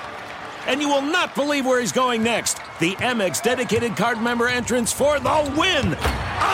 And 0.68 0.82
you 0.82 0.90
will 0.90 1.02
not 1.02 1.36
believe 1.36 1.66
where 1.66 1.80
he's 1.80 1.92
going 1.94 2.24
next. 2.24 2.58
The 2.80 2.96
Amex 2.96 3.42
dedicated 3.42 3.96
card 3.96 4.22
member 4.22 4.48
entrance 4.48 4.92
for 4.92 5.20
the 5.20 5.54
win! 5.58 5.98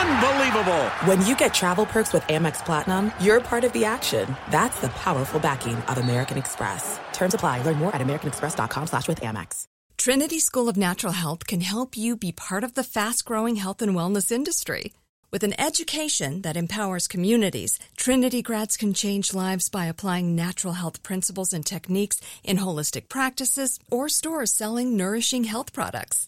Unbelievable! 0.03 0.83
When 1.07 1.25
you 1.25 1.33
get 1.33 1.53
travel 1.53 1.85
perks 1.85 2.11
with 2.11 2.23
Amex 2.23 2.65
Platinum, 2.65 3.11
you're 3.21 3.39
part 3.39 3.63
of 3.63 3.71
the 3.71 3.85
action. 3.85 4.35
That's 4.51 4.77
the 4.81 4.89
powerful 4.89 5.39
backing 5.39 5.77
of 5.91 5.97
American 5.97 6.37
Express. 6.37 6.99
Terms 7.13 7.33
apply. 7.33 7.61
Learn 7.61 7.77
more 7.77 7.95
at 7.95 8.01
americanexpress.com 8.01 8.87
slash 8.87 9.07
with 9.07 9.21
Amex. 9.21 9.63
Trinity 9.97 10.39
School 10.39 10.67
of 10.67 10.75
Natural 10.75 11.13
Health 11.13 11.47
can 11.47 11.61
help 11.61 11.95
you 11.95 12.17
be 12.17 12.33
part 12.33 12.65
of 12.65 12.73
the 12.73 12.83
fast-growing 12.83 13.55
health 13.55 13.81
and 13.81 13.95
wellness 13.95 14.29
industry. 14.29 14.91
With 15.31 15.43
an 15.45 15.57
education 15.57 16.41
that 16.41 16.57
empowers 16.57 17.07
communities, 17.07 17.79
Trinity 17.95 18.41
grads 18.41 18.75
can 18.75 18.93
change 18.93 19.33
lives 19.33 19.69
by 19.69 19.85
applying 19.85 20.35
natural 20.35 20.73
health 20.73 21.01
principles 21.01 21.53
and 21.53 21.65
techniques 21.65 22.19
in 22.43 22.57
holistic 22.57 23.07
practices 23.07 23.79
or 23.89 24.09
stores 24.09 24.51
selling 24.51 24.97
nourishing 24.97 25.45
health 25.45 25.71
products. 25.71 26.27